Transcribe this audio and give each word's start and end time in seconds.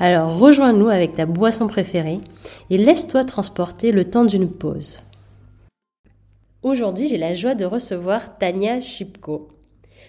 Alors 0.00 0.38
rejoins-nous 0.38 0.88
avec 0.88 1.14
ta 1.14 1.26
boisson 1.26 1.66
préférée 1.66 2.20
et 2.70 2.76
laisse-toi 2.76 3.24
transporter 3.24 3.90
le 3.90 4.04
temps 4.04 4.24
d'une 4.24 4.48
pause. 4.48 4.98
Aujourd'hui, 6.62 7.08
j'ai 7.08 7.18
la 7.18 7.34
joie 7.34 7.56
de 7.56 7.64
recevoir 7.64 8.38
Tania 8.38 8.78
Chipko. 8.78 9.48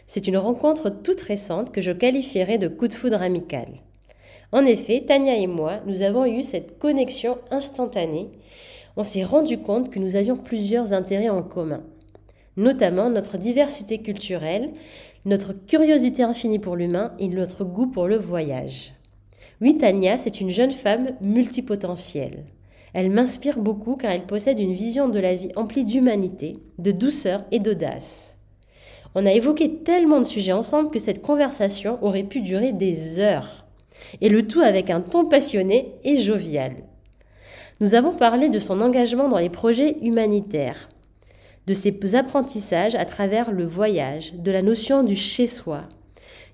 C'est 0.06 0.28
une 0.28 0.38
rencontre 0.38 0.92
toute 0.92 1.22
récente 1.22 1.72
que 1.72 1.82
je 1.82 1.92
qualifierais 1.92 2.60
de 2.60 2.68
coup 2.68 2.88
de 2.88 2.94
foudre 2.94 3.20
amical. 3.20 3.68
En 4.52 4.64
effet, 4.64 5.06
Tania 5.08 5.36
et 5.38 5.48
moi, 5.48 5.80
nous 5.88 6.04
avons 6.04 6.26
eu 6.26 6.44
cette 6.44 6.78
connexion 6.78 7.40
instantanée. 7.50 8.30
On 8.96 9.04
s'est 9.04 9.24
rendu 9.24 9.58
compte 9.58 9.90
que 9.90 10.00
nous 10.00 10.16
avions 10.16 10.38
plusieurs 10.38 10.94
intérêts 10.94 11.30
en 11.30 11.42
commun, 11.42 11.82
notamment 12.58 13.10
notre 13.10 13.40
diversité 13.40 13.98
culturelle, 14.04 14.70
notre 15.26 15.54
curiosité 15.54 16.22
infinie 16.22 16.60
pour 16.60 16.76
l'humain 16.76 17.14
et 17.18 17.28
notre 17.28 17.64
goût 17.64 17.88
pour 17.88 18.08
le 18.08 18.18
voyage. 18.18 18.94
Oui, 19.62 19.78
Tania, 19.78 20.18
c'est 20.18 20.42
une 20.42 20.50
jeune 20.50 20.72
femme 20.72 21.12
multipotentielle. 21.22 22.46
Elle 22.94 23.12
m'inspire 23.12 23.60
beaucoup 23.60 23.96
car 23.96 24.12
elle 24.12 24.26
possède 24.26 24.60
une 24.60 24.74
vision 24.74 25.10
de 25.10 25.20
la 25.20 25.36
vie 25.36 25.52
emplie 25.56 25.86
d'humanité, 25.86 26.54
de 26.78 26.92
douceur 26.92 27.44
et 27.52 27.60
d'audace. 27.60 28.38
On 29.16 29.26
a 29.26 29.34
évoqué 29.34 29.80
tellement 29.84 30.20
de 30.20 30.26
sujets 30.26 30.54
ensemble 30.54 30.92
que 30.92 31.00
cette 31.00 31.22
conversation 31.22 31.98
aurait 32.04 32.24
pu 32.24 32.42
durer 32.42 32.74
des 32.74 33.20
heures. 33.20 33.66
Et 34.22 34.30
le 34.30 34.48
tout 34.48 34.62
avec 34.62 34.90
un 34.90 35.02
ton 35.02 35.26
passionné 35.26 35.94
et 36.04 36.18
jovial. 36.18 36.74
Nous 37.82 37.96
avons 37.96 38.12
parlé 38.12 38.50
de 38.50 38.60
son 38.60 38.82
engagement 38.82 39.30
dans 39.30 39.38
les 39.38 39.50
projets 39.50 39.98
humanitaires, 40.02 40.90
de 41.66 41.74
ses 41.74 42.16
apprentissages 42.16 42.96
à 42.96 43.06
travers 43.06 43.52
le 43.52 43.66
voyage, 43.66 44.34
de 44.34 44.52
la 44.52 44.62
notion 44.62 45.04
du 45.04 45.16
chez-soi, 45.16 45.84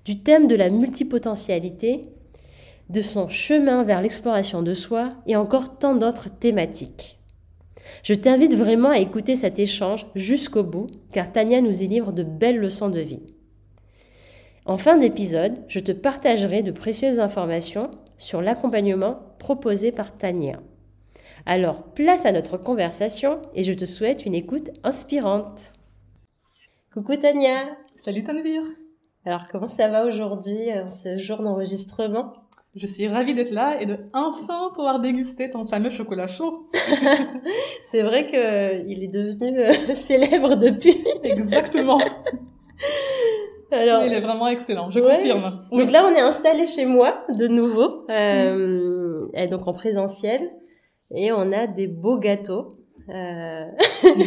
du 0.04 0.20
thème 0.20 0.46
de 0.46 0.54
la 0.54 0.70
multipotentialité 0.70 2.02
de 2.88 3.02
son 3.02 3.28
chemin 3.28 3.84
vers 3.84 4.00
l'exploration 4.00 4.62
de 4.62 4.74
soi 4.74 5.08
et 5.26 5.36
encore 5.36 5.78
tant 5.78 5.94
d'autres 5.94 6.28
thématiques. 6.28 7.18
Je 8.02 8.14
t'invite 8.14 8.54
vraiment 8.54 8.90
à 8.90 8.98
écouter 8.98 9.34
cet 9.34 9.58
échange 9.58 10.06
jusqu'au 10.14 10.62
bout, 10.62 10.86
car 11.12 11.32
Tania 11.32 11.60
nous 11.60 11.82
y 11.82 11.88
livre 11.88 12.12
de 12.12 12.22
belles 12.22 12.58
leçons 12.58 12.88
de 12.88 13.00
vie. 13.00 13.26
En 14.64 14.78
fin 14.78 14.96
d'épisode, 14.96 15.64
je 15.68 15.78
te 15.78 15.92
partagerai 15.92 16.62
de 16.62 16.72
précieuses 16.72 17.20
informations 17.20 17.90
sur 18.18 18.42
l'accompagnement 18.42 19.20
proposé 19.38 19.92
par 19.92 20.16
Tania. 20.16 20.60
Alors, 21.44 21.84
place 21.92 22.26
à 22.26 22.32
notre 22.32 22.56
conversation 22.56 23.40
et 23.54 23.62
je 23.62 23.72
te 23.72 23.84
souhaite 23.84 24.26
une 24.26 24.34
écoute 24.34 24.70
inspirante. 24.82 25.72
Coucou 26.92 27.14
Tania 27.16 27.76
Salut 28.04 28.24
Tanvir 28.24 28.62
Alors, 29.24 29.46
comment 29.50 29.68
ça 29.68 29.88
va 29.88 30.06
aujourd'hui, 30.06 30.72
en 30.72 30.90
ce 30.90 31.16
jour 31.16 31.42
d'enregistrement? 31.42 32.45
Je 32.76 32.86
suis 32.86 33.08
ravie 33.08 33.34
d'être 33.34 33.52
là 33.52 33.80
et 33.80 33.86
de 33.86 33.96
enfin 34.12 34.70
pouvoir 34.74 35.00
déguster 35.00 35.48
ton 35.48 35.66
fameux 35.66 35.88
chocolat 35.88 36.26
chaud. 36.26 36.66
c'est 37.82 38.02
vrai 38.02 38.26
que 38.26 38.86
il 38.86 39.02
est 39.02 39.12
devenu 39.12 39.58
euh, 39.58 39.72
célèbre 39.94 40.56
depuis. 40.56 41.02
Exactement. 41.24 41.98
Alors, 43.72 44.04
il 44.04 44.12
est 44.12 44.20
vraiment 44.20 44.46
excellent, 44.48 44.90
je 44.90 45.00
confirme. 45.00 45.66
Donc 45.72 45.90
là, 45.90 46.06
on 46.06 46.14
est 46.14 46.20
installé 46.20 46.66
chez 46.66 46.84
moi 46.84 47.24
de 47.30 47.48
nouveau, 47.48 48.06
euh, 48.10 49.26
et 49.34 49.48
donc 49.48 49.66
en 49.66 49.72
présentiel, 49.72 50.50
et 51.10 51.32
on 51.32 51.52
a 51.52 51.66
des 51.66 51.86
beaux 51.86 52.18
gâteaux. 52.18 52.68
Euh... 53.08 53.64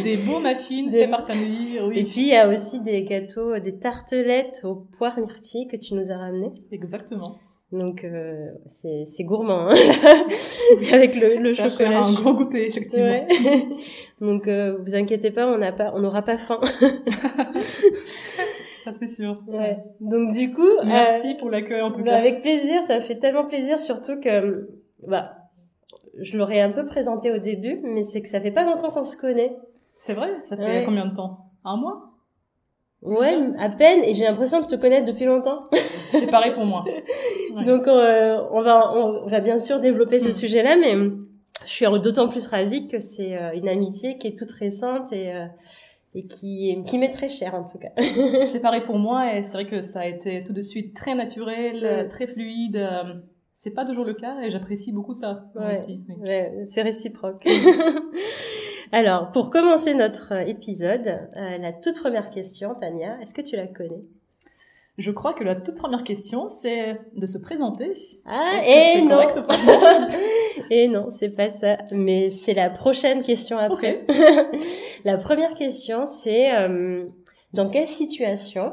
des 0.02 0.16
beaux 0.16 0.40
muffins 0.40 0.88
des... 0.90 1.02
faits 1.02 1.10
par 1.10 1.26
oui. 1.28 1.98
Et 1.98 2.04
puis 2.04 2.22
il 2.22 2.28
y 2.28 2.36
a 2.36 2.48
aussi 2.48 2.80
des 2.80 3.04
gâteaux, 3.04 3.58
des 3.58 3.78
tartelettes 3.78 4.62
aux 4.64 4.86
poires 4.96 5.18
myrtilles 5.18 5.68
que 5.68 5.76
tu 5.76 5.94
nous 5.94 6.10
as 6.10 6.16
ramenées. 6.16 6.52
Exactement. 6.72 7.38
Donc 7.72 8.02
euh, 8.02 8.50
c'est 8.66 9.22
gourmand 9.22 9.68
hein 9.70 9.74
avec 10.92 11.14
le, 11.14 11.36
le 11.36 11.52
Ça 11.54 11.68
chocolat. 11.68 12.00
un 12.00 12.12
grand 12.14 12.34
goûter 12.34 12.66
effectivement. 12.66 13.04
Ouais. 13.04 13.28
Donc 14.20 14.48
euh, 14.48 14.76
vous 14.84 14.96
inquiétez 14.96 15.30
pas, 15.30 15.46
on 15.46 15.56
n'a 15.58 15.70
pas, 15.70 15.92
on 15.94 16.00
n'aura 16.00 16.22
pas 16.22 16.36
faim. 16.36 16.58
ça 18.84 18.92
c'est 18.98 19.06
sûr. 19.06 19.40
Ouais. 19.46 19.78
Donc 20.00 20.32
du 20.32 20.52
coup, 20.52 20.68
merci 20.84 21.34
euh, 21.34 21.38
pour 21.38 21.48
l'accueil 21.48 21.80
en 21.80 21.92
tout 21.92 21.98
bah, 21.98 22.10
cas. 22.10 22.16
Avec 22.16 22.42
plaisir, 22.42 22.82
ça 22.82 23.00
fait 23.00 23.20
tellement 23.20 23.46
plaisir, 23.46 23.78
surtout 23.78 24.18
que 24.18 24.68
bah 25.06 25.36
je 26.20 26.36
l'aurais 26.36 26.60
un 26.60 26.72
peu 26.72 26.84
présenté 26.86 27.30
au 27.30 27.38
début, 27.38 27.80
mais 27.84 28.02
c'est 28.02 28.20
que 28.20 28.28
ça 28.28 28.40
fait 28.40 28.50
pas 28.50 28.64
longtemps 28.64 28.90
qu'on 28.90 29.04
se 29.04 29.16
connaît. 29.16 29.56
C'est 29.98 30.14
vrai, 30.14 30.30
ça 30.48 30.56
fait 30.56 30.84
combien 30.84 31.06
de 31.06 31.14
temps? 31.14 31.50
Un 31.64 31.76
mois? 31.76 32.09
Ouais, 33.02 33.34
à 33.58 33.70
peine, 33.70 34.04
et 34.04 34.12
j'ai 34.12 34.24
l'impression 34.24 34.60
de 34.60 34.66
te 34.66 34.76
connaître 34.76 35.06
depuis 35.06 35.24
longtemps. 35.24 35.68
C'est 36.10 36.30
pareil 36.30 36.52
pour 36.52 36.66
moi. 36.66 36.84
Donc 37.64 37.86
euh, 37.86 38.38
on 38.52 38.62
va 38.62 38.92
on 38.94 39.26
va 39.26 39.40
bien 39.40 39.58
sûr 39.58 39.80
développer 39.80 40.18
ce 40.18 40.28
mm. 40.28 40.32
sujet-là, 40.32 40.76
mais 40.76 40.94
je 41.64 41.72
suis 41.72 41.86
d'autant 42.02 42.28
plus 42.28 42.46
ravie 42.46 42.88
que 42.88 42.98
c'est 42.98 43.36
euh, 43.36 43.52
une 43.54 43.68
amitié 43.68 44.18
qui 44.18 44.26
est 44.26 44.36
toute 44.36 44.50
récente 44.50 45.12
et 45.12 45.32
euh, 45.32 45.46
et 46.14 46.26
qui 46.26 46.76
qui 46.84 46.98
m'est 46.98 47.10
très 47.10 47.28
chère 47.28 47.54
en 47.54 47.64
tout 47.64 47.78
cas. 47.78 47.90
c'est 48.46 48.60
pareil 48.60 48.82
pour 48.82 48.98
moi 48.98 49.34
et 49.34 49.44
c'est 49.44 49.52
vrai 49.52 49.66
que 49.66 49.80
ça 49.80 50.00
a 50.00 50.06
été 50.06 50.44
tout 50.44 50.52
de 50.52 50.62
suite 50.62 50.94
très 50.94 51.14
naturel, 51.14 52.06
mm. 52.06 52.08
très 52.08 52.26
fluide. 52.26 52.86
C'est 53.56 53.70
pas 53.72 53.84
toujours 53.84 54.04
le 54.04 54.14
cas 54.14 54.40
et 54.42 54.50
j'apprécie 54.50 54.90
beaucoup 54.90 55.12
ça 55.12 55.44
ouais, 55.54 55.72
aussi. 55.72 56.00
Ouais, 56.18 56.64
c'est 56.66 56.82
réciproque. 56.82 57.46
Alors, 58.92 59.30
pour 59.30 59.50
commencer 59.50 59.94
notre 59.94 60.32
épisode, 60.48 61.06
euh, 61.36 61.58
la 61.58 61.72
toute 61.72 62.00
première 62.00 62.30
question, 62.30 62.74
Tania, 62.74 63.20
est-ce 63.20 63.34
que 63.34 63.40
tu 63.42 63.56
la 63.56 63.68
connais? 63.68 64.02
Je 64.98 65.12
crois 65.12 65.32
que 65.32 65.44
la 65.44 65.54
toute 65.54 65.76
première 65.76 66.02
question, 66.02 66.48
c'est 66.48 67.00
de 67.16 67.24
se 67.24 67.38
présenter. 67.38 67.94
Ah, 68.26 68.60
et 68.66 69.00
non. 69.02 69.20
et 70.70 70.88
non, 70.88 71.08
c'est 71.08 71.30
pas 71.30 71.50
ça. 71.50 71.78
Mais 71.92 72.30
c'est 72.30 72.52
la 72.52 72.68
prochaine 72.68 73.22
question 73.22 73.56
après. 73.56 74.04
la 75.04 75.16
première 75.16 75.54
question, 75.54 76.04
c'est 76.04 76.52
euh, 76.54 77.06
dans 77.54 77.70
quelle 77.70 77.88
situation 77.88 78.72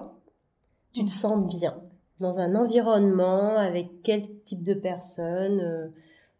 tu 0.93 1.05
te 1.05 1.11
sens 1.11 1.47
bien? 1.55 1.79
Dans 2.19 2.39
un 2.39 2.55
environnement 2.55 3.55
avec 3.55 3.87
quel 4.03 4.27
type 4.43 4.63
de 4.63 4.73
personne 4.73 5.59
euh, 5.61 5.87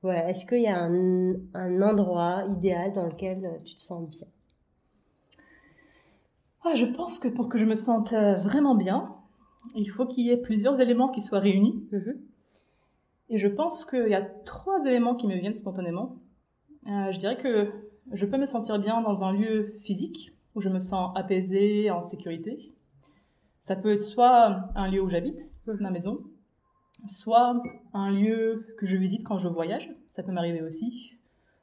Ouais, 0.04 0.30
est-ce 0.30 0.46
qu'il 0.46 0.62
y 0.62 0.68
a 0.68 0.80
un, 0.80 1.34
un, 1.54 1.82
endroit 1.82 2.44
idéal 2.56 2.94
dans 2.94 3.08
lequel 3.08 3.46
euh, 3.46 3.58
tu 3.66 3.74
te 3.76 3.82
sens 3.82 4.08
bien? 4.08 4.28
Ah, 6.64 6.76
Je 6.76 6.86
pense 6.86 7.20
que 7.20 7.28
pour 7.28 7.50
que 7.50 7.58
je 7.58 7.66
me 7.66 7.76
sente 7.76 8.14
euh, 8.14 8.36
vraiment 8.36 8.76
bien, 8.76 9.16
il 9.76 9.88
faut 9.88 10.06
qu'il 10.06 10.26
y 10.26 10.30
ait 10.30 10.38
plusieurs 10.38 10.80
éléments 10.82 11.10
qui 11.10 11.22
soient 11.22 11.40
réunis. 11.40 11.84
Mm-hmm. 11.92 12.18
Et 13.30 13.38
je 13.38 13.48
pense 13.48 13.86
qu'il 13.86 14.08
y 14.08 14.14
a 14.14 14.22
trois 14.22 14.86
éléments 14.86 15.16
qui 15.16 15.28
me 15.28 15.36
viennent 15.36 15.56
spontanément. 15.56 16.18
Euh, 16.88 17.12
je 17.12 17.18
dirais 17.18 17.38
que 17.38 17.72
je 18.12 18.26
peux 18.26 18.38
me 18.38 18.46
sentir 18.46 18.80
bien 18.80 19.02
dans 19.02 19.24
un 19.24 19.34
lieu 19.34 19.76
physique 19.82 20.34
où 20.56 20.62
je 20.62 20.70
me 20.70 20.80
sens 20.80 21.12
apaisée, 21.16 21.90
en 21.90 22.04
sécurité. 22.04 22.72
Ça 23.60 23.76
peut 23.76 23.94
être 23.94 24.02
soit 24.02 24.70
un 24.76 24.88
lieu 24.90 25.02
où 25.02 25.10
j'habite, 25.10 25.42
mm-hmm. 25.68 25.82
ma 25.82 25.90
maison, 25.90 26.22
soit 27.06 27.62
un 27.94 28.12
lieu 28.12 28.76
que 28.78 28.86
je 28.86 28.98
visite 28.98 29.24
quand 29.24 29.40
je 29.40 29.48
voyage, 29.48 29.90
ça 30.10 30.24
peut 30.24 30.32
m'arriver 30.32 30.62
aussi, 30.62 31.14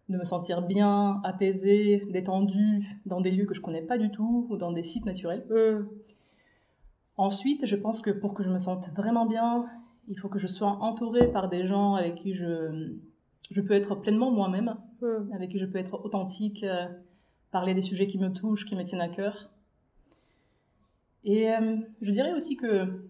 de 0.09 0.17
me 0.17 0.25
sentir 0.25 0.63
bien, 0.63 1.21
apaisé, 1.25 2.07
détendu 2.11 2.81
dans 3.07 3.21
des 3.21 3.31
lieux 3.31 3.47
que 3.47 3.55
je 3.55 3.61
connais 3.61 3.83
pas 3.83 3.99
du 3.99 4.11
tout 4.11 4.47
ou 4.51 4.57
dans 4.57 4.73
des 4.73 4.83
sites 4.83 5.07
naturels. 5.07 5.45
Mm. 5.51 5.89
Ensuite, 7.17 7.67
je 7.67 7.77
pense 7.77 8.01
que 8.01 8.11
pour 8.11 8.35
que 8.35 8.43
je 8.43 8.51
me 8.51 8.59
sente 8.59 8.91
vraiment 8.91 9.27
bien, 9.27 9.67
il 10.09 10.19
faut 10.19 10.29
que 10.29 10.39
je 10.39 10.47
sois 10.47 10.69
entourée 10.69 11.31
par 11.31 11.49
des 11.49 11.67
gens 11.67 11.95
avec 11.95 12.17
qui 12.17 12.35
je, 12.35 12.93
je 13.51 13.61
peux 13.61 13.75
être 13.75 13.95
pleinement 13.95 14.31
moi-même, 14.31 14.77
mm. 15.01 15.33
avec 15.33 15.51
qui 15.51 15.59
je 15.59 15.67
peux 15.67 15.79
être 15.79 16.05
authentique, 16.05 16.65
euh, 16.65 16.87
parler 17.51 17.75
des 17.75 17.83
sujets 17.83 18.07
qui 18.07 18.19
me 18.19 18.33
touchent, 18.33 18.67
qui 18.67 18.77
me 18.77 18.85
tiennent 18.85 19.01
à 19.01 19.09
cœur. 19.09 19.51
Et 21.25 21.51
euh, 21.51 21.77
je 22.03 22.13
dirais 22.13 22.35
aussi 22.35 22.57
que 22.57 23.07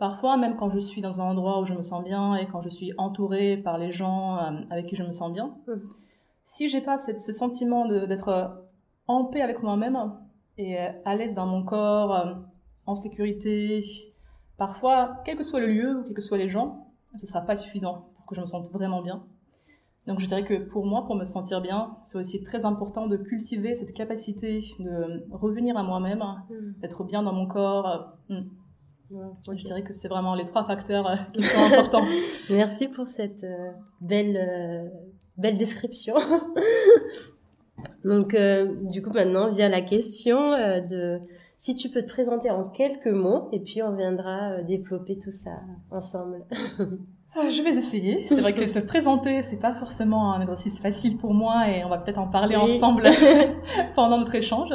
Parfois, 0.00 0.38
même 0.38 0.56
quand 0.56 0.70
je 0.70 0.78
suis 0.78 1.02
dans 1.02 1.20
un 1.20 1.26
endroit 1.26 1.60
où 1.60 1.66
je 1.66 1.74
me 1.74 1.82
sens 1.82 2.02
bien 2.02 2.34
et 2.34 2.46
quand 2.46 2.62
je 2.62 2.70
suis 2.70 2.94
entourée 2.96 3.58
par 3.58 3.76
les 3.76 3.92
gens 3.92 4.38
euh, 4.38 4.62
avec 4.70 4.86
qui 4.86 4.96
je 4.96 5.02
me 5.02 5.12
sens 5.12 5.30
bien, 5.30 5.54
si 5.66 5.70
hmm. 5.70 5.80
si 6.46 6.68
j'ai 6.70 6.80
pas 6.80 6.96
ce 6.96 7.32
sentiment 7.34 7.84
d'être 7.86 8.62
en 9.06 9.26
paix 9.26 9.42
avec 9.42 9.62
moi-même 9.62 9.98
et 10.56 10.80
euh, 10.80 10.88
à 11.04 11.14
l'aise 11.14 11.34
dans 11.34 11.44
mon 11.44 11.62
corps, 11.62 12.14
euh, 12.14 12.32
en 12.86 12.94
sécurité, 12.94 13.82
parfois, 14.56 15.18
quel 15.26 15.36
que 15.36 15.44
soit 15.44 15.60
le 15.60 15.66
lieu 15.66 15.98
ou 15.98 16.04
quels 16.04 16.14
que 16.14 16.22
soient 16.22 16.38
les 16.38 16.48
gens, 16.48 16.86
ce 17.16 17.26
sera 17.26 17.42
pas 17.42 17.54
suffisant 17.54 18.08
pour 18.16 18.24
que 18.24 18.34
je 18.34 18.40
me 18.40 18.46
sente 18.46 18.70
vraiment 18.70 19.02
bien. 19.02 19.22
Donc 20.06 20.18
je 20.18 20.26
dirais 20.26 20.44
que 20.44 20.54
pour 20.54 20.86
moi, 20.86 21.04
pour 21.04 21.14
me 21.14 21.26
sentir 21.26 21.60
bien, 21.60 21.98
c'est 22.04 22.16
aussi 22.16 22.42
très 22.42 22.64
important 22.64 23.06
de 23.06 23.18
cultiver 23.18 23.74
cette 23.74 23.92
capacité 23.92 24.60
de 24.78 25.26
revenir 25.30 25.76
à 25.76 25.82
moi-même, 25.82 26.24
hmm. 26.48 26.80
d'être 26.80 27.04
bien 27.04 27.22
dans 27.22 27.34
mon 27.34 27.46
corps. 27.46 28.14
Hmm. 29.10 29.30
Je 29.56 29.64
dirais 29.64 29.82
que 29.82 29.92
c'est 29.92 30.06
vraiment 30.06 30.36
les 30.36 30.44
trois 30.44 30.64
facteurs 30.64 31.06
euh, 31.08 31.16
qui 31.32 31.42
sont 31.42 31.58
importants. 31.58 32.04
Merci 32.50 32.86
pour 32.86 33.08
cette 33.08 33.42
euh, 33.42 33.70
belle, 34.00 34.36
euh, 34.36 34.88
belle 35.36 35.58
description. 35.58 36.14
Donc, 38.04 38.36
du 38.90 39.02
coup, 39.02 39.10
maintenant 39.10 39.48
vient 39.48 39.68
la 39.68 39.82
question 39.82 40.52
de 40.86 41.18
si 41.56 41.76
tu 41.76 41.90
peux 41.90 42.02
te 42.02 42.08
présenter 42.08 42.50
en 42.50 42.64
quelques 42.64 43.06
mots, 43.06 43.48
et 43.52 43.60
puis 43.60 43.82
on 43.82 43.94
viendra 43.94 44.62
développer 44.62 45.18
tout 45.18 45.32
ça 45.32 45.60
ensemble. 45.90 46.44
Ah, 47.36 47.48
je 47.48 47.62
vais 47.62 47.70
essayer. 47.70 48.22
C'est 48.22 48.40
vrai 48.40 48.52
que 48.52 48.66
se 48.66 48.80
présenter, 48.80 49.42
c'est 49.42 49.60
pas 49.60 49.72
forcément 49.72 50.34
un 50.34 50.40
exercice 50.40 50.80
facile 50.80 51.16
pour 51.16 51.32
moi 51.32 51.70
et 51.70 51.84
on 51.84 51.88
va 51.88 51.98
peut-être 51.98 52.18
en 52.18 52.26
parler 52.26 52.56
ensemble 52.56 53.08
pendant 53.94 54.18
notre 54.18 54.34
échange. 54.34 54.70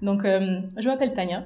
Donc, 0.00 0.22
je 0.22 0.86
m'appelle 0.88 1.12
Tania. 1.12 1.44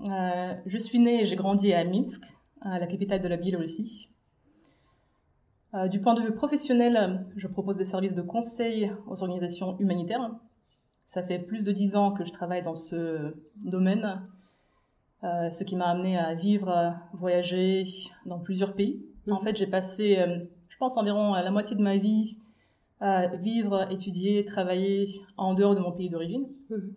Euh, 0.00 0.54
je 0.66 0.78
suis 0.78 0.98
née 0.98 1.22
et 1.22 1.26
j'ai 1.26 1.36
grandi 1.36 1.72
à 1.72 1.84
Minsk, 1.84 2.22
la 2.62 2.86
capitale 2.86 3.22
de 3.22 3.28
la 3.28 3.36
Biélorussie. 3.36 4.08
Euh, 5.74 5.88
du 5.88 6.00
point 6.00 6.14
de 6.14 6.22
vue 6.22 6.32
professionnel, 6.32 7.26
je 7.36 7.48
propose 7.48 7.76
des 7.76 7.84
services 7.84 8.14
de 8.14 8.22
conseil 8.22 8.92
aux 9.06 9.22
organisations 9.22 9.78
humanitaires. 9.78 10.30
Ça 11.04 11.22
fait 11.22 11.38
plus 11.38 11.64
de 11.64 11.72
dix 11.72 11.96
ans 11.96 12.12
que 12.12 12.24
je 12.24 12.32
travaille 12.32 12.62
dans 12.62 12.74
ce 12.74 13.34
domaine, 13.56 14.22
ce 15.22 15.64
qui 15.64 15.76
m'a 15.76 15.86
amené 15.86 16.18
à 16.18 16.34
vivre, 16.34 16.94
voyager 17.12 17.84
dans 18.26 18.38
plusieurs 18.38 18.74
pays. 18.74 19.04
En 19.32 19.42
fait, 19.42 19.56
j'ai 19.56 19.66
passé, 19.66 20.18
euh, 20.18 20.38
je 20.68 20.76
pense, 20.78 20.96
environ 20.96 21.34
la 21.34 21.50
moitié 21.50 21.76
de 21.76 21.82
ma 21.82 21.96
vie 21.96 22.36
à 23.00 23.26
vivre, 23.36 23.90
étudier, 23.90 24.44
travailler 24.44 25.06
en 25.36 25.54
dehors 25.54 25.74
de 25.74 25.80
mon 25.80 25.92
pays 25.92 26.08
d'origine. 26.08 26.46
Mhm. 26.70 26.94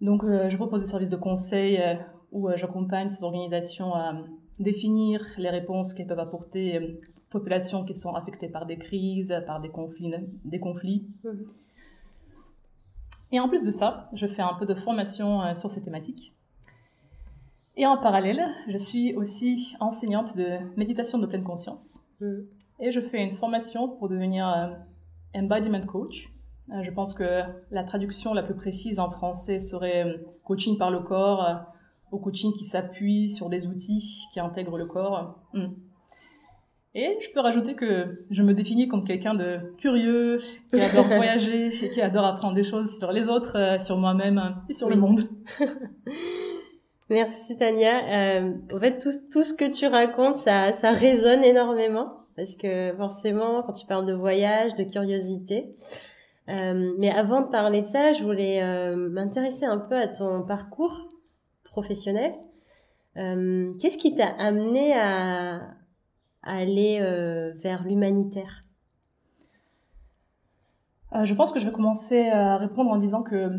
Donc, 0.00 0.24
euh, 0.24 0.48
je 0.48 0.56
propose 0.56 0.80
des 0.82 0.86
services 0.86 1.10
de 1.10 1.16
conseil 1.16 1.78
euh, 1.78 1.94
où 2.32 2.48
j'accompagne 2.54 3.10
ces 3.10 3.22
organisations 3.22 3.94
à 3.94 4.14
définir 4.58 5.20
les 5.38 5.50
réponses 5.50 5.94
qu'elles 5.94 6.06
peuvent 6.06 6.18
apporter 6.18 6.78
aux 6.78 7.30
populations 7.30 7.84
qui 7.84 7.94
sont 7.94 8.14
affectées 8.14 8.48
par 8.48 8.66
des 8.66 8.76
crises, 8.76 9.34
par 9.46 9.60
des 9.60 9.68
conflits. 9.68 10.14
Des 10.44 10.60
conflits. 10.60 11.06
Mhm. 11.24 11.46
Et 13.32 13.40
en 13.40 13.48
plus 13.48 13.64
de 13.64 13.70
ça, 13.70 14.10
je 14.12 14.26
fais 14.26 14.42
un 14.42 14.54
peu 14.54 14.66
de 14.66 14.74
formation 14.74 15.54
sur 15.54 15.70
ces 15.70 15.82
thématiques. 15.84 16.34
Et 17.76 17.86
en 17.86 17.96
parallèle, 17.96 18.46
je 18.68 18.76
suis 18.76 19.14
aussi 19.14 19.74
enseignante 19.80 20.36
de 20.36 20.58
méditation 20.76 21.18
de 21.18 21.26
pleine 21.26 21.44
conscience. 21.44 22.00
Mm. 22.20 22.40
Et 22.80 22.92
je 22.92 23.00
fais 23.00 23.24
une 23.24 23.36
formation 23.36 23.88
pour 23.88 24.10
devenir 24.10 24.46
euh, 24.46 24.66
embodiment 25.34 25.80
coach. 25.80 26.30
Euh, 26.72 26.82
je 26.82 26.90
pense 26.90 27.14
que 27.14 27.42
la 27.70 27.84
traduction 27.84 28.34
la 28.34 28.42
plus 28.42 28.54
précise 28.54 29.00
en 29.00 29.10
français 29.10 29.58
serait 29.58 30.04
euh, 30.04 30.16
coaching 30.44 30.78
par 30.78 30.90
le 30.90 31.00
corps 31.00 31.62
ou 32.12 32.18
coaching 32.18 32.52
qui 32.52 32.64
s'appuie 32.64 33.30
sur 33.30 33.48
des 33.48 33.66
outils 33.66 34.26
qui 34.32 34.40
intègrent 34.40 34.78
le 34.78 34.86
corps. 34.86 35.38
Mm. 35.54 35.66
Et 36.94 37.16
je 37.20 37.30
peux 37.32 37.40
rajouter 37.40 37.74
que 37.74 38.24
je 38.30 38.42
me 38.42 38.52
définis 38.52 38.88
comme 38.88 39.04
quelqu'un 39.04 39.34
de 39.34 39.74
curieux, 39.78 40.38
qui 40.70 40.80
adore 40.80 41.06
voyager 41.06 41.68
et 41.68 41.90
qui 41.90 42.02
adore 42.02 42.24
apprendre 42.24 42.54
des 42.54 42.64
choses 42.64 42.98
sur 42.98 43.12
les 43.12 43.28
autres, 43.28 43.80
sur 43.80 43.96
moi-même 43.96 44.56
et 44.68 44.72
sur 44.72 44.90
le 44.90 44.96
monde. 44.96 45.28
Merci 47.10 47.56
Tania. 47.56 48.38
Euh, 48.38 48.54
en 48.72 48.78
fait, 48.78 48.98
tout, 48.98 49.10
tout 49.32 49.42
ce 49.42 49.52
que 49.52 49.70
tu 49.70 49.86
racontes, 49.86 50.36
ça, 50.36 50.72
ça 50.72 50.92
résonne 50.92 51.42
énormément 51.42 52.20
parce 52.36 52.56
que 52.56 52.94
forcément, 52.96 53.62
quand 53.62 53.72
tu 53.72 53.84
parles 53.84 54.06
de 54.06 54.14
voyage, 54.14 54.74
de 54.76 54.84
curiosité. 54.84 55.74
Euh, 56.48 56.94
mais 56.98 57.10
avant 57.10 57.42
de 57.42 57.48
parler 57.48 57.82
de 57.82 57.86
ça, 57.86 58.12
je 58.12 58.24
voulais 58.24 58.62
euh, 58.62 58.96
m'intéresser 59.08 59.66
un 59.66 59.78
peu 59.78 59.96
à 59.96 60.08
ton 60.08 60.42
parcours 60.44 61.08
professionnel. 61.64 62.34
Euh, 63.16 63.72
Qu'est-ce 63.78 63.98
qui 63.98 64.14
t'a 64.14 64.28
amené 64.28 64.92
à, 64.94 65.56
à 66.42 66.56
aller 66.56 66.98
vers 67.62 67.84
l'humanitaire? 67.84 68.64
Je 71.24 71.34
pense 71.34 71.50
que 71.50 71.58
je 71.58 71.66
vais 71.66 71.72
commencer 71.72 72.28
à 72.28 72.56
répondre 72.56 72.90
en 72.90 72.96
disant 72.96 73.22
que 73.22 73.50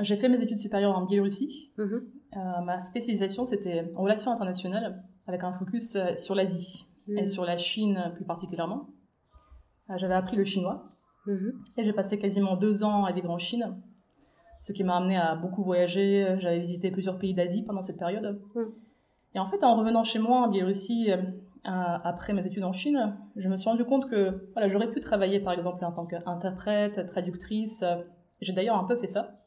j'ai 0.00 0.16
fait 0.16 0.28
mes 0.28 0.40
études 0.40 0.58
supérieures 0.58 0.96
en 0.96 1.04
Biélorussie. 1.04 1.70
Mm-hmm. 1.78 2.64
Ma 2.64 2.78
spécialisation, 2.80 3.44
c'était 3.44 3.92
en 3.94 4.02
relations 4.02 4.32
internationales, 4.32 5.02
avec 5.26 5.44
un 5.44 5.52
focus 5.52 5.98
sur 6.16 6.34
l'Asie 6.34 6.86
et 7.08 7.22
mm. 7.22 7.26
sur 7.26 7.44
la 7.44 7.58
Chine 7.58 8.10
plus 8.14 8.24
particulièrement. 8.24 8.88
J'avais 9.96 10.14
appris 10.14 10.36
le 10.36 10.44
chinois 10.44 10.93
mm-hmm. 11.26 11.52
et 11.78 11.84
j'ai 11.84 11.92
passé 11.92 12.18
quasiment 12.18 12.56
deux 12.56 12.84
ans 12.84 13.04
à 13.04 13.12
vivre 13.12 13.30
en 13.30 13.38
Chine, 13.38 13.74
ce 14.60 14.72
qui 14.72 14.84
m'a 14.84 14.96
amené 14.96 15.16
à 15.16 15.34
beaucoup 15.34 15.62
voyager. 15.62 16.36
J'avais 16.40 16.58
visité 16.58 16.90
plusieurs 16.90 17.18
pays 17.18 17.34
d'Asie 17.34 17.62
pendant 17.62 17.82
cette 17.82 17.98
période. 17.98 18.40
Mm. 18.54 18.60
Et 19.36 19.38
en 19.38 19.46
fait, 19.46 19.62
en 19.64 19.76
revenant 19.76 20.04
chez 20.04 20.20
moi 20.20 20.42
en 20.42 20.48
Biélorussie, 20.48 21.10
après 21.64 22.32
mes 22.34 22.46
études 22.46 22.64
en 22.64 22.72
Chine, 22.72 23.16
je 23.36 23.48
me 23.48 23.56
suis 23.56 23.68
rendu 23.68 23.84
compte 23.84 24.08
que 24.08 24.48
voilà, 24.52 24.68
j'aurais 24.68 24.90
pu 24.90 25.00
travailler 25.00 25.40
par 25.40 25.52
exemple 25.52 25.84
en 25.84 25.92
tant 25.92 26.06
qu'interprète, 26.06 27.06
traductrice. 27.08 27.84
J'ai 28.40 28.52
d'ailleurs 28.52 28.76
un 28.76 28.84
peu 28.84 28.96
fait 28.96 29.08
ça 29.08 29.40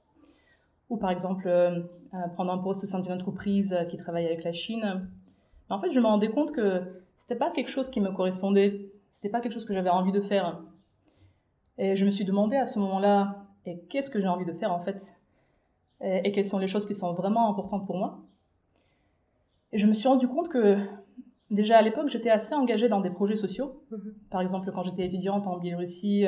ou 0.90 0.98
par 0.98 1.12
exemple 1.12 1.48
euh, 1.48 1.82
euh, 2.14 2.28
prendre 2.34 2.52
un 2.52 2.58
poste 2.58 2.84
au 2.84 2.88
sein 2.88 3.00
d'une 3.00 3.12
entreprise 3.12 3.74
euh, 3.74 3.86
qui 3.86 3.98
travaille 3.98 4.26
avec 4.26 4.44
la 4.44 4.52
Chine. 4.52 5.08
Mais 5.70 5.76
en 5.76 5.80
fait, 5.80 5.92
je 5.92 6.00
me 6.00 6.06
rendais 6.06 6.30
compte 6.30 6.54
que 6.54 6.82
c'était 7.18 7.36
pas 7.36 7.52
quelque 7.52 7.70
chose 7.70 7.90
qui 7.90 8.00
me 8.00 8.12
correspondait, 8.12 8.90
c'était 9.10 9.30
pas 9.30 9.42
quelque 9.42 9.54
chose 9.54 9.66
que 9.66 9.74
j'avais 9.74 9.90
envie 9.90 10.12
de 10.12 10.22
faire. 10.22 10.62
Et 11.78 11.96
je 11.96 12.06
me 12.06 12.12
suis 12.12 12.26
demandé 12.26 12.56
à 12.56 12.66
ce 12.66 12.80
moment-là, 12.80 13.46
et 13.66 13.80
qu'est-ce 13.90 14.10
que 14.10 14.20
j'ai 14.20 14.28
envie 14.28 14.46
de 14.46 14.54
faire 14.54 14.72
en 14.72 14.80
fait? 14.80 15.06
Et, 16.02 16.32
quelles 16.32 16.46
sont 16.46 16.60
les 16.60 16.68
choses 16.68 16.86
qui 16.86 16.94
sont 16.94 17.14
vraiment 17.14 17.50
importantes 17.50 17.88
pour 17.88 17.98
moi? 17.98 18.20
Et 19.72 19.78
je 19.78 19.88
me 19.88 19.94
suis 19.94 20.08
rendu 20.08 20.28
compte 20.28 20.50
que 20.50 20.78
déjà 21.50 21.78
à 21.78 21.82
l'époque, 21.82 22.10
j'étais 22.10 22.30
assez 22.30 22.54
engagée 22.54 22.88
dans 22.88 23.02
des 23.02 23.10
projets 23.10 23.36
sociaux. 23.36 23.82
Mm-hmm. 23.92 24.14
Par 24.30 24.42
exemple, 24.42 24.72
quand 24.72 24.84
j'étais 24.84 25.06
étudiante 25.06 25.48
en 25.48 25.58
Biélorussie, 25.58 26.26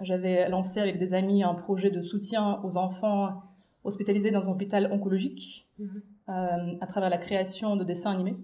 j'avais 0.00 0.48
lancé 0.48 0.80
avec 0.80 0.98
des 0.98 1.14
amis 1.14 1.44
un 1.44 1.54
projet 1.54 1.90
de 1.90 2.02
soutien 2.02 2.60
aux 2.64 2.76
enfants 2.76 3.42
hospitalisé 3.84 4.30
dans 4.30 4.48
un 4.48 4.52
hôpital 4.52 4.90
oncologique 4.90 5.68
mhm. 5.78 6.02
euh, 6.30 6.74
à 6.80 6.86
travers 6.86 7.10
la 7.10 7.18
création 7.18 7.76
de 7.76 7.84
dessins 7.84 8.12
animés. 8.12 8.36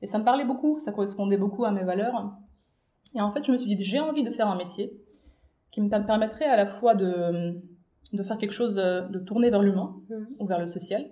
Et 0.00 0.06
ça 0.06 0.18
me 0.18 0.24
parlait 0.24 0.44
beaucoup, 0.44 0.78
ça 0.78 0.92
correspondait 0.92 1.36
beaucoup 1.36 1.64
à 1.64 1.70
mes 1.70 1.84
valeurs. 1.84 2.32
Et 3.14 3.20
en 3.20 3.30
fait, 3.30 3.44
je 3.44 3.52
me 3.52 3.58
suis 3.58 3.74
dit, 3.74 3.84
j'ai 3.84 4.00
envie 4.00 4.24
de 4.24 4.30
faire 4.30 4.48
un 4.48 4.56
métier 4.56 4.92
qui 5.72 5.80
me 5.80 5.88
permettrait 5.88 6.46
à 6.46 6.56
la 6.56 6.66
fois 6.66 6.94
de, 6.94 7.60
de 8.12 8.22
faire 8.22 8.38
quelque 8.38 8.52
chose, 8.52 8.76
de 8.76 9.18
tourner 9.18 9.50
vers 9.50 9.62
l'humain 9.62 9.96
mhm. 10.08 10.28
ou 10.38 10.46
vers 10.46 10.60
le 10.60 10.66
social, 10.66 11.06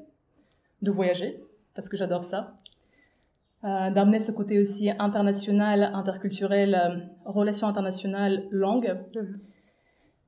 de 0.82 0.90
voyager, 0.90 1.42
parce 1.74 1.88
que 1.88 1.96
j'adore 1.96 2.24
ça, 2.24 2.54
euh, 3.62 3.90
d'amener 3.90 4.20
ce 4.20 4.32
côté 4.32 4.58
aussi 4.58 4.90
international, 4.98 5.82
interculturel, 5.92 6.74
euh, 6.74 6.96
relations 7.26 7.68
internationales, 7.68 8.46
langue. 8.50 8.96
Mhm. 9.14 9.38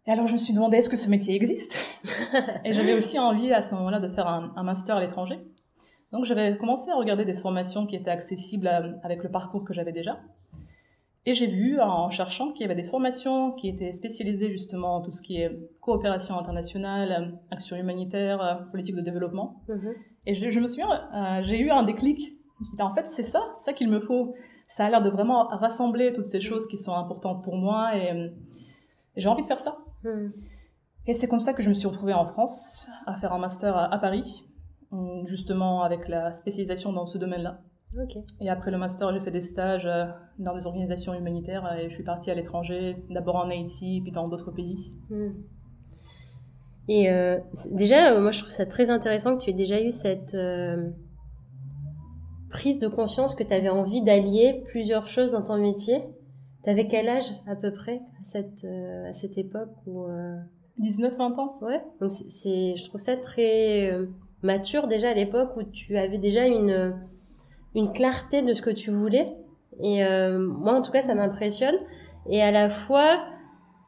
Et 0.06 0.10
alors 0.10 0.26
je 0.26 0.34
me 0.34 0.38
suis 0.38 0.52
demandé 0.52 0.76
est-ce 0.76 0.90
que 0.90 0.98
ce 0.98 1.08
métier 1.08 1.34
existe? 1.34 1.74
Et 2.64 2.74
j'avais 2.74 2.92
aussi 2.92 3.18
envie 3.18 3.50
à 3.52 3.62
ce 3.62 3.74
moment-là 3.76 4.00
de 4.00 4.08
faire 4.08 4.26
un, 4.26 4.62
master 4.62 4.96
à 4.96 5.00
l'étranger. 5.00 5.38
Donc 6.12 6.26
j'avais 6.26 6.58
commencé 6.58 6.90
à 6.90 6.96
regarder 6.96 7.24
des 7.24 7.36
formations 7.36 7.86
qui 7.86 7.96
étaient 7.96 8.10
accessibles 8.10 8.66
euh, 8.66 8.92
avec 9.02 9.22
le 9.22 9.30
parcours 9.30 9.64
que 9.64 9.72
j'avais 9.72 9.92
déjà. 9.92 10.20
Et 11.24 11.34
j'ai 11.34 11.46
vu 11.46 11.80
en 11.80 12.10
cherchant 12.10 12.50
qu'il 12.52 12.62
y 12.62 12.64
avait 12.64 12.80
des 12.80 12.88
formations 12.88 13.52
qui 13.52 13.68
étaient 13.68 13.92
spécialisées 13.92 14.50
justement 14.50 14.96
en 14.96 15.00
tout 15.02 15.12
ce 15.12 15.22
qui 15.22 15.36
est 15.36 15.56
coopération 15.80 16.36
internationale, 16.36 17.38
action 17.52 17.76
humanitaire, 17.76 18.42
euh, 18.42 18.54
politique 18.70 18.96
de 18.96 19.02
développement. 19.02 19.62
Mhm. 19.68 19.94
Et 20.26 20.34
je, 20.34 20.60
me 20.60 20.66
suis, 20.66 20.82
euh, 20.82 21.42
j'ai 21.42 21.60
eu 21.60 21.70
un 21.70 21.84
déclic. 21.84 22.18
Je 22.18 22.60
me 22.60 22.64
suis 22.64 22.76
dit, 22.76 22.82
en 22.82 22.92
fait, 22.92 23.06
c'est 23.06 23.22
ça, 23.22 23.40
ça 23.60 23.72
qu'il 23.72 23.88
me 23.88 24.00
faut. 24.00 24.34
Ça 24.66 24.86
a 24.86 24.90
l'air 24.90 25.02
de 25.02 25.10
vraiment 25.10 25.46
rassembler 25.48 26.12
toutes 26.12 26.24
ces 26.24 26.40
choses 26.40 26.66
qui 26.66 26.78
sont 26.78 26.94
importantes 26.94 27.44
pour 27.44 27.56
moi 27.56 27.96
et 27.96 28.32
j'ai 29.16 29.28
envie 29.28 29.42
de 29.42 29.48
faire 29.48 29.58
ça. 29.58 29.76
Hmm. 30.02 30.30
Et 31.06 31.12
c'est 31.12 31.28
comme 31.28 31.40
ça 31.40 31.52
que 31.52 31.62
je 31.62 31.68
me 31.68 31.74
suis 31.74 31.88
retrouvée 31.88 32.14
en 32.14 32.26
France 32.26 32.88
à 33.06 33.16
faire 33.16 33.32
un 33.32 33.38
master 33.38 33.76
à, 33.76 33.98
Paris, 33.98 34.44
justement 35.24 35.82
avec 35.82 36.08
la 36.08 36.32
spécialisation 36.32 36.92
dans 36.92 37.06
ce 37.06 37.18
domaine-là. 37.18 37.60
Et 38.40 38.48
après 38.48 38.70
le 38.70 38.78
master, 38.78 39.12
j'ai 39.12 39.20
fait 39.20 39.30
des 39.30 39.42
stages 39.42 39.86
euh, 39.86 40.06
dans 40.38 40.54
des 40.54 40.66
organisations 40.66 41.14
humanitaires 41.14 41.76
et 41.78 41.90
je 41.90 41.94
suis 41.94 42.04
partie 42.04 42.30
à 42.30 42.34
l'étranger, 42.34 42.96
d'abord 43.10 43.36
en 43.36 43.50
Haïti, 43.50 44.00
puis 44.02 44.12
dans 44.12 44.28
d'autres 44.28 44.50
pays. 44.50 44.92
Hmm. 45.10 45.32
Et 46.88 47.10
euh, 47.10 47.38
déjà, 47.72 48.12
euh, 48.12 48.20
moi 48.20 48.30
je 48.30 48.40
trouve 48.40 48.50
ça 48.50 48.66
très 48.66 48.90
intéressant 48.90 49.36
que 49.36 49.44
tu 49.44 49.50
aies 49.50 49.54
déjà 49.54 49.80
eu 49.80 49.90
cette 49.90 50.34
prise 52.52 52.78
de 52.78 52.86
conscience 52.86 53.34
que 53.34 53.42
tu 53.42 53.52
avais 53.52 53.70
envie 53.70 54.02
d'allier 54.02 54.62
plusieurs 54.68 55.06
choses 55.06 55.32
dans 55.32 55.42
ton 55.42 55.58
métier. 55.58 56.00
T'avais 56.64 56.86
quel 56.86 57.08
âge 57.08 57.32
à 57.46 57.56
peu 57.56 57.72
près 57.72 57.96
à 58.20 58.24
cette, 58.24 58.64
euh, 58.64 59.08
à 59.08 59.12
cette 59.12 59.36
époque 59.36 59.72
où, 59.86 60.06
19, 60.78 61.16
20 61.16 61.38
ans. 61.38 61.58
Ouais, 61.60 61.82
donc 62.00 62.10
c'est, 62.10 62.76
je 62.76 62.84
trouve 62.84 63.00
ça 63.00 63.16
très 63.16 63.90
euh, 63.90 64.06
mature 64.42 64.86
déjà 64.86 65.10
à 65.10 65.14
l'époque 65.14 65.56
où 65.56 65.64
tu 65.64 65.96
avais 65.98 66.18
déjà 66.18 66.46
une, 66.46 66.94
une 67.74 67.92
clarté 67.92 68.42
de 68.42 68.52
ce 68.52 68.62
que 68.62 68.70
tu 68.70 68.90
voulais. 68.90 69.36
Et 69.80 70.04
euh, 70.04 70.38
moi 70.38 70.74
en 70.74 70.82
tout 70.82 70.92
cas 70.92 71.02
ça 71.02 71.14
m'impressionne. 71.14 71.76
Et 72.28 72.42
à 72.42 72.50
la 72.50 72.70
fois, 72.70 73.24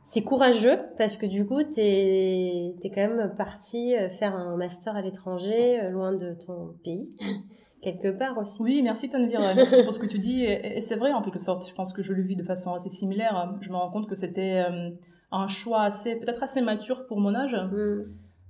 c'est 0.05 0.23
courageux 0.23 0.79
parce 0.99 1.17
que 1.17 1.27
du 1.27 1.47
coup, 1.47 1.63
tu 1.63 1.81
es, 1.81 2.75
quand 2.85 3.09
même 3.09 3.35
parti 3.37 3.97
euh, 3.97 4.11
faire 4.11 4.35
un 4.35 4.57
master 4.57 4.95
à 4.95 5.03
l'étranger, 5.03 5.81
euh, 5.83 5.91
loin 5.91 6.13
de 6.13 6.35
ton 6.47 6.75
pays, 6.85 7.09
quelque 7.83 8.09
part 8.09 8.37
aussi. 8.39 8.63
Oui, 8.63 8.83
merci 8.83 9.11
Tanvir, 9.11 9.41
merci 9.57 9.83
pour 9.83 9.95
ce 9.95 9.99
que 9.99 10.07
tu 10.07 10.19
dis. 10.19 10.45
Et, 10.45 10.81
c'est 10.81 10.97
vrai 10.97 11.13
en 11.13 11.23
quelque 11.23 11.39
sorte, 11.39 11.67
je 11.67 11.75
pense 11.75 11.93
que 11.93 12.03
je 12.03 12.13
le 12.13 12.23
vis 12.23 12.37
de 12.37 12.43
façon 12.43 12.75
assez 12.75 12.91
similaire. 12.91 13.57
Je 13.61 13.71
me 13.71 13.77
rends 13.77 13.91
compte 13.91 14.09
que 14.09 14.15
c'était 14.15 14.65
euh, 14.69 14.91
un 15.33 15.47
choix 15.47 15.83
assez, 15.83 16.17
peut-être 16.17 16.43
assez 16.43 16.61
mature 16.61 17.07
pour 17.07 17.19
mon 17.19 17.35
âge. 17.35 17.55
Mm. 17.55 18.05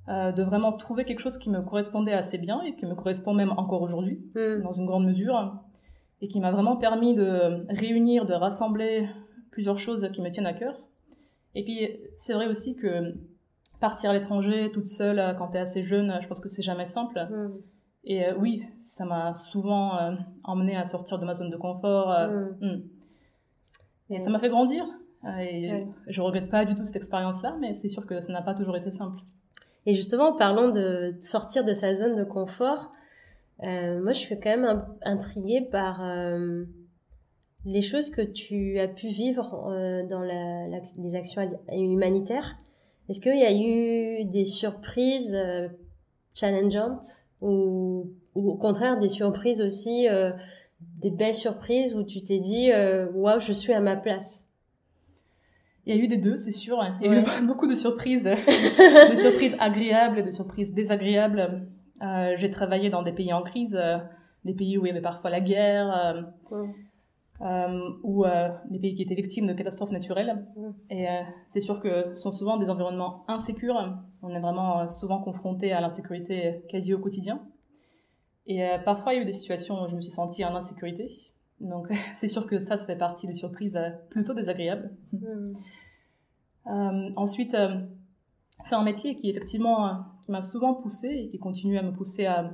De 0.08 0.42
vraiment 0.42 0.72
trouver 0.72 1.04
quelque 1.04 1.20
chose 1.20 1.38
qui 1.38 1.48
me 1.48 1.62
correspondait 1.62 2.12
assez 2.12 2.36
bien 2.38 2.60
et 2.62 2.74
qui 2.74 2.84
me 2.84 2.94
correspond 2.94 3.32
même 3.32 3.52
encore 3.56 3.80
aujourd'hui, 3.80 4.20
mm. 4.34 4.62
dans 4.62 4.72
une 4.74 4.84
grande 4.84 5.06
mesure, 5.06 5.54
et 6.20 6.28
qui 6.28 6.40
m'a 6.40 6.50
vraiment 6.50 6.76
permis 6.76 7.14
de 7.14 7.64
réunir, 7.70 8.26
de 8.26 8.34
rassembler 8.34 9.08
plusieurs 9.50 9.78
choses 9.78 10.10
qui 10.12 10.20
me 10.20 10.30
tiennent 10.30 10.46
à 10.46 10.52
cœur 10.52 10.74
et 11.54 11.62
puis, 11.64 11.88
c'est 12.16 12.34
vrai 12.34 12.46
aussi 12.46 12.76
que 12.76 13.14
partir 13.80 14.10
à 14.10 14.12
l'étranger 14.12 14.70
toute 14.72 14.86
seule 14.86 15.18
euh, 15.18 15.34
quand 15.34 15.48
tu 15.48 15.56
es 15.56 15.60
assez 15.60 15.82
jeune, 15.82 16.18
je 16.20 16.26
pense 16.26 16.40
que 16.40 16.48
c'est 16.48 16.62
jamais 16.62 16.86
simple. 16.86 17.20
Mm. 17.30 17.52
Et 18.04 18.26
euh, 18.26 18.34
oui, 18.38 18.64
ça 18.78 19.04
m'a 19.04 19.34
souvent 19.34 19.98
euh, 19.98 20.12
emmené 20.42 20.76
à 20.76 20.86
sortir 20.86 21.18
de 21.18 21.24
ma 21.24 21.34
zone 21.34 21.50
de 21.50 21.56
confort. 21.56 22.08
Mm. 22.28 22.66
Mm. 22.66 22.82
Et 24.10 24.20
ça 24.20 24.30
m'a 24.30 24.38
fait 24.38 24.50
grandir. 24.50 24.84
et 25.40 25.86
je 26.06 26.20
regrette 26.20 26.50
pas 26.50 26.64
du 26.64 26.74
tout 26.74 26.84
cette 26.84 26.96
expérience-là, 26.96 27.56
mais 27.60 27.72
c'est 27.72 27.88
sûr 27.88 28.06
que 28.06 28.20
ça 28.20 28.32
n'a 28.32 28.42
pas 28.42 28.54
toujours 28.54 28.76
été 28.76 28.90
simple. 28.90 29.20
Et 29.86 29.94
justement, 29.94 30.30
en 30.30 30.36
parlant 30.36 30.70
de 30.70 31.14
sortir 31.20 31.64
de 31.64 31.72
sa 31.72 31.94
zone 31.94 32.16
de 32.16 32.24
confort, 32.24 32.92
moi 33.60 34.12
je 34.12 34.18
suis 34.18 34.40
quand 34.40 34.56
même 34.56 34.84
intriguée 35.02 35.60
par 35.60 36.00
les 37.64 37.80
choses 37.80 38.10
que 38.10 38.22
tu 38.22 38.78
as 38.78 38.88
pu 38.88 39.08
vivre 39.08 39.68
euh, 39.70 40.06
dans 40.06 40.20
la, 40.20 40.66
les 40.98 41.14
actions 41.14 41.42
humanitaires, 41.72 42.56
est-ce 43.08 43.20
qu'il 43.20 43.38
y 43.38 43.44
a 43.44 43.52
eu 43.52 44.24
des 44.24 44.44
surprises 44.44 45.34
euh, 45.34 45.68
challengeantes 46.34 47.26
ou, 47.40 48.10
au 48.34 48.54
contraire 48.54 48.98
des 48.98 49.08
surprises 49.08 49.60
aussi, 49.60 50.08
euh, 50.08 50.30
des 51.00 51.10
belles 51.10 51.34
surprises 51.34 51.94
où 51.94 52.02
tu 52.02 52.20
t'es 52.22 52.38
dit 52.38 52.70
waouh, 53.14 53.38
je 53.38 53.52
suis 53.52 53.72
à 53.72 53.80
ma 53.80 53.96
place 53.96 54.43
il 55.86 55.94
y 55.94 55.98
a 55.98 56.02
eu 56.02 56.06
des 56.06 56.18
deux, 56.18 56.36
c'est 56.36 56.52
sûr. 56.52 56.82
Il 57.00 57.10
y 57.10 57.14
a 57.14 57.20
eu 57.20 57.24
beaucoup 57.46 57.66
de 57.66 57.74
surprises, 57.74 58.24
de 59.10 59.14
surprises 59.14 59.56
agréables 59.58 60.18
et 60.18 60.22
de 60.22 60.30
surprises 60.30 60.72
désagréables. 60.72 61.66
j'ai 62.36 62.50
travaillé 62.50 62.90
dans 62.90 63.02
des 63.02 63.12
pays 63.12 63.32
en 63.32 63.42
crise, 63.42 63.78
des 64.44 64.54
pays 64.54 64.78
où 64.78 64.86
il 64.86 64.88
y 64.88 64.92
avait 64.92 65.00
parfois 65.00 65.30
la 65.30 65.40
guerre, 65.40 66.24
euh, 67.40 67.90
ou 68.04 68.24
euh, 68.24 68.48
des 68.70 68.78
pays 68.78 68.94
qui 68.94 69.02
étaient 69.02 69.14
victimes 69.14 69.48
de 69.48 69.54
catastrophes 69.54 69.90
naturelles. 69.90 70.46
Et 70.88 71.08
euh, 71.08 71.22
c'est 71.50 71.60
sûr 71.60 71.80
que 71.80 72.14
ce 72.14 72.20
sont 72.20 72.30
souvent 72.30 72.56
des 72.56 72.70
environnements 72.70 73.24
insécures. 73.26 73.76
On 74.22 74.30
est 74.30 74.40
vraiment 74.40 74.88
souvent 74.88 75.20
confronté 75.20 75.72
à 75.72 75.80
l'insécurité 75.80 76.64
quasi 76.68 76.94
au 76.94 76.98
quotidien. 76.98 77.42
Et 78.46 78.62
parfois, 78.84 79.14
il 79.14 79.16
y 79.16 79.18
a 79.20 79.22
eu 79.22 79.26
des 79.26 79.32
situations 79.32 79.82
où 79.82 79.88
je 79.88 79.96
me 79.96 80.00
suis 80.00 80.12
sentie 80.12 80.44
en 80.44 80.54
insécurité. 80.54 81.10
Donc, 81.60 81.88
c'est 82.14 82.28
sûr 82.28 82.46
que 82.46 82.58
ça, 82.58 82.76
ça 82.76 82.86
fait 82.86 82.96
partie 82.96 83.26
des 83.26 83.34
surprises 83.34 83.78
plutôt 84.10 84.34
désagréables. 84.34 84.90
Mm. 85.12 85.48
ensuite, 87.16 87.56
c'est 88.64 88.74
un 88.74 88.84
métier 88.84 89.16
qui, 89.16 89.30
effectivement, 89.30 90.04
qui 90.24 90.32
m'a 90.32 90.42
souvent 90.42 90.74
poussée 90.74 91.24
et 91.24 91.28
qui 91.28 91.38
continue 91.38 91.78
à 91.78 91.82
me 91.82 91.92
pousser 91.92 92.26
à 92.26 92.50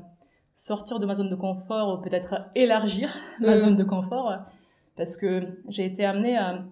sortir 0.55 0.99
de 0.99 1.07
ma 1.07 1.15
zone 1.15 1.31
de 1.31 1.37
confort 1.37 1.99
ou 1.99 2.03
peut-être 2.03 2.51
élargir 2.55 3.15
ma 3.41 3.55
mm. 3.55 3.59
zone 3.59 3.77
de 3.77 3.85
confort 3.85 4.33
parce 4.97 5.17
que 5.17 5.63
j'ai 5.69 5.87
été 5.87 6.05
amenée 6.05 6.37
à 6.37 6.65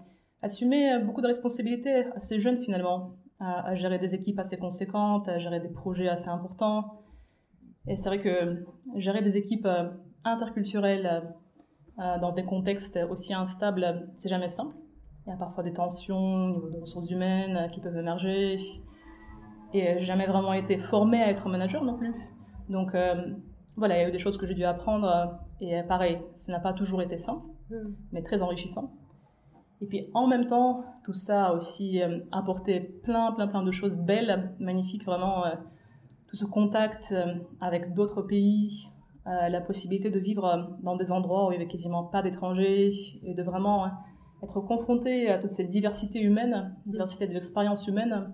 assumer 0.42 0.98
beaucoup 0.98 1.20
de 1.20 1.26
responsabilités 1.26 2.04
assez 2.14 2.38
jeune 2.38 2.62
finalement, 2.62 3.14
à, 3.40 3.74
gérer 3.74 3.98
des 3.98 4.14
équipes 4.14 4.38
assez 4.38 4.56
conséquentes, 4.56 5.28
à 5.28 5.38
gérer 5.38 5.60
des 5.60 5.68
projets 5.68 6.08
assez 6.08 6.28
importants. 6.28 7.00
Et 7.86 7.96
c'est 7.96 8.08
vrai 8.08 8.20
que 8.20 8.64
gérer 8.96 9.22
des 9.22 9.36
équipes 9.36 9.66
euh, 9.66 9.88
interculturelles 10.24 11.06
euh, 11.06 11.20
dans 11.98 12.32
des 12.32 12.44
contextes 12.44 12.98
aussi 13.10 13.34
instables, 13.34 14.08
c'est 14.14 14.28
jamais 14.28 14.48
simple. 14.48 14.74
Il 15.26 15.30
y 15.30 15.32
a 15.32 15.36
parfois 15.36 15.64
des 15.64 15.72
tensions 15.72 16.16
au 16.16 16.52
niveau 16.52 16.70
des 16.70 16.78
ressources 16.78 17.10
humaines 17.10 17.56
euh, 17.56 17.68
qui 17.68 17.80
peuvent 17.80 17.96
émerger. 17.96 18.58
Et 19.74 19.98
j'ai 19.98 20.06
jamais 20.06 20.26
vraiment 20.26 20.52
été 20.54 20.78
formée 20.78 21.20
à 21.22 21.28
être 21.28 21.48
manager 21.48 21.84
non 21.84 21.98
plus. 21.98 22.14
Donc 22.70 22.92
voilà, 23.76 23.98
il 23.98 24.02
y 24.02 24.04
a 24.04 24.08
eu 24.08 24.12
des 24.12 24.18
choses 24.18 24.38
que 24.38 24.46
j'ai 24.46 24.54
dû 24.54 24.64
apprendre. 24.64 25.38
Et 25.60 25.82
pareil, 25.82 26.18
ça 26.36 26.52
n'a 26.52 26.60
pas 26.60 26.72
toujours 26.72 27.02
été 27.02 27.18
simple. 27.18 27.44
Hmm. 27.70 27.92
mais 28.12 28.22
très 28.22 28.42
enrichissant. 28.42 28.94
Et 29.82 29.86
puis 29.86 30.08
en 30.14 30.26
même 30.26 30.46
temps, 30.46 30.84
tout 31.04 31.12
ça 31.12 31.48
a 31.48 31.52
aussi 31.52 32.02
euh, 32.02 32.20
apporté 32.32 32.80
plein, 32.80 33.32
plein, 33.32 33.46
plein 33.46 33.62
de 33.62 33.70
choses 33.70 33.96
belles, 33.96 34.54
magnifiques, 34.58 35.04
vraiment. 35.04 35.44
Euh, 35.44 35.54
tout 36.28 36.36
ce 36.36 36.44
contact 36.44 37.12
euh, 37.12 37.34
avec 37.60 37.94
d'autres 37.94 38.22
pays, 38.22 38.88
la 39.50 39.60
possibilité 39.60 40.10
de 40.10 40.18
vivre 40.18 40.76
dans 40.82 40.96
des 40.96 41.12
endroits 41.12 41.46
où 41.46 41.52
il 41.52 41.58
n'y 41.58 41.62
avait 41.62 41.70
quasiment 41.70 42.04
pas 42.04 42.22
d'étrangers 42.22 42.90
et 43.22 43.34
de 43.34 43.42
vraiment 43.42 43.86
être 44.42 44.60
confronté 44.60 45.28
à 45.28 45.38
toute 45.38 45.50
cette 45.50 45.68
diversité 45.68 46.20
humaine, 46.20 46.74
diversité 46.86 47.26
de 47.26 47.34
l'expérience 47.34 47.86
humaine, 47.86 48.32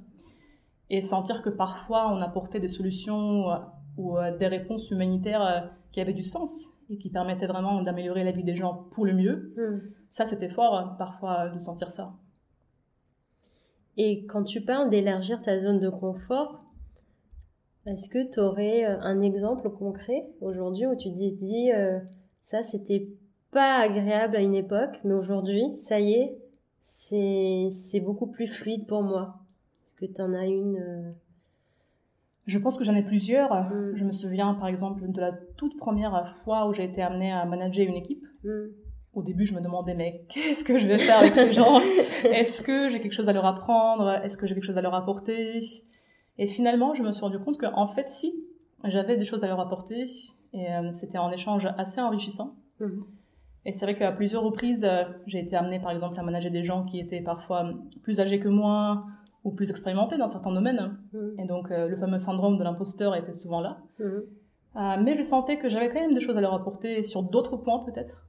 et 0.91 1.03
sentir 1.03 1.43
que 1.43 1.51
parfois 1.51 2.13
on 2.13 2.21
apportait 2.21 2.61
des 2.61 2.69
solutions 2.69 3.47
ou 3.97 4.17
des 4.39 4.47
réponses 4.47 4.91
humanitaires 4.91 5.73
qui 5.95 6.01
avaient 6.01 6.13
du 6.13 6.25
sens 6.25 6.81
et 6.91 6.99
qui 6.99 7.09
permettaient 7.09 7.47
vraiment 7.47 7.81
d'améliorer 7.81 8.25
la 8.25 8.33
vie 8.33 8.43
des 8.43 8.57
gens 8.57 8.89
pour 8.91 9.07
le 9.07 9.15
mieux. 9.15 9.55
Hmm. 9.57 9.79
Ça, 10.11 10.27
c'était 10.27 10.49
fort 10.49 10.77
euh, 10.77 10.85
parfois 10.99 11.51
de 11.51 11.59
sentir 11.61 11.93
ça. 11.93 12.15
Et 13.97 14.27
quand 14.27 14.43
tu 14.43 14.61
parles 14.61 14.91
d'élargir 14.91 15.41
ta 15.41 15.57
zone 15.57 15.79
de 15.79 15.89
confort, 15.89 16.63
est-ce 17.87 18.09
que 18.09 18.31
tu 18.31 18.41
aurais 18.41 18.85
euh, 18.85 18.99
un 19.00 19.21
exemple 19.21 19.71
concret 19.71 20.26
aujourd'hui 20.41 20.87
où 20.87 20.97
tu 20.97 21.11
te 21.11 21.17
dis 21.17 21.73
euh, 21.73 21.99
ça 22.43 22.62
c'était 22.62 23.09
pas 23.50 23.76
agréable 23.76 24.37
à 24.37 24.41
une 24.41 24.55
époque, 24.55 24.99
mais 25.05 25.14
aujourd'hui, 25.14 25.75
ça 25.75 26.00
y 26.00 26.14
est, 26.14 26.38
c'est 26.81 28.00
beaucoup 28.00 28.26
plus 28.26 28.47
fluide 28.47 28.87
pour 28.87 29.03
moi? 29.03 29.37
Est-ce 29.87 29.95
que 29.95 30.12
tu 30.12 30.21
en 30.21 30.35
as 30.35 30.47
une 30.47 31.14
je 32.47 32.59
pense 32.59 32.76
que 32.76 32.85
j'en 32.85 32.95
ai 32.95 33.03
plusieurs. 33.03 33.53
Mm. 33.55 33.93
Je 33.95 34.05
me 34.05 34.12
souviens 34.12 34.55
par 34.55 34.69
exemple 34.69 35.11
de 35.11 35.21
la 35.21 35.33
toute 35.57 35.76
première 35.79 36.31
fois 36.45 36.69
où 36.69 36.73
j'ai 36.73 36.85
été 36.85 37.03
amenée 37.03 37.33
à 37.33 37.45
manager 37.45 37.87
une 37.87 37.95
équipe. 37.95 38.25
Mm. 38.45 38.67
Au 39.14 39.23
début, 39.23 39.47
je 39.47 39.55
me 39.55 39.61
demandais 39.61 39.95
mais 39.95 40.12
qu'est-ce 40.29 40.64
que 40.64 40.76
je 40.76 40.87
vais 40.87 40.99
faire 40.99 41.21
avec 41.21 41.35
ces 41.35 41.53
gens? 41.53 41.81
Est-ce 42.25 42.62
que 42.62 42.91
j'ai 42.91 43.00
quelque 43.00 43.12
chose 43.12 43.29
à 43.29 43.33
leur 43.33 43.47
apprendre? 43.47 44.11
Est-ce 44.25 44.37
que 44.37 44.47
j'ai 44.47 44.55
quelque 44.55 44.64
chose 44.64 44.79
à 44.79 44.83
leur 44.83 44.95
apporter? 44.95 45.61
Et 46.38 46.47
finalement, 46.47 46.95
je 46.95 47.03
me 47.03 47.12
suis 47.12 47.23
rendu 47.23 47.38
compte 47.38 47.59
que 47.59 47.67
en 47.67 47.88
fait, 47.88 48.09
si 48.11 48.35
j'avais 48.85 49.17
des 49.17 49.25
choses 49.25 49.45
à 49.45 49.49
leur 49.49 49.61
apporter, 49.61 50.07
et 50.53 50.73
euh, 50.73 50.93
c'était 50.93 51.19
un 51.19 51.31
échange 51.31 51.67
assez 51.79 52.00
enrichissant. 52.00 52.57
Mm. 52.81 53.03
Et 53.67 53.73
c'est 53.73 53.87
vrai 53.87 53.95
qu'à 53.95 54.12
plusieurs 54.12 54.43
reprises, 54.43 54.85
euh, 54.85 55.05
j'ai 55.26 55.38
été 55.38 55.57
amenée 55.57 55.81
par 55.81 55.91
exemple 55.91 56.19
à 56.19 56.23
manager 56.23 56.53
des 56.53 56.62
gens 56.62 56.85
qui 56.85 56.99
étaient 56.99 57.23
parfois 57.23 57.71
plus 58.03 58.21
âgés 58.21 58.38
que 58.38 58.49
moi 58.49 59.07
ou 59.43 59.53
plus 59.53 59.71
expérimenté 59.71 60.17
dans 60.17 60.29
certains 60.29 60.53
domaines. 60.53 60.99
Mm. 61.12 61.41
Et 61.41 61.47
donc, 61.47 61.71
euh, 61.71 61.88
le 61.88 61.97
fameux 61.97 62.19
syndrome 62.19 62.59
de 62.59 62.64
l'imposteur 62.64 63.14
était 63.14 63.33
souvent 63.33 63.61
là. 63.61 63.79
Mm. 63.99 64.05
Euh, 64.76 64.97
mais 65.03 65.14
je 65.14 65.23
sentais 65.23 65.59
que 65.59 65.69
j'avais 65.69 65.88
quand 65.88 66.00
même 66.00 66.14
des 66.14 66.21
choses 66.21 66.37
à 66.37 66.41
leur 66.41 66.53
apporter 66.53 67.03
sur 67.03 67.23
d'autres 67.23 67.57
points, 67.57 67.85
peut-être. 67.85 68.26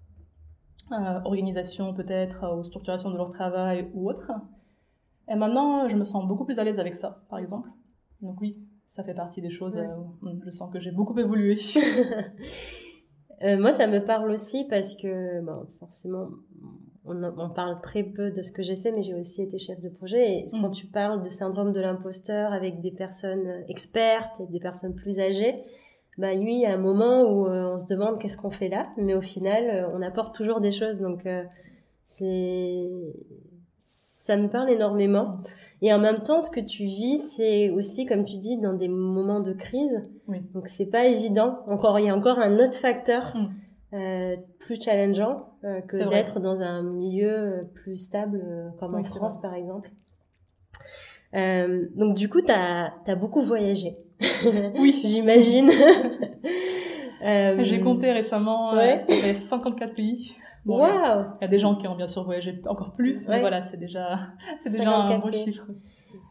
Organisation, 1.26 1.96
peut-être, 1.96 2.56
ou 2.56 2.64
structuration 2.64 3.10
de 3.10 3.18
leur 3.18 3.32
travail 3.32 3.90
ou 3.96 4.08
autre. 4.08 4.32
Et 5.28 5.34
maintenant, 5.34 5.88
je 5.88 5.98
me 5.98 6.04
sens 6.04 6.28
beaucoup 6.28 6.46
plus 6.46 6.60
à 6.60 6.64
l'aise 6.64 6.80
avec 6.80 6.96
ça, 6.96 7.24
par 7.28 7.40
exemple. 7.40 7.70
Donc, 8.22 8.40
oui, 8.42 8.58
ça 8.88 9.04
fait 9.04 9.14
partie 9.14 9.42
des 9.42 9.50
choses 9.50 9.80
où 10.22 10.40
je 10.44 10.52
sens 10.52 10.72
que 10.72 10.80
j'ai 10.80 10.92
beaucoup 10.92 11.18
évolué. 11.20 11.56
moi, 13.42 13.72
ça 13.72 13.88
me 13.88 14.00
parle 14.00 14.32
aussi 14.32 14.66
parce 14.66 14.96
que, 14.96 15.42
bon, 15.42 15.68
forcément, 15.80 16.30
on, 17.08 17.50
parle 17.50 17.80
très 17.82 18.04
peu 18.04 18.32
de 18.32 18.42
ce 18.42 18.52
que 18.52 18.64
j'ai 18.64 18.76
fait, 18.76 18.92
mais 18.92 19.04
j'ai 19.04 19.14
aussi 19.14 19.44
été 19.44 19.58
chef 19.58 19.80
de 19.80 19.90
projet. 19.90 20.40
Et 20.40 20.46
quand 20.50 20.70
mm. 20.70 20.72
tu 20.72 20.88
parles 20.88 21.24
de 21.24 21.30
syndrome 21.30 21.72
de 21.72 21.80
l'imposteur 21.80 22.52
avec 22.52 22.82
des 22.82 22.92
personnes 22.92 23.64
expertes 23.70 24.40
et 24.40 24.48
des 24.48 24.60
personnes 24.60 24.96
plus 24.96 25.20
âgées, 25.20 25.64
bah 26.18 26.30
oui, 26.34 26.54
il 26.54 26.62
y 26.62 26.66
a 26.66 26.74
un 26.74 26.78
moment 26.78 27.24
où 27.24 27.48
euh, 27.48 27.74
on 27.74 27.78
se 27.78 27.94
demande 27.94 28.20
qu'est-ce 28.20 28.38
qu'on 28.38 28.50
fait 28.50 28.70
là, 28.70 28.90
mais 28.98 29.14
au 29.14 29.22
final, 29.22 29.70
euh, 29.70 29.90
on 29.94 30.02
apporte 30.02 30.34
toujours 30.34 30.62
des 30.62 30.72
choses. 30.72 31.00
Donc, 31.00 31.26
euh, 31.26 31.44
c'est 32.06 32.90
ça 34.26 34.38
me 34.38 34.48
parle 34.48 34.72
énormément. 34.72 35.38
Et 35.84 35.94
en 35.94 36.00
même 36.00 36.24
temps, 36.24 36.42
ce 36.42 36.50
que 36.50 36.60
tu 36.60 36.86
vis, 36.86 37.20
c'est 37.20 37.70
aussi, 37.70 38.08
comme 38.08 38.26
tu 38.26 38.38
dis, 38.38 38.58
dans 38.58 38.74
des 38.74 38.88
moments 38.88 39.40
de 39.40 39.54
crise. 39.54 40.02
Oui. 40.28 40.42
Donc, 40.56 40.68
c'est 40.68 40.90
pas 40.90 41.06
évident. 41.06 41.60
Encore, 41.68 42.00
il 42.00 42.08
y 42.08 42.10
a 42.10 42.16
encore 42.16 42.40
un 42.40 42.58
autre 42.58 42.74
facteur. 42.76 43.34
Mm. 43.36 43.50
Euh, 43.94 44.36
plus 44.60 44.82
challengeant 44.82 45.54
euh, 45.64 45.80
que 45.82 46.10
d'être 46.10 46.40
dans 46.40 46.64
un 46.64 46.82
milieu 46.82 47.30
euh, 47.30 47.64
plus 47.76 47.98
stable 47.98 48.44
comme 48.80 48.96
en 48.96 49.04
France 49.04 49.40
par 49.40 49.54
exemple. 49.54 49.92
donc 51.32 52.18
du 52.18 52.28
coup, 52.28 52.42
tu 52.42 52.52
as, 52.52 53.16
beaucoup 53.16 53.42
voyagé. 53.42 53.96
Oui. 54.80 54.92
J'imagine. 55.06 55.70
J'ai 57.64 57.80
compté 57.80 58.12
récemment, 58.12 58.74
ouais. 58.74 59.06
54 59.36 59.94
pays. 59.94 60.36
Il 60.68 61.42
y 61.42 61.46
a 61.46 61.48
des 61.48 61.60
gens 61.60 61.76
qui 61.76 61.88
ont 61.88 61.96
bien 61.96 62.08
sûr 62.08 62.24
voyagé 62.24 62.62
encore 62.68 62.94
plus, 62.94 63.28
mais 63.28 63.42
voilà, 63.42 63.64
c'est 63.66 63.78
déjà, 63.78 64.20
c'est 64.60 64.72
déjà 64.72 64.92
un 64.92 65.20
bon 65.20 65.32
chiffre. 65.32 65.68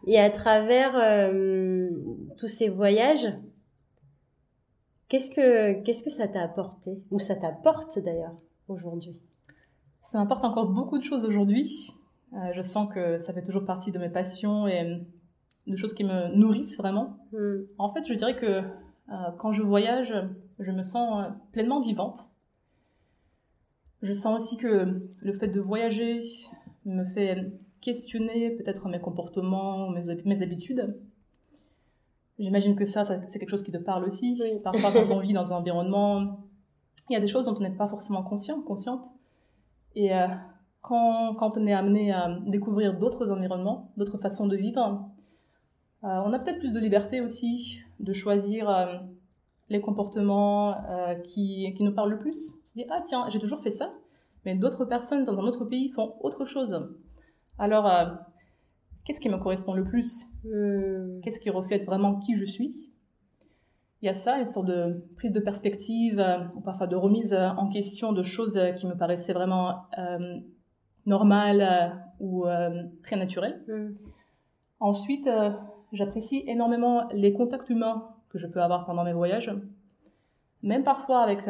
Et 0.06 0.18
à 0.18 0.30
travers 0.30 0.96
euh, 0.96 1.90
tous 2.36 2.48
ces 2.48 2.68
voyages, 2.68 3.32
qu'est-ce 5.08 5.30
que, 5.30 5.82
qu'est-ce 5.82 6.02
que 6.02 6.10
ça 6.10 6.28
t'a 6.28 6.42
apporté? 6.42 7.02
Ou 7.10 7.18
ça 7.18 7.36
t'apporte 7.36 7.98
d'ailleurs 8.00 8.36
aujourd'hui? 8.68 9.16
Ça 10.04 10.18
m'apporte 10.18 10.44
encore 10.44 10.68
beaucoup 10.68 10.98
de 10.98 11.04
choses 11.04 11.24
aujourd'hui. 11.24 11.90
Euh, 12.34 12.52
je 12.54 12.62
sens 12.62 12.92
que 12.92 13.18
ça 13.20 13.32
fait 13.32 13.42
toujours 13.42 13.64
partie 13.64 13.92
de 13.92 13.98
mes 13.98 14.10
passions 14.10 14.66
et 14.66 14.82
euh, 14.82 14.98
de 15.66 15.76
choses 15.76 15.94
qui 15.94 16.04
me 16.04 16.34
nourrissent 16.36 16.76
vraiment. 16.76 17.16
Hmm. 17.32 17.62
En 17.78 17.92
fait, 17.92 18.04
je 18.06 18.14
dirais 18.14 18.36
que 18.36 18.62
quand 19.38 19.52
je 19.52 19.62
voyage, 19.62 20.14
je 20.58 20.72
me 20.72 20.82
sens 20.82 21.26
pleinement 21.52 21.82
vivante. 21.82 22.18
Je 24.04 24.12
sens 24.12 24.36
aussi 24.36 24.58
que 24.58 25.00
le 25.18 25.32
fait 25.32 25.48
de 25.48 25.60
voyager 25.60 26.20
me 26.84 27.04
fait 27.04 27.50
questionner 27.80 28.50
peut-être 28.50 28.86
mes 28.88 29.00
comportements, 29.00 29.88
mes, 29.88 30.02
mes 30.26 30.42
habitudes. 30.42 30.94
J'imagine 32.38 32.76
que 32.76 32.84
ça, 32.84 33.04
c'est 33.04 33.38
quelque 33.38 33.48
chose 33.48 33.62
qui 33.62 33.72
te 33.72 33.78
parle 33.78 34.04
aussi. 34.04 34.42
Parfois, 34.62 34.92
quand 34.92 35.10
on 35.10 35.20
vit 35.20 35.32
dans 35.32 35.54
un 35.54 35.56
environnement, 35.56 36.40
il 37.08 37.14
y 37.14 37.16
a 37.16 37.20
des 37.20 37.26
choses 37.26 37.46
dont 37.46 37.54
on 37.54 37.60
n'est 37.60 37.70
pas 37.70 37.88
forcément 37.88 38.22
conscient, 38.22 38.60
consciente. 38.60 39.06
Et 39.94 40.14
euh, 40.14 40.26
quand, 40.82 41.34
quand, 41.36 41.56
on 41.56 41.66
est 41.66 41.72
amené 41.72 42.12
à 42.12 42.38
découvrir 42.46 42.98
d'autres 42.98 43.30
environnements, 43.30 43.90
d'autres 43.96 44.18
façons 44.18 44.46
de 44.46 44.56
vivre, 44.56 45.08
euh, 46.04 46.20
on 46.26 46.32
a 46.34 46.38
peut-être 46.38 46.58
plus 46.58 46.72
de 46.72 46.78
liberté 46.78 47.22
aussi 47.22 47.80
de 48.00 48.12
choisir 48.12 48.68
euh, 48.68 48.98
les 49.68 49.80
comportements 49.80 50.76
qui, 51.24 51.72
qui, 51.74 51.82
nous 51.82 51.94
parlent 51.94 52.10
le 52.10 52.18
plus. 52.18 52.60
On 52.62 52.66
se 52.66 52.74
dit, 52.74 52.84
ah 52.90 53.00
tiens, 53.04 53.26
j'ai 53.30 53.38
toujours 53.38 53.62
fait 53.62 53.70
ça, 53.70 53.92
mais 54.44 54.54
d'autres 54.54 54.84
personnes 54.84 55.24
dans 55.24 55.40
un 55.40 55.44
autre 55.44 55.64
pays 55.64 55.88
font 55.90 56.14
autre 56.20 56.44
chose. 56.44 56.88
Alors, 57.58 57.86
euh, 57.86 58.06
qu'est-ce 59.04 59.20
qui 59.20 59.28
me 59.28 59.38
correspond 59.38 59.74
le 59.74 59.84
plus? 59.84 60.26
Hmm. 60.44 61.20
Qu'est-ce 61.22 61.40
qui 61.40 61.50
reflète 61.50 61.84
vraiment 61.84 62.18
qui 62.18 62.36
je 62.36 62.44
suis? 62.44 62.90
Il 64.02 64.06
y 64.06 64.08
a 64.08 64.14
ça, 64.14 64.38
une 64.38 64.46
sorte 64.46 64.66
de 64.66 65.02
prise 65.16 65.32
de 65.32 65.40
perspective, 65.40 66.18
euh, 66.18 66.44
ou 66.56 66.60
parfois 66.60 66.86
de 66.86 66.96
remise 66.96 67.32
euh, 67.32 67.48
en 67.56 67.68
question 67.68 68.12
de 68.12 68.22
choses 68.22 68.60
qui 68.76 68.86
me 68.86 68.94
paraissaient 68.94 69.32
vraiment 69.32 69.82
normales 71.06 72.00
ou 72.20 72.46
très 73.02 73.16
naturelles. 73.16 73.62
Ensuite, 74.80 75.28
j'apprécie 75.92 76.44
énormément 76.46 77.08
les 77.12 77.32
contacts 77.32 77.68
humains 77.70 78.13
que 78.34 78.38
je 78.38 78.46
peux 78.46 78.60
avoir 78.60 78.84
pendant 78.84 79.04
mes 79.04 79.14
voyages 79.14 79.50
même 80.62 80.82
parfois 80.82 81.20
avec 81.20 81.40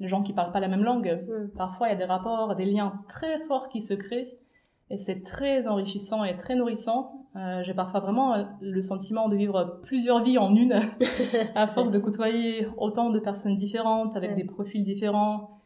les 0.00 0.08
gens 0.08 0.24
qui 0.24 0.32
parlent 0.32 0.50
pas 0.50 0.58
la 0.58 0.66
même 0.66 0.82
langue. 0.82 1.24
Hmm. 1.28 1.56
Parfois, 1.56 1.86
il 1.86 1.92
y 1.92 1.94
a 1.94 1.98
des 1.98 2.04
rapports, 2.04 2.56
des 2.56 2.64
liens 2.64 3.00
très 3.06 3.38
forts 3.44 3.68
qui 3.68 3.80
se 3.80 3.94
créent 3.94 4.36
et 4.90 4.98
c'est 4.98 5.22
très 5.22 5.66
enrichissant 5.66 6.24
et 6.24 6.36
très 6.36 6.54
nourrissant. 6.54 7.26
Euh, 7.34 7.62
j'ai 7.62 7.74
parfois 7.74 8.00
vraiment 8.00 8.46
le 8.60 8.82
sentiment 8.82 9.28
de 9.28 9.36
vivre 9.36 9.80
plusieurs 9.82 10.22
vies 10.22 10.38
en 10.38 10.54
une, 10.54 10.80
à 11.54 11.66
force 11.66 11.90
de 11.90 11.98
côtoyer 11.98 12.68
autant 12.78 13.10
de 13.10 13.18
personnes 13.18 13.56
différentes, 13.56 14.16
avec 14.16 14.36
des 14.36 14.44
profils 14.44 14.82
différents. 14.82 15.60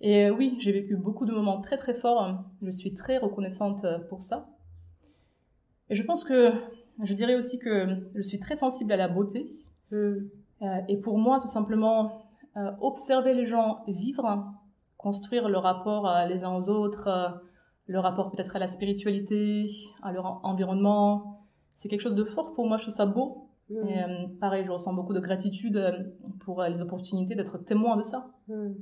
Et 0.00 0.26
euh, 0.26 0.30
oui, 0.30 0.56
j'ai 0.58 0.72
vécu 0.72 0.96
beaucoup 0.96 1.26
de 1.26 1.32
moments 1.32 1.60
très 1.60 1.76
très 1.76 1.94
forts. 1.94 2.42
Je 2.62 2.70
suis 2.70 2.94
très 2.94 3.18
reconnaissante 3.18 3.86
pour 4.08 4.22
ça. 4.22 4.48
Et 5.90 5.94
je 5.94 6.02
pense 6.02 6.24
que, 6.24 6.52
je 7.02 7.14
dirais 7.14 7.36
aussi 7.36 7.58
que 7.58 8.10
je 8.14 8.22
suis 8.22 8.40
très 8.40 8.56
sensible 8.56 8.90
à 8.92 8.96
la 8.96 9.08
beauté. 9.08 9.46
Euh, 9.92 10.30
et 10.88 10.96
pour 10.96 11.18
moi, 11.18 11.40
tout 11.40 11.48
simplement, 11.48 12.22
observer 12.80 13.34
les 13.34 13.46
gens 13.46 13.82
vivre, 13.88 14.52
construire 14.96 15.48
le 15.48 15.58
rapport 15.58 16.08
les 16.28 16.44
uns 16.44 16.54
aux 16.54 16.68
autres, 16.68 17.40
le 17.86 17.98
rapport 17.98 18.30
peut-être 18.30 18.54
à 18.56 18.58
la 18.58 18.68
spiritualité, 18.68 19.66
à 20.02 20.12
leur 20.12 20.40
environnement. 20.44 21.46
C'est 21.76 21.88
quelque 21.88 22.02
chose 22.02 22.14
de 22.14 22.24
fort 22.24 22.54
pour 22.54 22.68
moi, 22.68 22.76
je 22.76 22.84
trouve 22.84 22.94
ça 22.94 23.06
beau. 23.06 23.48
Mm. 23.70 23.88
Et, 23.88 24.02
euh, 24.02 24.26
pareil, 24.40 24.64
je 24.64 24.70
ressens 24.70 24.92
beaucoup 24.92 25.14
de 25.14 25.20
gratitude 25.20 25.76
euh, 25.76 25.92
pour 26.40 26.60
euh, 26.60 26.68
les 26.68 26.80
opportunités 26.80 27.34
d'être 27.34 27.58
témoin 27.58 27.96
de 27.96 28.02
ça. 28.02 28.30
Mm. 28.48 28.72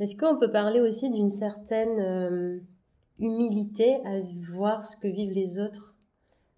Est-ce 0.00 0.16
qu'on 0.16 0.38
peut 0.38 0.50
parler 0.50 0.80
aussi 0.80 1.10
d'une 1.10 1.28
certaine 1.28 2.64
humilité 3.20 3.96
à 4.04 4.20
voir 4.52 4.84
ce 4.84 4.96
que 4.96 5.06
vivent 5.06 5.32
les 5.32 5.60
autres 5.60 5.94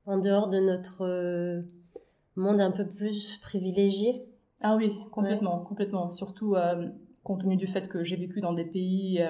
en 0.06 0.18
dehors 0.18 0.48
de 0.48 0.60
notre 0.60 1.62
monde 2.36 2.60
un 2.60 2.70
peu 2.70 2.86
plus 2.86 3.38
privilégié 3.38 4.24
Ah 4.62 4.76
oui, 4.76 4.92
complètement, 5.10 5.60
complètement. 5.60 6.10
Surtout 6.10 6.56
compte 7.22 7.40
tenu 7.40 7.56
du 7.56 7.66
fait 7.66 7.88
que 7.88 8.02
j'ai 8.02 8.16
vécu 8.16 8.40
dans 8.40 8.52
des 8.52 8.64
pays 8.64 9.22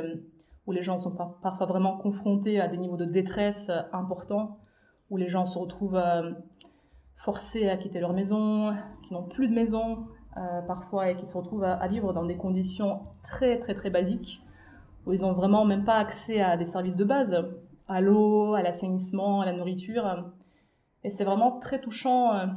où 0.67 0.73
les 0.73 0.83
gens 0.83 0.99
sont 0.99 1.15
parfois 1.43 1.67
vraiment 1.67 1.97
confrontés 1.97 2.61
à 2.61 2.69
des 2.69 2.77
niveaux 2.77 2.97
de 2.97 3.05
détresse 3.05 3.69
euh, 3.69 3.83
importants, 3.93 4.59
où 5.11 5.17
les 5.17 5.27
gens 5.27 5.47
se 5.47 5.59
retrouvent 5.59 5.97
euh, 5.97 6.33
forcés 7.17 7.69
à 7.69 7.77
quitter 7.77 8.01
leur 8.01 8.13
maison, 8.13 8.75
qui 9.03 9.13
n'ont 9.13 9.25
plus 9.25 9.49
de 9.49 9.55
maison 9.55 10.07
euh, 10.37 10.63
parfois 10.63 11.11
et 11.11 11.17
qui 11.17 11.27
se 11.27 11.37
retrouvent 11.37 11.65
à, 11.65 11.87
vivre 11.89 12.13
dans 12.13 12.25
des 12.25 12.37
conditions 12.37 13.03
très 13.23 13.59
très 13.59 13.75
très 13.75 13.91
basiques, 13.91 14.43
où 15.07 15.13
ils 15.13 15.21
n'ont 15.21 15.35
vraiment 15.35 15.65
même 15.65 15.85
pas 15.85 15.97
accès 15.97 16.41
à 16.41 16.57
des 16.57 16.67
services 16.67 16.97
de 16.97 17.05
base, 17.05 17.45
à 17.87 18.01
l'eau, 18.01 18.55
à 18.55 18.63
l'assainissement, 18.63 19.43
à 19.43 19.47
la 19.47 19.53
nourriture. 19.53 20.33
Et 21.05 21.11
c'est 21.11 21.25
vraiment 21.25 21.59
très 21.59 21.81
touchant 21.81 22.49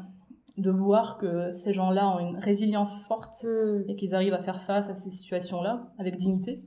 de 0.57 0.71
voir 0.71 1.17
que 1.17 1.51
ces 1.51 1.71
gens-là 1.71 2.09
ont 2.09 2.19
une 2.19 2.37
résilience 2.37 3.01
forte 3.03 3.43
mmh. 3.43 3.89
et 3.89 3.95
qu'ils 3.95 4.15
arrivent 4.15 4.33
à 4.33 4.41
faire 4.41 4.61
face 4.63 4.89
à 4.89 4.95
ces 4.95 5.11
situations-là 5.11 5.91
avec 5.97 6.17
dignité. 6.17 6.63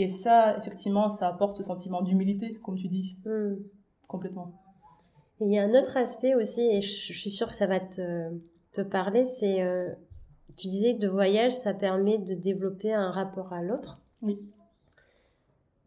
Et 0.00 0.08
ça, 0.08 0.56
effectivement, 0.56 1.10
ça 1.10 1.28
apporte 1.28 1.52
ce 1.52 1.62
sentiment 1.62 2.00
d'humilité, 2.00 2.54
comme 2.64 2.78
tu 2.78 2.88
dis. 2.88 3.18
Hmm. 3.26 3.56
Complètement. 4.08 4.54
Et 5.40 5.44
il 5.44 5.52
y 5.52 5.58
a 5.58 5.62
un 5.62 5.78
autre 5.78 5.98
aspect 5.98 6.34
aussi, 6.34 6.62
et 6.62 6.80
je, 6.80 7.12
suis 7.12 7.28
sûre 7.28 7.48
que 7.48 7.54
ça 7.54 7.66
va 7.66 7.80
te, 7.80 8.30
te 8.72 8.80
parler, 8.80 9.26
c'est, 9.26 9.60
euh, 9.60 9.92
tu 10.56 10.68
disais 10.68 10.96
que 10.96 11.00
de 11.00 11.08
voyage, 11.08 11.52
ça 11.52 11.74
permet 11.74 12.16
de 12.16 12.34
développer 12.34 12.94
un 12.94 13.10
rapport 13.10 13.52
à 13.52 13.62
l'autre. 13.62 14.00
Oui. 14.22 14.38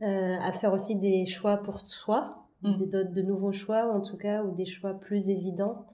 Euh, 0.03 0.37
à 0.39 0.53
faire 0.53 0.73
aussi 0.73 0.95
des 0.97 1.25
choix 1.25 1.57
pour 1.57 1.79
soi, 1.79 2.45
hmm. 2.61 2.85
des, 2.85 3.05
de 3.05 3.21
nouveaux 3.23 3.51
choix, 3.51 3.91
en 3.91 4.01
tout 4.01 4.17
cas, 4.17 4.43
ou 4.43 4.53
des 4.53 4.65
choix 4.65 4.93
plus 4.93 5.29
évidents. 5.31 5.87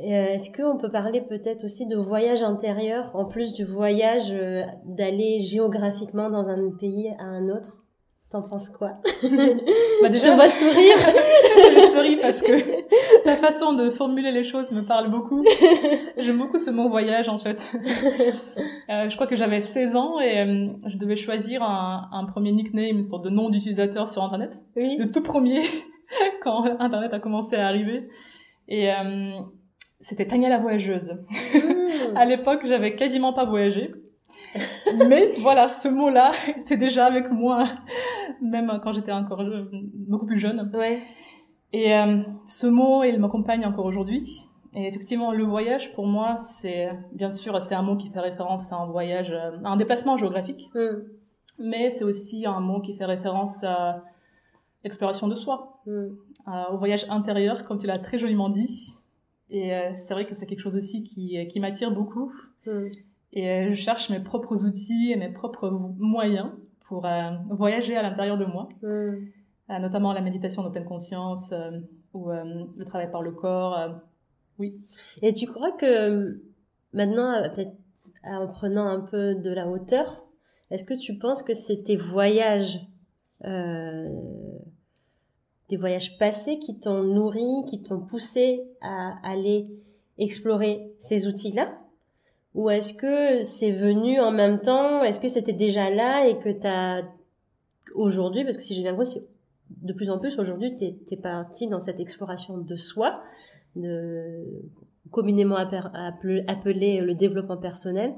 Euh, 0.00 0.32
est-ce 0.32 0.50
qu'on 0.50 0.78
peut 0.78 0.90
parler 0.90 1.20
peut-être 1.20 1.64
aussi 1.64 1.86
de 1.86 1.96
voyage 1.96 2.42
intérieur, 2.42 3.10
en 3.14 3.26
plus 3.26 3.52
du 3.52 3.64
voyage 3.64 4.30
euh, 4.32 4.62
d'aller 4.86 5.40
géographiquement 5.40 6.30
dans 6.30 6.48
un 6.48 6.70
pays 6.78 7.12
à 7.18 7.24
un 7.24 7.48
autre? 7.48 7.84
T'en 8.30 8.42
penses 8.42 8.70
quoi? 8.70 8.92
Bah 10.02 10.08
déjà, 10.08 10.22
Je 10.22 10.30
te 10.30 10.34
vois 10.34 10.48
sourire. 10.48 10.96
je 10.98 11.90
souris 11.92 12.16
parce 12.16 12.40
que 12.40 13.24
ta 13.24 13.34
façon 13.34 13.74
de 13.74 13.90
formuler 13.90 14.30
les 14.30 14.44
choses 14.44 14.72
me 14.72 14.82
parle 14.82 15.10
beaucoup. 15.10 15.44
J'aime 16.16 16.38
beaucoup 16.38 16.58
ce 16.58 16.70
mot 16.70 16.88
voyage 16.88 17.28
en 17.28 17.38
fait. 17.38 17.76
Euh, 18.90 19.08
je 19.08 19.14
crois 19.14 19.28
que 19.28 19.36
j'avais 19.36 19.60
16 19.60 19.94
ans 19.94 20.18
et 20.18 20.44
je 20.84 20.96
devais 20.96 21.14
choisir 21.14 21.62
un, 21.62 22.08
un, 22.10 22.24
premier 22.24 22.50
nickname, 22.50 22.96
une 22.96 23.04
sorte 23.04 23.22
de 23.22 23.30
nom 23.30 23.48
d'utilisateur 23.48 24.08
sur 24.08 24.24
Internet. 24.24 24.58
Oui. 24.74 24.96
Le 24.98 25.08
tout 25.08 25.22
premier 25.22 25.60
quand 26.42 26.64
Internet 26.80 27.14
a 27.14 27.20
commencé 27.20 27.54
à 27.54 27.68
arriver. 27.68 28.08
Et 28.66 28.88
c'était 30.00 30.26
Tania 30.26 30.48
la 30.48 30.58
voyageuse. 30.58 31.12
Mmh. 31.54 31.58
à 32.16 32.24
l'époque, 32.24 32.60
j'avais 32.64 32.94
quasiment 32.94 33.32
pas 33.32 33.44
voyagé. 33.44 33.92
Mais 35.08 35.32
voilà, 35.38 35.68
ce 35.68 35.88
mot-là 35.88 36.32
était 36.56 36.76
déjà 36.76 37.06
avec 37.06 37.30
moi, 37.30 37.66
même 38.40 38.80
quand 38.82 38.92
j'étais 38.92 39.12
encore 39.12 39.44
beaucoup 39.94 40.26
plus 40.26 40.38
jeune. 40.38 40.70
Ouais. 40.74 41.00
Et 41.72 41.94
euh, 41.94 42.22
ce 42.46 42.66
mot, 42.66 43.04
il 43.04 43.18
m'accompagne 43.18 43.64
encore 43.66 43.86
aujourd'hui. 43.86 44.46
Et 44.74 44.86
effectivement, 44.86 45.32
le 45.32 45.44
voyage, 45.44 45.92
pour 45.94 46.06
moi, 46.06 46.36
c'est 46.38 46.90
bien 47.12 47.30
sûr, 47.30 47.60
c'est 47.60 47.74
un 47.74 47.82
mot 47.82 47.96
qui 47.96 48.10
fait 48.10 48.20
référence 48.20 48.72
à 48.72 48.76
un 48.76 48.86
voyage, 48.86 49.32
à 49.32 49.68
un 49.68 49.76
déplacement 49.76 50.16
géographique. 50.16 50.70
Mmh. 50.74 51.02
Mais 51.58 51.90
c'est 51.90 52.04
aussi 52.04 52.46
un 52.46 52.60
mot 52.60 52.80
qui 52.80 52.96
fait 52.96 53.04
référence 53.04 53.64
à 53.64 54.02
l'exploration 54.82 55.28
de 55.28 55.34
soi, 55.34 55.80
mmh. 55.86 56.06
au 56.72 56.78
voyage 56.78 57.06
intérieur, 57.10 57.64
comme 57.64 57.78
tu 57.78 57.86
l'as 57.86 57.98
très 57.98 58.18
joliment 58.18 58.48
dit. 58.48 58.94
Et 59.50 59.74
euh, 59.74 59.92
c'est 59.96 60.14
vrai 60.14 60.26
que 60.26 60.34
c'est 60.34 60.46
quelque 60.46 60.60
chose 60.60 60.76
aussi 60.76 61.02
qui, 61.02 61.38
euh, 61.38 61.44
qui 61.44 61.60
m'attire 61.60 61.90
beaucoup. 61.90 62.32
Mm. 62.66 62.86
Et 63.32 63.50
euh, 63.50 63.70
je 63.70 63.74
cherche 63.74 64.10
mes 64.10 64.20
propres 64.20 64.64
outils 64.64 65.12
et 65.12 65.16
mes 65.16 65.28
propres 65.28 65.70
moyens 65.70 66.50
pour 66.86 67.06
voyager 67.50 67.96
à 67.96 68.02
l'intérieur 68.02 68.36
de 68.36 68.44
moi. 68.44 68.68
Mm. 68.82 69.80
notamment 69.80 70.12
la 70.12 70.20
méditation 70.20 70.64
de 70.64 70.70
pleine 70.70 70.84
conscience 70.84 71.54
ou 72.12 72.30
le 72.30 72.84
travail 72.84 73.12
par 73.12 73.22
le 73.22 73.30
corps. 73.30 74.00
oui. 74.58 74.80
Et 75.22 75.32
tu 75.32 75.46
crois 75.46 75.70
que 75.70 76.42
maintenant, 76.92 77.32
en 78.24 78.48
prenant 78.48 78.88
un 78.88 78.98
peu 78.98 79.36
de 79.36 79.50
la 79.50 79.68
hauteur, 79.68 80.24
est-ce 80.72 80.84
que 80.84 80.94
tu 80.94 81.16
penses 81.16 81.44
que 81.44 81.54
c'est 81.54 81.84
tes 81.84 81.96
voyages 81.96 82.80
des 85.70 85.76
voyages 85.76 86.18
passés 86.18 86.58
qui 86.58 86.78
t'ont 86.78 87.02
nourri, 87.02 87.64
qui 87.66 87.82
t'ont 87.82 88.00
poussé 88.00 88.62
à 88.80 89.14
aller 89.22 89.68
explorer 90.18 90.92
ces 90.98 91.26
outils-là? 91.28 91.78
Ou 92.54 92.68
est-ce 92.68 92.94
que 92.94 93.44
c'est 93.44 93.70
venu 93.70 94.20
en 94.20 94.32
même 94.32 94.60
temps? 94.60 95.02
Est-ce 95.04 95.20
que 95.20 95.28
c'était 95.28 95.52
déjà 95.52 95.88
là 95.88 96.26
et 96.26 96.38
que 96.38 96.50
tu 96.50 96.66
as 96.66 97.04
aujourd'hui, 97.94 98.44
parce 98.44 98.56
que 98.56 98.62
si 98.62 98.74
j'ai 98.74 98.82
bien 98.82 98.94
compris, 98.94 99.20
de 99.82 99.92
plus 99.92 100.10
en 100.10 100.18
plus 100.18 100.38
aujourd'hui, 100.38 100.76
tu 100.76 101.14
es, 101.14 101.16
parti 101.16 101.68
dans 101.68 101.80
cette 101.80 102.00
exploration 102.00 102.58
de 102.58 102.76
soi, 102.76 103.22
de, 103.76 104.44
communément 105.10 105.56
appelé, 105.56 107.00
le 107.00 107.14
développement 107.14 107.56
personnel. 107.56 108.14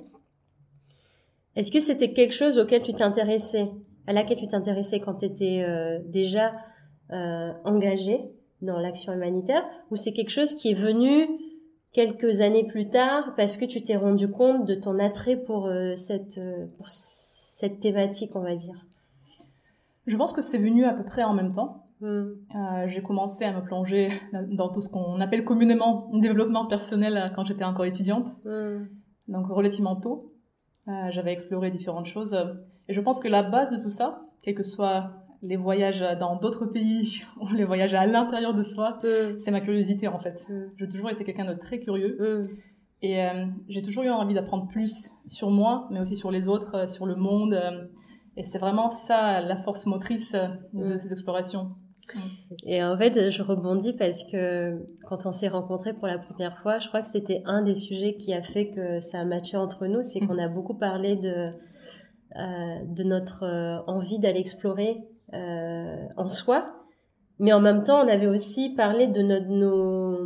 Est-ce 1.56 1.70
que 1.70 1.80
c'était 1.80 2.12
quelque 2.12 2.34
chose 2.34 2.58
auquel 2.58 2.82
tu 2.82 2.94
t'intéressais, 2.94 3.70
à 4.06 4.14
laquelle 4.14 4.38
tu 4.38 4.48
t'intéressais 4.48 5.00
quand 5.00 5.16
tu 5.16 5.26
étais 5.26 5.62
euh, 5.66 5.98
déjà 6.06 6.54
euh, 7.12 7.52
engagé 7.64 8.20
dans 8.60 8.78
l'action 8.78 9.12
humanitaire, 9.12 9.64
ou 9.90 9.96
c'est 9.96 10.12
quelque 10.12 10.30
chose 10.30 10.54
qui 10.54 10.70
est 10.70 10.80
venu 10.80 11.28
quelques 11.92 12.40
années 12.40 12.66
plus 12.66 12.88
tard 12.88 13.34
parce 13.36 13.56
que 13.56 13.64
tu 13.64 13.82
t'es 13.82 13.96
rendu 13.96 14.30
compte 14.30 14.66
de 14.66 14.74
ton 14.74 14.98
attrait 14.98 15.36
pour 15.36 15.66
euh, 15.66 15.94
cette 15.96 16.40
pour 16.76 16.88
cette 16.88 17.80
thématique, 17.80 18.34
on 18.34 18.40
va 18.40 18.54
dire? 18.54 18.86
Je 20.06 20.16
pense 20.16 20.32
que 20.32 20.42
c'est 20.42 20.58
venu 20.58 20.84
à 20.84 20.94
peu 20.94 21.04
près 21.04 21.22
en 21.22 21.34
même 21.34 21.52
temps. 21.52 21.82
Euh, 22.02 22.34
j'ai 22.86 23.02
commencé 23.02 23.44
à 23.44 23.52
me 23.52 23.62
plonger 23.62 24.10
dans 24.48 24.68
tout 24.68 24.80
ce 24.80 24.88
qu'on 24.88 25.20
appelle 25.20 25.44
communément 25.44 26.10
développement 26.12 26.66
personnel 26.66 27.16
euh, 27.16 27.28
quand 27.28 27.44
j'étais 27.44 27.64
encore 27.64 27.84
étudiante, 27.84 28.26
hmm. 28.44 28.86
donc 29.28 29.46
relativement 29.46 29.96
tôt. 29.96 30.32
Euh, 30.88 31.10
j'avais 31.10 31.32
exploré 31.32 31.70
différentes 31.70 32.06
choses 32.06 32.36
et 32.88 32.92
je 32.92 33.00
pense 33.00 33.20
que 33.20 33.28
la 33.28 33.44
base 33.44 33.70
de 33.70 33.80
tout 33.80 33.90
ça, 33.90 34.24
quels 34.42 34.56
que 34.56 34.64
soient 34.64 35.12
les 35.42 35.56
voyages 35.56 36.00
dans 36.18 36.36
d'autres 36.36 36.66
pays 36.66 37.22
les 37.54 37.64
voyages 37.64 37.94
à 37.94 38.06
l'intérieur 38.06 38.54
de 38.54 38.62
soi, 38.62 39.00
hmm. 39.02 39.40
c'est 39.40 39.50
ma 39.50 39.60
curiosité 39.60 40.08
en 40.08 40.18
fait. 40.18 40.46
J'ai 40.76 40.88
toujours 40.88 41.10
été 41.10 41.24
quelqu'un 41.24 41.44
de 41.44 41.58
très 41.58 41.80
curieux 41.80 42.18
et 43.04 43.20
j'ai 43.68 43.82
toujours 43.82 44.04
eu 44.04 44.10
envie 44.10 44.34
d'apprendre 44.34 44.68
plus 44.68 45.10
sur 45.26 45.50
moi, 45.50 45.88
mais 45.90 45.98
aussi 45.98 46.16
sur 46.16 46.30
les 46.30 46.48
autres, 46.48 46.88
sur 46.88 47.04
le 47.04 47.16
monde. 47.16 47.60
et 48.36 48.44
c'est 48.44 48.58
vraiment 48.58 48.90
ça 48.90 49.40
la 49.40 49.56
force 49.56 49.86
motrice 49.86 50.36
de 50.72 50.98
cette 50.98 51.10
exploration. 51.10 51.72
Et 52.64 52.82
en 52.82 52.96
fait, 52.96 53.30
je 53.30 53.42
rebondis 53.42 53.92
parce 53.94 54.24
que 54.24 54.84
quand 55.06 55.26
on 55.26 55.32
s'est 55.32 55.48
rencontrés 55.48 55.94
pour 55.94 56.06
la 56.06 56.18
première 56.18 56.58
fois, 56.58 56.78
je 56.78 56.88
crois 56.88 57.00
que 57.00 57.06
c'était 57.06 57.42
un 57.44 57.62
des 57.62 57.74
sujets 57.74 58.16
qui 58.16 58.32
a 58.34 58.42
fait 58.42 58.70
que 58.70 59.00
ça 59.00 59.20
a 59.20 59.24
matché 59.24 59.56
entre 59.56 59.86
nous, 59.86 60.02
c'est 60.02 60.20
qu'on 60.20 60.38
a 60.38 60.48
beaucoup 60.48 60.74
parlé 60.74 61.16
de, 61.16 61.50
euh, 62.36 62.84
de 62.86 63.02
notre 63.02 63.44
euh, 63.44 63.82
envie 63.86 64.18
d'aller 64.18 64.40
explorer 64.40 64.98
euh, 64.98 65.11
en 65.32 66.28
soi, 66.28 66.72
mais 67.38 67.52
en 67.52 67.60
même 67.60 67.84
temps, 67.84 68.04
on 68.04 68.08
avait 68.08 68.26
aussi 68.26 68.70
parlé 68.70 69.06
de 69.06 69.22
notre, 69.22 69.46
nos, 69.46 70.18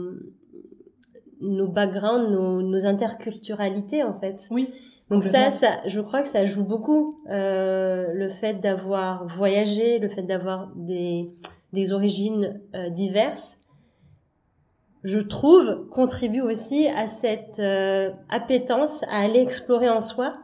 nos 1.40 1.68
backgrounds, 1.68 2.30
nos, 2.30 2.62
nos 2.62 2.86
interculturalités 2.86 4.02
en 4.02 4.18
fait. 4.18 4.46
Oui. 4.50 4.72
Donc 5.08 5.22
ça, 5.22 5.52
ça, 5.52 5.78
je 5.86 6.00
crois 6.00 6.22
que 6.22 6.28
ça 6.28 6.44
joue 6.46 6.64
beaucoup 6.64 7.20
euh, 7.30 8.12
le 8.12 8.28
fait 8.28 8.54
d'avoir 8.54 9.24
voyagé, 9.26 10.00
le 10.00 10.08
fait 10.08 10.22
d'avoir 10.22 10.72
des 10.74 11.30
des 11.72 11.92
origines 11.92 12.60
euh, 12.74 12.90
diverses, 12.90 13.58
je 15.04 15.18
trouve, 15.18 15.88
contribue 15.90 16.40
aussi 16.40 16.88
à 16.88 17.06
cette 17.06 17.58
euh, 17.60 18.10
appétence 18.28 19.04
à 19.04 19.18
aller 19.20 19.40
explorer 19.40 19.88
en 19.88 20.00
soi, 20.00 20.36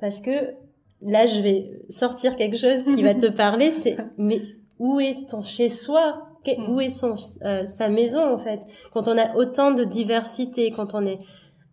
parce 0.00 0.20
que 0.20 0.54
là, 1.02 1.26
je 1.26 1.40
vais 1.40 1.70
sortir 1.88 2.36
quelque 2.36 2.56
chose 2.56 2.82
qui 2.82 3.02
va 3.02 3.14
te 3.14 3.26
parler, 3.36 3.70
c'est 3.70 3.96
mais 4.16 4.42
où 4.78 5.00
est 5.00 5.28
ton 5.28 5.42
chez 5.42 5.68
soi 5.68 6.24
Où 6.46 6.76
mm. 6.76 6.80
est 6.80 6.90
son 6.90 7.14
euh, 7.44 7.64
sa 7.64 7.88
maison 7.88 8.32
en 8.32 8.38
fait? 8.38 8.60
Quand 8.92 9.08
on 9.08 9.18
a 9.18 9.34
autant 9.36 9.72
de 9.72 9.84
diversité, 9.84 10.70
quand 10.70 10.94
on 10.94 11.04
est 11.06 11.18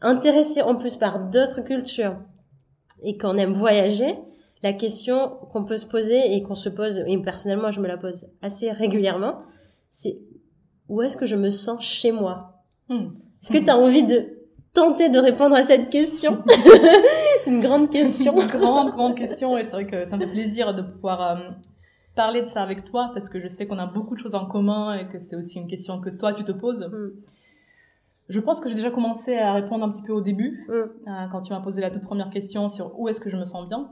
intéressé 0.02 0.62
en 0.62 0.76
plus 0.76 0.98
par 0.98 1.30
d'autres 1.30 1.62
cultures 1.62 2.18
et 3.04 3.18
qu'on 3.18 3.38
aime 3.38 3.54
voyager, 3.54 4.16
la 4.64 4.74
question 4.74 5.30
qu'on 5.52 5.64
peut 5.64 5.78
se 5.78 5.86
poser 5.86 6.34
et 6.34 6.42
qu'on 6.42 6.56
se 6.56 6.70
pose, 6.70 7.04
et 7.06 7.18
personnellement 7.20 7.72
je 7.72 7.82
me 7.82 7.88
la 7.88 7.98
pose 7.98 8.28
assez 8.42 8.72
régulièrement, 8.72 9.40
c'est 9.90 10.18
où 10.90 11.02
est-ce 11.02 11.18
que 11.18 11.26
je 11.26 11.36
me 11.36 11.50
sens 11.50 11.84
chez 11.84 12.12
moi? 12.12 12.64
Hmm. 12.90 13.10
Est-ce 13.44 13.52
que 13.52 13.64
tu 13.64 13.70
as 13.70 13.78
envie 13.78 14.04
de 14.04 14.26
tenter 14.74 15.10
de 15.10 15.20
répondre 15.20 15.56
à 15.56 15.64
cette 15.64 15.90
question? 15.90 16.44
Une 17.48 17.62
grande 17.62 17.90
question. 17.90 18.40
Une 18.40 18.48
grande, 18.48 18.92
grande 18.92 19.16
question, 19.16 19.58
et 19.58 19.66
c'est 19.66 19.72
vrai 19.72 19.86
que 19.86 20.06
ça 20.06 20.18
me 20.18 20.26
fait 20.26 20.32
plaisir 20.32 20.74
de 20.74 20.82
pouvoir 20.82 21.22
euh, 21.22 21.50
parler 22.16 22.42
de 22.42 22.48
ça 22.48 22.62
avec 22.62 22.86
toi, 22.86 23.12
parce 23.14 23.30
que 23.30 23.40
je 23.40 23.48
sais 23.48 23.68
qu'on 23.68 23.80
a 23.80 23.86
beaucoup 23.86 24.16
de 24.16 24.20
choses 24.20 24.36
en 24.36 24.46
commun 24.46 24.94
et 24.96 25.08
que 25.08 25.20
c'est 25.20 25.36
aussi 25.36 25.60
une 25.60 25.68
question 25.68 26.00
que 26.00 26.10
toi 26.10 26.34
tu 26.34 26.44
te 26.44 26.52
poses. 26.52 26.88
Hmm. 26.92 27.12
Je 28.28 28.40
pense 28.40 28.60
que 28.60 28.70
j'ai 28.70 28.76
déjà 28.76 28.90
commencé 28.90 29.38
à 29.38 29.54
répondre 29.54 29.86
un 29.86 29.90
petit 29.90 30.02
peu 30.02 30.14
au 30.14 30.22
début, 30.22 30.66
hmm. 30.68 30.72
euh, 30.74 30.88
quand 31.32 31.42
tu 31.42 31.54
m'as 31.54 31.62
posé 31.62 31.82
la 31.82 31.92
toute 31.92 32.04
première 32.04 32.30
question 32.30 32.70
sur 32.70 33.00
où 33.00 33.08
est-ce 33.08 33.20
que 33.20 33.30
je 33.30 33.38
me 33.38 33.46
sens 33.46 33.68
bien. 33.68 33.92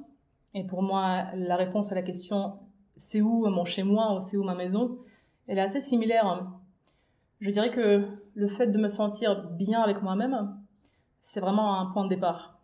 Et 0.56 0.64
pour 0.64 0.84
moi, 0.84 1.26
la 1.36 1.56
réponse 1.56 1.92
à 1.92 1.96
la 1.96 2.04
question 2.04 2.54
c'est 2.98 3.22
où 3.22 3.48
mon 3.50 3.66
chez 3.66 3.84
moi 3.84 4.16
ou 4.16 4.22
c'est 4.22 4.38
où 4.38 4.44
ma 4.44 4.56
maison, 4.56 4.98
elle 5.48 5.58
est 5.58 5.62
assez 5.62 5.82
similaire. 5.82 6.48
Je 7.40 7.50
dirais 7.50 7.72
que 7.72 8.08
le 8.36 8.50
fait 8.50 8.68
de 8.68 8.78
me 8.78 8.88
sentir 8.88 9.50
bien 9.52 9.82
avec 9.82 10.02
moi-même, 10.02 10.56
c'est 11.22 11.40
vraiment 11.40 11.80
un 11.80 11.88
point 11.88 12.06
de 12.06 12.10
départ. 12.10 12.60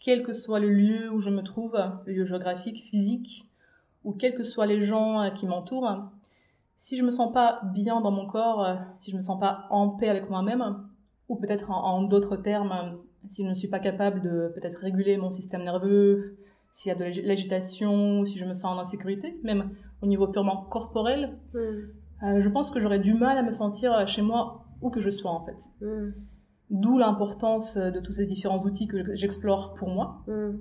Quel 0.00 0.22
que 0.22 0.32
soit 0.32 0.60
le 0.60 0.70
lieu 0.70 1.10
où 1.12 1.20
je 1.20 1.30
me 1.30 1.42
trouve, 1.42 1.76
le 2.06 2.12
lieu 2.12 2.24
géographique, 2.24 2.84
physique, 2.90 3.48
ou 4.04 4.12
quels 4.12 4.34
que 4.34 4.44
soient 4.44 4.66
les 4.66 4.80
gens 4.80 5.30
qui 5.34 5.46
m'entourent, 5.46 6.10
si 6.78 6.96
je 6.96 7.04
me 7.04 7.10
sens 7.10 7.32
pas 7.32 7.60
bien 7.74 8.00
dans 8.00 8.12
mon 8.12 8.26
corps, 8.26 8.78
si 9.00 9.10
je 9.10 9.16
me 9.16 9.22
sens 9.22 9.40
pas 9.40 9.66
en 9.70 9.90
paix 9.90 10.08
avec 10.08 10.30
moi-même, 10.30 10.86
ou 11.28 11.36
peut-être 11.36 11.70
en, 11.70 11.82
en 11.82 12.02
d'autres 12.02 12.36
termes, 12.36 12.98
si 13.26 13.44
je 13.44 13.48
ne 13.48 13.54
suis 13.54 13.68
pas 13.68 13.80
capable 13.80 14.22
de 14.22 14.52
peut-être 14.54 14.78
réguler 14.78 15.16
mon 15.16 15.30
système 15.30 15.62
nerveux, 15.62 16.36
s'il 16.70 16.90
y 16.90 16.94
a 16.94 16.98
de 16.98 17.26
l'agitation, 17.26 18.24
si 18.24 18.38
je 18.38 18.44
me 18.44 18.54
sens 18.54 18.76
en 18.76 18.78
insécurité, 18.78 19.38
même 19.42 19.70
au 20.02 20.06
niveau 20.06 20.28
purement 20.28 20.66
corporel, 20.70 21.36
hmm. 21.54 21.58
euh, 21.58 22.40
je 22.40 22.48
pense 22.48 22.70
que 22.70 22.80
j'aurais 22.80 22.98
du 22.98 23.14
mal 23.14 23.38
à 23.38 23.42
me 23.42 23.50
sentir 23.50 24.06
chez 24.06 24.22
moi 24.22 24.64
où 24.80 24.90
que 24.90 25.00
je 25.00 25.10
sois 25.10 25.30
en 25.30 25.44
fait. 25.44 25.56
Hmm. 25.84 26.10
D'où 26.70 26.98
l'importance 26.98 27.76
de 27.76 27.98
tous 28.00 28.12
ces 28.12 28.26
différents 28.26 28.58
outils 28.58 28.86
que 28.86 29.14
j'explore 29.14 29.74
pour 29.74 29.88
moi, 29.88 30.22
hmm. 30.26 30.58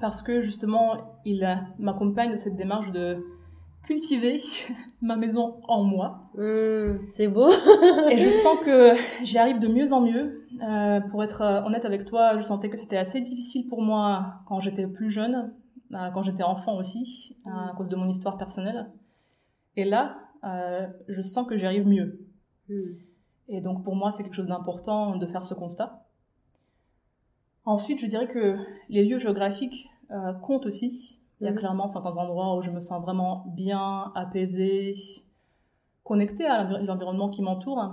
parce 0.00 0.22
que 0.22 0.40
justement, 0.40 1.18
ils 1.24 1.46
m'accompagnent 1.78 2.32
de 2.32 2.36
cette 2.36 2.56
démarche 2.56 2.92
de 2.92 3.24
cultiver 3.82 4.38
ma 5.02 5.16
maison 5.16 5.56
en 5.66 5.82
moi. 5.82 6.30
c'est 7.08 7.28
beau. 7.28 7.50
et 8.10 8.18
je 8.18 8.30
sens 8.30 8.58
que 8.64 8.92
j'y 9.22 9.38
arrive 9.38 9.58
de 9.58 9.68
mieux 9.68 9.92
en 9.92 10.00
mieux. 10.00 10.38
Euh, 10.62 11.00
pour 11.10 11.22
être 11.22 11.42
euh, 11.42 11.62
honnête 11.62 11.84
avec 11.84 12.04
toi, 12.04 12.36
je 12.36 12.42
sentais 12.42 12.70
que 12.70 12.76
c'était 12.76 12.96
assez 12.96 13.20
difficile 13.20 13.68
pour 13.68 13.82
moi 13.82 14.40
quand 14.46 14.60
j'étais 14.60 14.86
plus 14.86 15.10
jeune, 15.10 15.52
euh, 15.92 16.10
quand 16.12 16.22
j'étais 16.22 16.42
enfant 16.42 16.76
aussi, 16.76 17.36
à 17.46 17.72
cause 17.76 17.88
de 17.88 17.96
mon 17.96 18.08
histoire 18.08 18.38
personnelle. 18.38 18.90
Et 19.76 19.84
là, 19.84 20.18
je 21.08 21.22
sens 21.22 21.46
que 21.46 21.56
j'y 21.56 21.66
arrive 21.66 21.86
mieux. 21.86 22.20
Et 23.48 23.60
donc 23.60 23.82
pour 23.84 23.96
moi, 23.96 24.12
c'est 24.12 24.22
quelque 24.22 24.36
chose 24.36 24.48
d'important 24.48 25.16
de 25.16 25.26
faire 25.26 25.44
ce 25.44 25.54
constat. 25.54 26.04
Ensuite, 27.64 28.00
je 28.00 28.06
dirais 28.06 28.28
que 28.28 28.56
les 28.88 29.04
lieux 29.04 29.18
géographiques 29.18 29.90
comptent 30.42 30.66
aussi. 30.66 31.18
Il 31.40 31.44
y 31.44 31.50
a 31.50 31.52
clairement 31.52 31.86
certains 31.86 32.16
endroits 32.16 32.56
où 32.56 32.62
je 32.62 32.70
me 32.70 32.80
sens 32.80 33.00
vraiment 33.02 33.44
bien, 33.54 34.10
apaisée, 34.14 34.94
connectée 36.02 36.46
à 36.46 36.64
l'environnement 36.64 37.28
qui 37.28 37.42
m'entoure. 37.42 37.92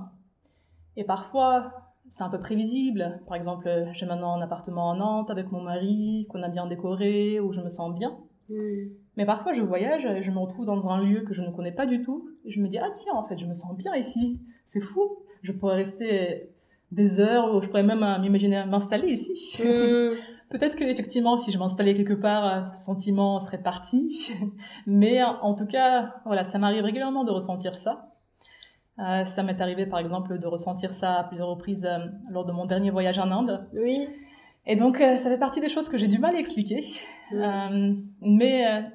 Et 0.97 1.03
parfois, 1.03 1.73
c'est 2.09 2.23
un 2.23 2.29
peu 2.29 2.39
prévisible. 2.39 3.19
Par 3.27 3.35
exemple, 3.35 3.69
j'ai 3.91 4.05
maintenant 4.05 4.33
un 4.33 4.41
appartement 4.41 4.89
en 4.89 4.95
Nantes 4.95 5.29
avec 5.29 5.51
mon 5.51 5.61
mari, 5.61 6.25
qu'on 6.29 6.41
a 6.41 6.49
bien 6.49 6.65
décoré, 6.67 7.39
où 7.39 7.51
je 7.51 7.61
me 7.61 7.69
sens 7.69 7.93
bien. 7.93 8.17
Mm. 8.49 8.87
Mais 9.17 9.25
parfois, 9.25 9.53
je 9.53 9.61
voyage 9.61 10.05
et 10.05 10.23
je 10.23 10.31
me 10.31 10.39
retrouve 10.39 10.65
dans 10.65 10.89
un 10.89 11.03
lieu 11.03 11.21
que 11.21 11.33
je 11.33 11.41
ne 11.41 11.51
connais 11.51 11.71
pas 11.71 11.85
du 11.85 12.01
tout. 12.01 12.29
Et 12.45 12.51
je 12.51 12.61
me 12.61 12.67
dis, 12.67 12.77
ah 12.77 12.89
tiens, 12.93 13.13
en 13.13 13.23
fait, 13.27 13.37
je 13.37 13.45
me 13.45 13.53
sens 13.53 13.75
bien 13.75 13.95
ici. 13.95 14.39
C'est 14.67 14.81
fou. 14.81 15.17
Je 15.45 15.51
pourrais 15.51 15.75
rester 15.75 16.49
des 16.91 17.19
heures, 17.19 17.53
ou 17.53 17.61
je 17.61 17.67
pourrais 17.67 17.83
même 17.83 18.03
euh, 18.03 18.19
m'imaginer 18.19 18.65
m'installer 18.65 19.09
ici. 19.09 19.61
Mm. 19.63 20.15
Peut-être 20.49 20.75
que 20.75 20.83
effectivement, 20.83 21.37
si 21.37 21.51
je 21.51 21.57
m'installais 21.57 21.95
quelque 21.95 22.13
part, 22.13 22.73
ce 22.73 22.85
sentiment 22.85 23.39
serait 23.39 23.61
parti. 23.61 24.31
Mais 24.87 25.23
en 25.23 25.55
tout 25.55 25.65
cas, 25.65 26.15
voilà, 26.25 26.43
ça 26.43 26.59
m'arrive 26.59 26.83
régulièrement 26.83 27.23
de 27.23 27.31
ressentir 27.31 27.75
ça. 27.75 28.11
Euh, 28.99 29.25
ça 29.25 29.43
m'est 29.43 29.59
arrivé 29.59 29.85
par 29.85 29.99
exemple 29.99 30.39
de 30.39 30.47
ressentir 30.47 30.93
ça 30.93 31.15
à 31.15 31.23
plusieurs 31.25 31.49
reprises 31.49 31.83
euh, 31.83 32.05
lors 32.29 32.45
de 32.45 32.53
mon 32.53 32.65
dernier 32.65 32.91
voyage 32.91 33.19
en 33.19 33.29
Inde. 33.29 33.67
Oui. 33.73 34.07
Et 34.65 34.77
donc 34.77 35.01
euh, 35.01 35.17
ça 35.17 35.29
fait 35.29 35.37
partie 35.37 35.59
des 35.59 35.67
choses 35.67 35.89
que 35.89 35.97
j'ai 35.97 36.07
du 36.07 36.17
mal 36.17 36.35
à 36.35 36.39
expliquer. 36.39 36.81
mais 38.21 38.91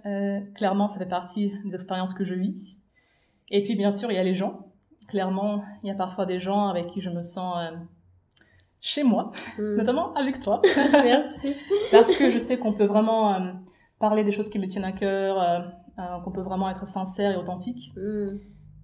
clairement, 0.55 0.89
ça 0.89 0.99
fait 0.99 1.09
partie 1.09 1.53
des 1.65 1.75
expériences 1.75 2.15
que 2.15 2.25
je 2.25 2.35
vis. 2.35 2.79
Et 3.51 3.63
puis 3.63 3.75
bien 3.75 3.91
sûr, 3.91 4.11
il 4.11 4.15
y 4.15 4.19
a 4.19 4.25
les 4.25 4.35
gens. 4.35 4.70
Clairement, 5.09 5.63
il 5.83 5.89
y 5.89 5.91
a 5.91 5.95
parfois 5.95 6.27
des 6.27 6.39
gens 6.41 6.69
avec 6.69 6.87
qui 6.89 7.01
je 7.01 7.11
me 7.11 7.23
sens 7.23 7.57
chez 8.81 9.03
moi, 9.03 9.31
mm. 9.59 9.77
notamment 9.77 10.15
avec 10.15 10.41
toi. 10.41 10.63
Merci. 10.93 11.55
Parce 11.91 12.15
que 12.15 12.31
je 12.31 12.39
sais 12.39 12.59
qu'on 12.59 12.73
peut 12.73 12.85
vraiment 12.87 13.35
euh, 13.35 13.53
parler 13.99 14.25
des 14.25 14.33
choses 14.33 14.49
qui 14.49 14.59
me 14.59 14.67
tiennent 14.67 14.85
à 14.85 14.93
cœur, 14.93 15.41
euh, 15.41 15.59
euh, 15.99 16.19
qu'on 16.25 16.31
peut 16.31 16.41
vraiment 16.43 16.71
être 16.71 16.87
sincère 16.89 17.33
et 17.33 17.37
authentique. 17.37 17.93
Mm. 17.97 18.39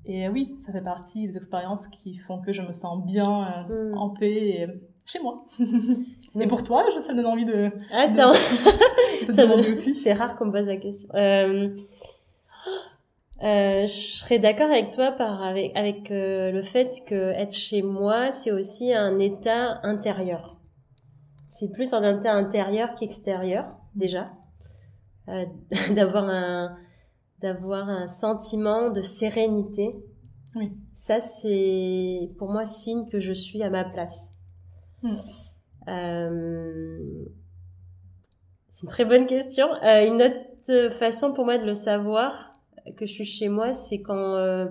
Et 0.09 0.29
oui, 0.29 0.57
ça 0.66 0.72
fait 0.72 0.83
partie 0.83 1.26
des 1.29 1.37
expériences 1.37 1.88
qui 1.88 2.16
font 2.16 2.40
que 2.40 2.52
je 2.52 2.62
me 2.62 2.72
sens 2.72 3.05
bien, 3.05 3.64
Mm. 3.68 3.96
en 3.96 4.11
paix 4.11 4.33
et 4.48 4.66
chez 5.05 5.20
moi. 5.20 5.44
et 6.40 6.46
pour 6.46 6.62
toi, 6.62 6.85
ça 7.00 7.14
donne 7.14 7.26
envie 7.26 7.44
de. 7.44 7.70
Attends, 7.92 8.31
de, 8.33 9.26
de 9.29 9.33
Ça 9.33 9.46
me- 9.46 9.72
aussi. 9.72 9.94
c'est 9.94 10.12
rare 10.12 10.37
qu'on 10.37 10.46
me 10.46 10.52
pose 10.52 10.66
la 10.66 10.76
question. 10.76 11.09
Euh, 13.42 13.83
je 13.83 13.87
serais 13.87 14.38
d'accord 14.38 14.70
avec 14.70 14.92
toi 14.92 15.12
par 15.12 15.42
avec 15.42 15.77
avec 15.77 16.11
euh, 16.11 16.51
le 16.51 16.62
fait 16.62 17.03
que 17.07 17.33
être 17.33 17.55
chez 17.55 17.83
moi, 17.83 18.31
c'est 18.31 18.51
aussi 18.51 18.94
un 18.94 19.18
état 19.18 19.81
intérieur. 19.83 20.57
C'est 21.49 21.70
plus 21.72 21.92
un 21.92 22.18
état 22.18 22.33
intérieur 22.33 22.94
qu'extérieur 22.94 23.77
déjà, 23.94 24.33
euh, 25.29 25.44
d'avoir 25.94 26.29
un 26.29 26.77
d'avoir 27.42 27.88
un 27.90 28.07
sentiment 28.07 28.90
de 28.90 29.03
sérénité. 29.03 29.94
Oui. 30.55 30.72
Ça 30.94 31.20
c'est 31.20 32.31
pour 32.38 32.51
moi 32.51 32.64
signe 32.64 33.07
que 33.07 33.20
je 33.20 33.35
suis 33.35 33.62
à 33.62 33.68
ma 33.68 33.85
place. 33.85 34.37
Euh, 35.88 37.25
c'est 38.70 38.83
une 38.83 38.88
très 38.88 39.05
bonne 39.05 39.27
question. 39.27 39.66
Euh, 39.83 40.07
une 40.07 40.22
autre 40.22 40.92
façon 40.99 41.33
pour 41.33 41.44
moi 41.44 41.59
de 41.59 41.64
le 41.64 41.75
savoir 41.75 42.45
que 42.96 43.07
je 43.07 43.12
suis 43.12 43.25
chez 43.25 43.49
moi, 43.49 43.72
c'est 43.72 44.01
quand, 44.03 44.35
euh, 44.37 44.66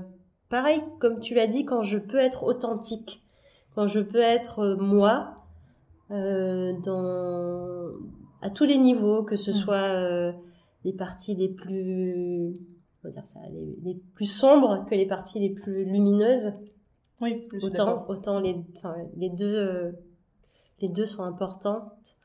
pareil, 0.49 0.81
comme 0.99 1.19
tu 1.19 1.33
l'as 1.35 1.47
dit, 1.47 1.65
quand 1.65 1.81
je 1.81 1.97
peux 1.97 2.17
être 2.17 2.43
authentique, 2.43 3.21
quand 3.75 3.87
je 3.87 3.99
peux 3.99 4.19
être 4.21 4.59
euh, 4.59 4.75
moi, 4.77 5.43
euh, 6.11 6.73
dans, 6.83 7.89
à 8.41 8.49
tous 8.49 8.65
les 8.65 8.77
niveaux, 8.77 9.23
que 9.23 9.35
ce 9.35 9.51
Mm. 9.51 9.53
soit 9.53 9.89
euh, 9.99 10.31
les 10.83 10.93
parties 10.93 11.35
les 11.35 11.49
plus, 11.49 12.53
dire 13.05 13.25
ça, 13.25 13.39
les, 13.51 13.75
les 13.83 13.95
plus 14.15 14.25
sombres 14.31 14.85
que 14.89 14.95
les 14.95 15.05
parties 15.05 15.39
les 15.39 15.49
plus 15.49 15.85
lumineuses. 15.85 16.53
Oui, 17.21 17.47
Autant, 17.61 18.05
autant 18.09 18.39
les, 18.39 18.55
enfin, 18.77 18.95
les 19.17 19.29
deux, 19.29 19.45
euh, 19.55 19.91
les 20.81 20.89
deux 20.89 21.05
sont 21.05 21.23
importantes. 21.23 22.15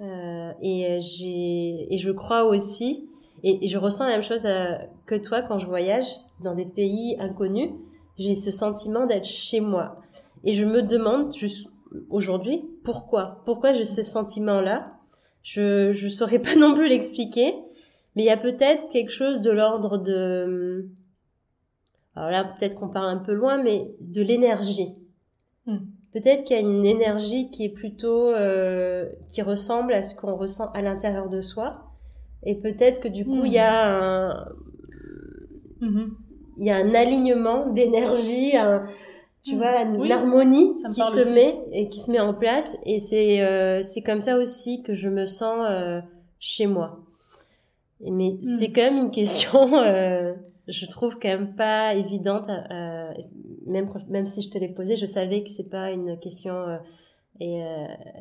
Euh, 0.00 0.52
et 0.60 1.00
j'ai, 1.00 1.92
et 1.92 1.96
je 1.98 2.10
crois 2.10 2.44
aussi, 2.44 3.08
et, 3.44 3.66
je 3.66 3.78
ressens 3.78 4.06
la 4.06 4.12
même 4.12 4.22
chose 4.22 4.46
euh, 4.46 4.74
que 5.06 5.14
toi 5.14 5.42
quand 5.42 5.58
je 5.58 5.66
voyage 5.66 6.06
dans 6.40 6.54
des 6.54 6.66
pays 6.66 7.16
inconnus. 7.20 7.70
J'ai 8.18 8.34
ce 8.34 8.50
sentiment 8.50 9.06
d'être 9.06 9.24
chez 9.24 9.60
moi. 9.60 10.00
Et 10.44 10.52
je 10.52 10.64
me 10.64 10.82
demande 10.82 11.34
juste 11.34 11.68
aujourd'hui 12.10 12.64
pourquoi, 12.84 13.42
pourquoi 13.44 13.72
j'ai 13.72 13.84
ce 13.84 14.02
sentiment-là? 14.02 14.92
Je, 15.42 15.92
je 15.92 16.08
saurais 16.08 16.38
pas 16.38 16.54
non 16.58 16.74
plus 16.74 16.88
l'expliquer, 16.88 17.54
mais 18.16 18.22
il 18.22 18.26
y 18.26 18.30
a 18.30 18.36
peut-être 18.36 18.88
quelque 18.90 19.12
chose 19.12 19.40
de 19.40 19.50
l'ordre 19.50 19.98
de, 19.98 20.88
alors 22.16 22.30
là, 22.30 22.44
peut-être 22.44 22.76
qu'on 22.76 22.88
parle 22.88 23.08
un 23.08 23.18
peu 23.18 23.32
loin, 23.32 23.62
mais 23.62 23.90
de 24.00 24.22
l'énergie. 24.22 24.94
Hmm. 25.66 25.78
Peut-être 26.12 26.44
qu'il 26.44 26.56
y 26.56 26.58
a 26.58 26.62
une 26.62 26.86
énergie 26.86 27.50
qui 27.50 27.64
est 27.64 27.70
plutôt, 27.70 28.28
euh, 28.28 29.08
qui 29.28 29.42
ressemble 29.42 29.92
à 29.92 30.02
ce 30.02 30.14
qu'on 30.14 30.36
ressent 30.36 30.70
à 30.72 30.82
l'intérieur 30.82 31.28
de 31.28 31.40
soi. 31.40 31.83
Et 32.44 32.54
peut-être 32.56 33.00
que 33.00 33.08
du 33.08 33.24
coup, 33.24 33.42
Hmm. 33.42 33.46
il 33.46 33.52
y 33.52 33.58
a 33.58 34.28
un, 34.30 34.48
Mhm. 35.80 36.14
il 36.58 36.66
y 36.66 36.70
a 36.70 36.76
un 36.76 36.94
alignement 36.94 37.66
d'énergie, 37.72 38.56
un- 38.56 38.86
tu 39.42 39.54
Hmm. 39.54 39.58
vois, 39.58 39.82
une 39.82 39.96
Oui, 40.00 40.12
harmonie 40.12 40.72
ça 40.80 40.88
me 40.88 40.94
qui 40.94 41.00
se 41.00 41.20
aussi. 41.20 41.32
met 41.34 41.58
et 41.72 41.88
qui 41.88 42.00
se 42.00 42.10
met 42.10 42.20
en 42.20 42.34
place. 42.34 42.76
Et 42.86 42.98
c'est, 42.98 43.42
euh, 43.42 43.82
c'est 43.82 44.02
comme 44.02 44.20
ça 44.20 44.38
aussi 44.38 44.82
que 44.82 44.94
je 44.94 45.08
me 45.08 45.24
sens 45.26 45.66
euh, 45.68 46.00
chez 46.38 46.66
moi. 46.66 47.00
Mais 48.00 48.30
Hmm. 48.32 48.42
c'est 48.42 48.72
quand 48.72 48.82
même 48.82 48.98
une 48.98 49.10
question, 49.10 49.68
euh, 49.78 50.34
je 50.68 50.86
trouve 50.86 51.18
quand 51.18 51.28
même 51.28 51.54
pas 51.56 51.94
évidente. 51.94 52.48
même 53.66 53.88
même 54.08 54.26
si 54.26 54.42
je 54.42 54.50
te 54.50 54.58
l'ai 54.58 54.68
posée, 54.68 54.96
je 54.96 55.06
savais 55.06 55.42
que 55.42 55.48
c'est 55.48 55.70
pas 55.70 55.90
une 55.90 56.18
question 56.18 56.54
et, 57.40 57.62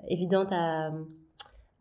évidente 0.08 0.48
à, 0.52 0.88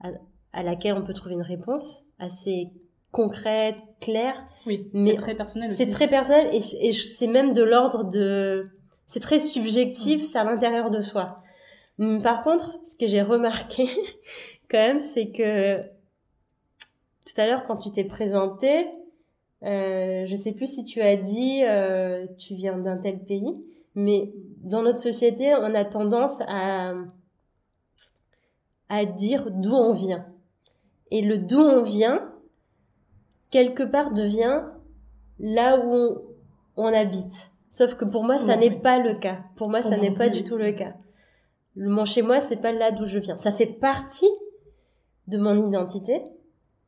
à 0.01 0.09
à 0.53 0.63
laquelle 0.63 0.95
on 0.95 1.03
peut 1.03 1.15
trouver 1.15 1.35
une 1.35 1.43
réponse 1.43 2.05
assez 2.19 2.69
concrète, 3.11 3.77
claire. 4.01 4.43
Oui, 4.67 4.89
Mais 4.93 5.11
c'est 5.11 5.17
très 5.17 5.35
personnel. 5.35 5.71
C'est 5.71 5.91
très 5.91 6.09
personnel 6.09 6.49
et, 6.53 6.89
et 6.89 6.93
c'est 6.93 7.27
même 7.27 7.53
de 7.53 7.63
l'ordre 7.63 8.05
de... 8.05 8.69
C'est 9.07 9.21
très 9.21 9.39
subjectif, 9.39 10.25
c'est 10.25 10.39
à 10.39 10.45
l'intérieur 10.45 10.91
de 10.91 11.01
soi. 11.01 11.43
Hum, 11.99 12.23
Par 12.23 12.43
contre, 12.43 12.79
ce 12.83 12.97
que 12.97 13.07
j'ai 13.07 13.23
remarqué 13.23 13.87
quand 14.71 14.79
même, 14.79 15.01
c'est 15.01 15.31
que 15.31 15.79
tout 17.25 17.41
à 17.41 17.47
l'heure, 17.47 17.65
quand 17.65 17.77
tu 17.77 17.93
t'es 17.93 18.05
présenté, 18.05 18.87
euh, 19.63 20.25
je 20.27 20.35
sais 20.35 20.53
plus 20.53 20.67
si 20.67 20.85
tu 20.85 21.01
as 21.01 21.17
dit 21.17 21.63
euh, 21.65 22.27
tu 22.39 22.55
viens 22.55 22.77
d'un 22.79 22.97
tel 22.97 23.21
pays, 23.21 23.65
mais 23.95 24.33
dans 24.63 24.83
notre 24.83 24.99
société, 24.99 25.55
on 25.55 25.75
a 25.75 25.85
tendance 25.85 26.41
à 26.49 26.95
à 28.89 29.07
dire 29.07 29.51
d'où 29.51 29.73
on 29.73 29.93
vient. 29.93 30.27
Et 31.13 31.21
le 31.21 31.37
d'où 31.37 31.61
on 31.61 31.83
vient, 31.83 32.33
quelque 33.51 33.83
part 33.83 34.13
devient 34.13 34.63
là 35.39 35.79
où 35.79 35.95
on, 35.95 36.23
on 36.77 36.87
habite. 36.87 37.53
Sauf 37.69 37.97
que 37.97 38.07
pour 38.07 38.25
moi, 38.25 38.39
ça 38.39 38.57
n'est 38.57 38.71
pas 38.71 38.99
le 38.99 39.15
cas. 39.15 39.41
Pour 39.57 39.69
moi, 39.69 39.83
ça 39.83 39.99
n'est 39.99 40.11
pas 40.11 40.31
du 40.31 40.43
tout 40.43 40.57
le 40.57 40.73
cas. 40.73 40.95
Le 41.77 41.91
mon 41.91 42.07
chez 42.07 42.23
moi, 42.23 42.41
c'est 42.41 42.63
pas 42.63 42.73
là 42.73 42.91
d'où 42.93 43.05
je 43.05 43.19
viens. 43.19 43.37
Ça 43.37 43.53
fait 43.53 43.67
partie 43.67 44.31
de 45.29 45.37
mon 45.37 45.69
identité, 45.69 46.23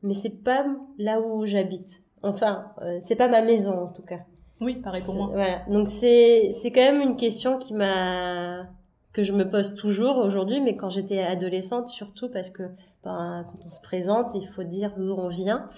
mais 0.01 0.15
c'est 0.15 0.43
pas 0.43 0.65
là 0.97 1.21
où 1.21 1.45
j'habite. 1.45 2.01
Enfin, 2.23 2.71
euh, 2.81 2.97
c'est 3.03 3.15
pas 3.15 3.27
ma 3.27 3.43
maison 3.43 3.77
en 3.79 3.87
tout 3.87 4.03
cas. 4.03 4.21
Oui, 4.59 4.77
pareil 4.77 5.03
pour 5.05 5.15
moi. 5.15 5.27
Voilà. 5.33 5.61
Donc 5.69 5.87
c'est 5.87 6.49
c'est 6.51 6.71
quand 6.71 6.81
même 6.81 7.01
une 7.01 7.15
question 7.15 7.59
qui 7.59 7.75
m'a 7.75 8.67
que 9.13 9.21
je 9.23 9.33
me 9.33 9.47
pose 9.47 9.75
toujours 9.75 10.17
aujourd'hui, 10.17 10.61
mais 10.61 10.75
quand 10.75 10.89
j'étais 10.89 11.19
adolescente 11.19 11.87
surtout 11.87 12.29
parce 12.29 12.49
que 12.49 12.63
ben, 13.05 13.45
quand 13.49 13.65
on 13.65 13.69
se 13.69 13.81
présente, 13.81 14.31
il 14.35 14.47
faut 14.47 14.63
dire 14.63 14.93
d'où 14.97 15.13
on 15.13 15.29
vient. 15.29 15.69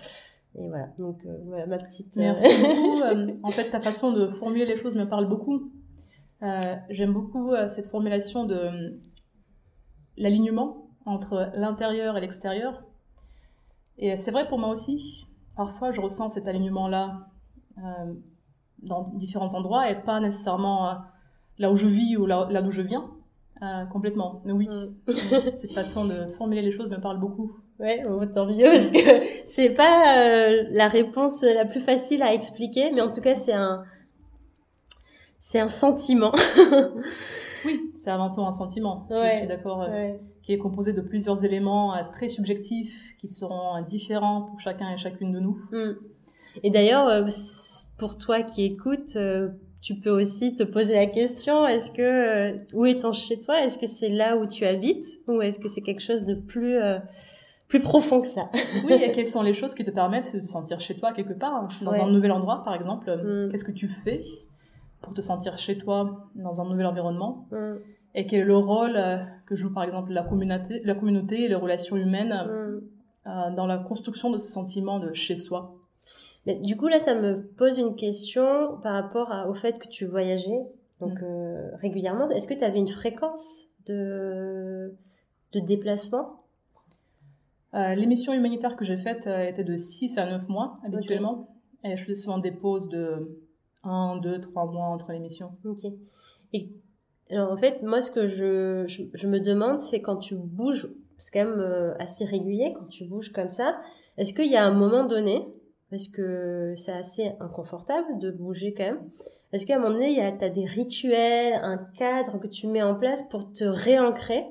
Et 0.56 0.68
voilà. 0.68 0.88
Donc 0.98 1.20
euh, 1.26 1.38
voilà 1.46 1.68
ma 1.68 1.78
petite. 1.78 2.18
euh, 2.18 2.22
Merci 2.22 2.62
beaucoup. 2.62 3.02
Euh, 3.04 3.34
en 3.44 3.52
fait, 3.52 3.70
ta 3.70 3.80
façon 3.80 4.12
de 4.12 4.30
formuler 4.32 4.66
les 4.66 4.76
choses 4.78 4.96
me 4.96 5.06
parle 5.08 5.28
beaucoup. 5.30 5.72
Euh, 6.42 6.76
J'aime 6.90 7.14
beaucoup 7.14 7.52
euh, 7.54 7.68
cette 7.70 7.88
formulation 7.88 8.46
de 8.46 9.00
l'alignement 10.18 10.88
entre 11.06 11.52
l'intérieur 11.56 12.18
et 12.18 12.22
l'extérieur. 12.22 12.84
Et 14.00 14.16
c'est 14.18 14.32
vrai 14.32 14.48
pour 14.48 14.58
moi 14.58 14.70
aussi. 14.70 15.28
Parfois, 15.56 15.92
je 15.92 16.02
ressens 16.02 16.30
cet 16.30 16.48
alignement-là 16.48 17.28
dans 18.84 19.12
différents 19.16 19.54
endroits 19.56 19.90
et 19.90 19.96
pas 20.02 20.20
nécessairement 20.20 20.98
là 21.60 21.72
où 21.72 21.76
je 21.76 21.88
vis 21.88 22.18
ou 22.18 22.26
là, 22.26 22.48
là 22.50 22.62
d'où 22.62 22.72
je 22.72 22.82
viens. 22.82 23.10
Euh, 23.64 23.86
complètement. 23.92 24.42
Oui, 24.46 24.68
Mm. 24.68 24.94
cette 25.62 25.74
façon 25.74 26.06
de 26.06 26.28
formuler 26.38 26.62
les 26.62 26.72
choses 26.72 26.90
me 26.90 27.02
parle 27.02 27.20
beaucoup. 27.20 27.54
Ouais, 27.80 28.04
bon, 28.08 28.28
tant 28.34 28.46
mieux 28.46 28.66
parce 28.72 28.90
que 28.90 29.26
c'est 29.46 29.72
pas 29.74 30.18
euh, 30.26 30.64
la 30.72 30.88
réponse 30.88 31.42
la 31.44 31.66
plus 31.66 31.80
facile 31.80 32.22
à 32.24 32.34
expliquer, 32.34 32.92
mais 32.92 33.02
en 33.02 33.12
tout 33.12 33.22
cas 33.22 33.36
c'est 33.36 33.54
un 33.54 33.84
c'est 35.40 35.60
un 35.60 35.68
sentiment. 35.68 36.32
Oui, 37.66 37.92
c'est 37.98 38.12
avant 38.12 38.30
tout 38.32 38.42
un 38.42 38.52
sentiment. 38.52 39.08
Ouais. 39.10 39.32
Je 39.32 39.36
suis 39.38 39.48
d'accord. 39.48 39.82
euh, 39.82 39.90
Ouais. 39.90 40.20
qui 40.44 40.54
est 40.54 40.58
composé 40.60 40.94
de 40.94 41.02
plusieurs 41.02 41.44
éléments 41.44 41.96
très 42.14 42.30
subjectifs 42.30 43.16
qui 43.20 43.28
seront 43.28 43.82
différents 43.90 44.44
pour 44.44 44.60
chacun 44.60 44.92
et 44.94 44.98
chacune 44.98 45.32
de 45.34 45.40
nous. 45.40 45.60
Mm. 45.72 45.96
Et 46.64 46.70
d'ailleurs, 46.70 47.26
pour 47.98 48.18
toi 48.18 48.44
qui 48.44 48.64
écoutes, 48.64 49.18
tu 49.88 49.96
peux 49.96 50.10
aussi 50.10 50.54
te 50.54 50.64
poser 50.64 50.96
la 50.96 51.06
question 51.06 51.66
est-ce 51.66 51.92
que 51.92 52.02
euh, 52.02 52.58
où 52.74 52.86
est 52.86 53.00
ton 53.04 53.14
chez 53.14 53.40
toi 53.40 53.62
Est-ce 53.64 53.80
que 53.80 53.88
c'est 53.88 54.10
là 54.10 54.36
où 54.36 54.46
tu 54.46 54.66
habites 54.66 55.06
ou 55.30 55.42
est-ce 55.42 55.62
que 55.62 55.70
c'est 55.70 55.82
quelque 55.82 56.02
chose 56.02 56.26
de 56.26 56.36
plus 56.36 56.76
euh, 56.76 57.00
plus 57.70 57.80
profond 57.80 58.20
que 58.20 58.28
ça? 58.28 58.50
Oui, 58.86 58.96
et 59.02 59.14
quelles 59.14 59.28
sont 59.28 59.44
les 59.44 59.54
choses 59.54 59.74
qui 59.74 59.86
te 59.86 59.92
permettent 59.92 60.36
de 60.36 60.42
te 60.42 60.46
sentir 60.46 60.82
chez 60.82 60.96
toi 60.98 61.14
quelque 61.14 61.32
part, 61.32 61.56
hein, 61.56 61.68
dans 61.84 61.92
Ouais. 61.92 62.02
un 62.02 62.12
nouvel 62.12 62.34
endroit 62.34 62.66
par 62.66 62.76
exemple 62.76 63.10
Mm. 63.10 63.50
Qu'est-ce 63.50 63.64
que 63.64 63.72
tu 63.72 63.88
fais 63.88 64.20
pour 65.02 65.14
te 65.14 65.22
sentir 65.22 65.58
chez 65.58 65.78
toi 65.78 66.28
dans 66.36 66.60
un 66.60 66.66
nouvel 66.70 66.86
environnement? 66.86 67.48
Mm, 67.52 67.76
Et 68.16 68.28
quel 68.28 68.42
est 68.42 68.44
le 68.44 68.58
rôle 68.58 68.98
euh, 68.98 69.20
que 69.46 69.56
joue 69.56 69.74
par 69.74 69.84
exemple 69.84 70.12
la 70.12 70.24
communauté, 70.24 70.82
la 70.84 70.96
communauté 70.96 71.44
et 71.46 71.48
les 71.48 71.56
relations 71.56 71.96
humaines 71.96 72.36
mm. 72.36 73.30
euh, 73.30 73.56
dans 73.56 73.68
la 73.68 73.78
construction 73.78 74.32
de 74.32 74.38
ce 74.38 74.50
sentiment 74.50 75.00
de 75.00 75.14
chez 75.14 75.38
soi? 75.38 75.77
Mais 76.48 76.56
du 76.56 76.76
coup 76.78 76.88
là, 76.88 76.98
ça 76.98 77.14
me 77.14 77.44
pose 77.58 77.78
une 77.78 77.96
question 77.96 78.78
par 78.82 78.94
rapport 79.04 79.32
à- 79.32 79.48
au 79.48 79.54
fait 79.54 79.78
que 79.78 79.88
tu 79.88 80.06
voyageais 80.06 80.66
donc 81.00 81.14
Mm. 81.22 81.24
euh, 81.26 81.70
régulièrement. 81.76 82.28
Est-ce 82.32 82.48
que 82.48 82.56
tu 82.56 82.64
avais 82.64 82.80
une 82.80 82.88
fréquence 82.88 83.68
de 83.86 84.94
de 85.54 85.60
déplacement? 85.60 86.42
Euh, 87.74 87.94
L'émission 87.96 88.34
humanitaire 88.34 88.76
que 88.76 88.86
j'ai 88.86 88.98
faite 88.98 89.28
euh, 89.28 89.44
était 89.44 89.64
de 89.64 89.76
6 89.78 90.18
à 90.18 90.26
9 90.30 90.48
mois 90.50 90.80
habituellement. 90.86 91.50
Et 91.84 91.96
je 91.98 92.04
faisais 92.04 92.22
souvent 92.24 92.38
des 92.40 92.52
pauses 92.52 92.90
de 92.90 93.38
1, 93.84 94.18
2, 94.24 94.42
3 94.42 94.66
mois 94.66 94.86
entre 94.88 95.12
les 95.12 95.20
missions. 95.20 95.52
Ok. 95.66 95.84
Et 96.54 96.70
alors 97.30 97.52
en 97.52 97.58
fait, 97.58 97.84
moi 97.84 98.02
ce 98.02 98.10
que 98.10 98.28
je, 98.28 98.86
je, 98.88 99.04
je 99.14 99.28
me 99.28 99.40
demande, 99.40 99.80
c'est 99.80 100.02
quand 100.02 100.18
tu 100.18 100.36
bouges, 100.36 100.88
c'est 101.18 101.32
quand 101.34 101.46
même 101.46 101.60
euh, 101.60 101.94
assez 102.00 102.24
régulier 102.26 102.74
quand 102.78 102.88
tu 102.90 103.04
bouges 103.06 103.32
comme 103.34 103.50
ça, 103.50 103.80
est-ce 104.18 104.34
qu'il 104.34 104.48
y 104.52 104.56
a 104.56 104.66
un 104.66 104.74
moment 104.74 105.04
donné, 105.06 105.46
parce 105.90 106.08
que 106.08 106.74
c'est 106.76 106.92
assez 106.92 107.32
inconfortable 107.40 108.20
de 108.20 108.32
bouger 108.32 108.74
quand 108.74 108.84
même, 108.84 109.00
est-ce 109.54 109.66
qu'à 109.66 109.76
un 109.76 109.80
moment 109.80 109.94
donné, 109.94 110.10
il 110.10 110.18
y 110.18 110.22
a, 110.22 110.32
t'as 110.32 110.50
des 110.50 110.66
rituels, 110.66 111.54
un 111.54 111.78
cadre 111.98 112.38
que 112.40 112.48
tu 112.48 112.68
mets 112.68 112.84
en 112.84 112.96
place 112.96 113.24
pour 113.30 113.52
te 113.54 113.64
réancrer 113.64 114.46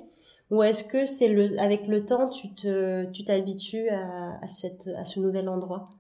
ou 0.51 0.63
est-ce 0.63 0.85
que 0.85 1.05
c'est 1.05 1.29
le, 1.29 1.59
avec 1.59 1.89
le 1.89 2.05
temps, 2.05 2.31
tu 2.31 2.53
te, 2.55 3.05
tu 3.11 3.25
t'habitues 3.25 3.89
à, 3.89 4.39
à 4.41 4.47
cette, 4.47 4.89
à 4.97 5.05
ce 5.05 5.19
nouvel 5.19 5.49
endroit? 5.49 5.91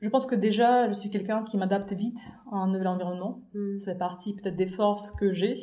Je 0.00 0.08
pense 0.08 0.26
que 0.26 0.34
déjà, 0.34 0.88
je 0.88 0.94
suis 0.94 1.10
quelqu'un 1.10 1.42
qui 1.44 1.56
m'adapte 1.56 1.92
vite 1.92 2.20
à 2.52 2.56
un 2.56 2.66
nouvel 2.66 2.88
environnement. 2.88 3.40
Hmm. 3.54 3.78
Ça 3.80 3.92
fait 3.92 3.98
partie 3.98 4.34
peut-être 4.34 4.56
des 4.56 4.68
forces 4.68 5.10
que 5.12 5.30
j'ai, 5.30 5.54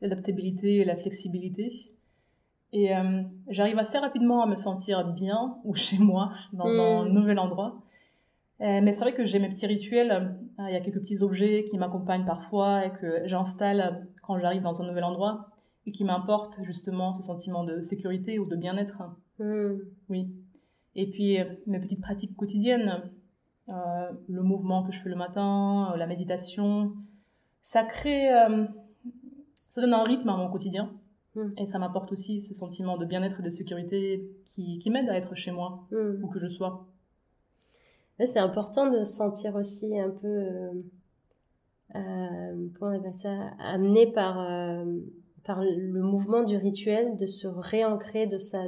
l'adaptabilité 0.00 0.76
et 0.76 0.84
la 0.84 0.96
flexibilité. 0.96 1.90
Et 2.72 2.94
euh, 2.94 3.22
j'arrive 3.48 3.78
assez 3.78 3.98
rapidement 3.98 4.42
à 4.42 4.46
me 4.46 4.56
sentir 4.56 5.08
bien 5.12 5.56
ou 5.64 5.74
chez 5.74 5.98
moi, 5.98 6.30
dans 6.52 6.68
un 6.68 7.04
hmm. 7.04 7.12
nouvel 7.12 7.38
endroit. 7.38 7.76
Euh, 8.60 8.80
mais 8.82 8.92
c'est 8.92 9.00
vrai 9.00 9.14
que 9.14 9.24
j'ai 9.24 9.38
mes 9.38 9.48
petits 9.48 9.66
rituels. 9.66 10.10
Euh, 10.58 10.68
il 10.68 10.72
y 10.72 10.76
a 10.76 10.80
quelques 10.80 11.00
petits 11.00 11.22
objets 11.22 11.64
qui 11.64 11.78
m'accompagnent 11.78 12.24
parfois 12.24 12.86
et 12.86 12.92
que 12.92 13.22
j'installe 13.26 14.08
quand 14.22 14.38
j'arrive 14.38 14.62
dans 14.62 14.82
un 14.82 14.86
nouvel 14.86 15.04
endroit 15.04 15.50
et 15.86 15.92
qui 15.92 16.04
m'apportent 16.04 16.58
justement 16.64 17.14
ce 17.14 17.22
sentiment 17.22 17.64
de 17.64 17.82
sécurité 17.82 18.38
ou 18.38 18.46
de 18.46 18.56
bien-être. 18.56 19.02
Hmm. 19.38 19.76
Oui. 20.08 20.34
Et 20.96 21.08
puis 21.08 21.38
mes 21.66 21.78
petites 21.78 22.00
pratiques 22.00 22.36
quotidiennes, 22.36 23.02
le 23.68 24.42
mouvement 24.42 24.82
que 24.82 24.90
je 24.90 25.00
fais 25.00 25.08
le 25.10 25.16
matin, 25.16 25.94
la 25.96 26.06
méditation, 26.06 26.92
ça 27.62 27.84
crée, 27.84 28.28
ça 29.70 29.80
donne 29.80 29.94
un 29.94 30.02
rythme 30.02 30.28
à 30.30 30.36
mon 30.36 30.50
quotidien. 30.50 30.90
Hmm. 31.36 31.50
Et 31.56 31.66
ça 31.66 31.78
m'apporte 31.78 32.10
aussi 32.12 32.42
ce 32.42 32.54
sentiment 32.54 32.96
de 32.96 33.04
bien-être 33.04 33.40
et 33.40 33.42
de 33.42 33.50
sécurité 33.50 34.28
qui, 34.46 34.78
qui 34.78 34.90
m'aide 34.90 35.08
à 35.08 35.16
être 35.16 35.34
chez 35.34 35.52
moi, 35.52 35.86
hmm. 35.92 36.22
où 36.22 36.28
que 36.28 36.38
je 36.38 36.48
sois. 36.48 36.86
C'est 38.26 38.40
important 38.40 38.90
de 38.90 39.04
se 39.04 39.12
sentir 39.12 39.54
aussi 39.54 39.98
un 39.98 40.10
peu, 40.10 40.26
euh, 40.26 40.72
euh, 41.94 42.68
comment 42.78 42.92
on 42.92 42.98
appelle 42.98 43.14
ça, 43.14 43.30
amené 43.60 44.08
par, 44.08 44.40
euh, 44.40 44.84
par 45.44 45.62
le 45.62 46.02
mouvement 46.02 46.42
du 46.42 46.56
rituel, 46.56 47.16
de 47.16 47.26
se 47.26 47.46
réancrer, 47.46 48.26
de 48.26 48.36
sa, 48.36 48.64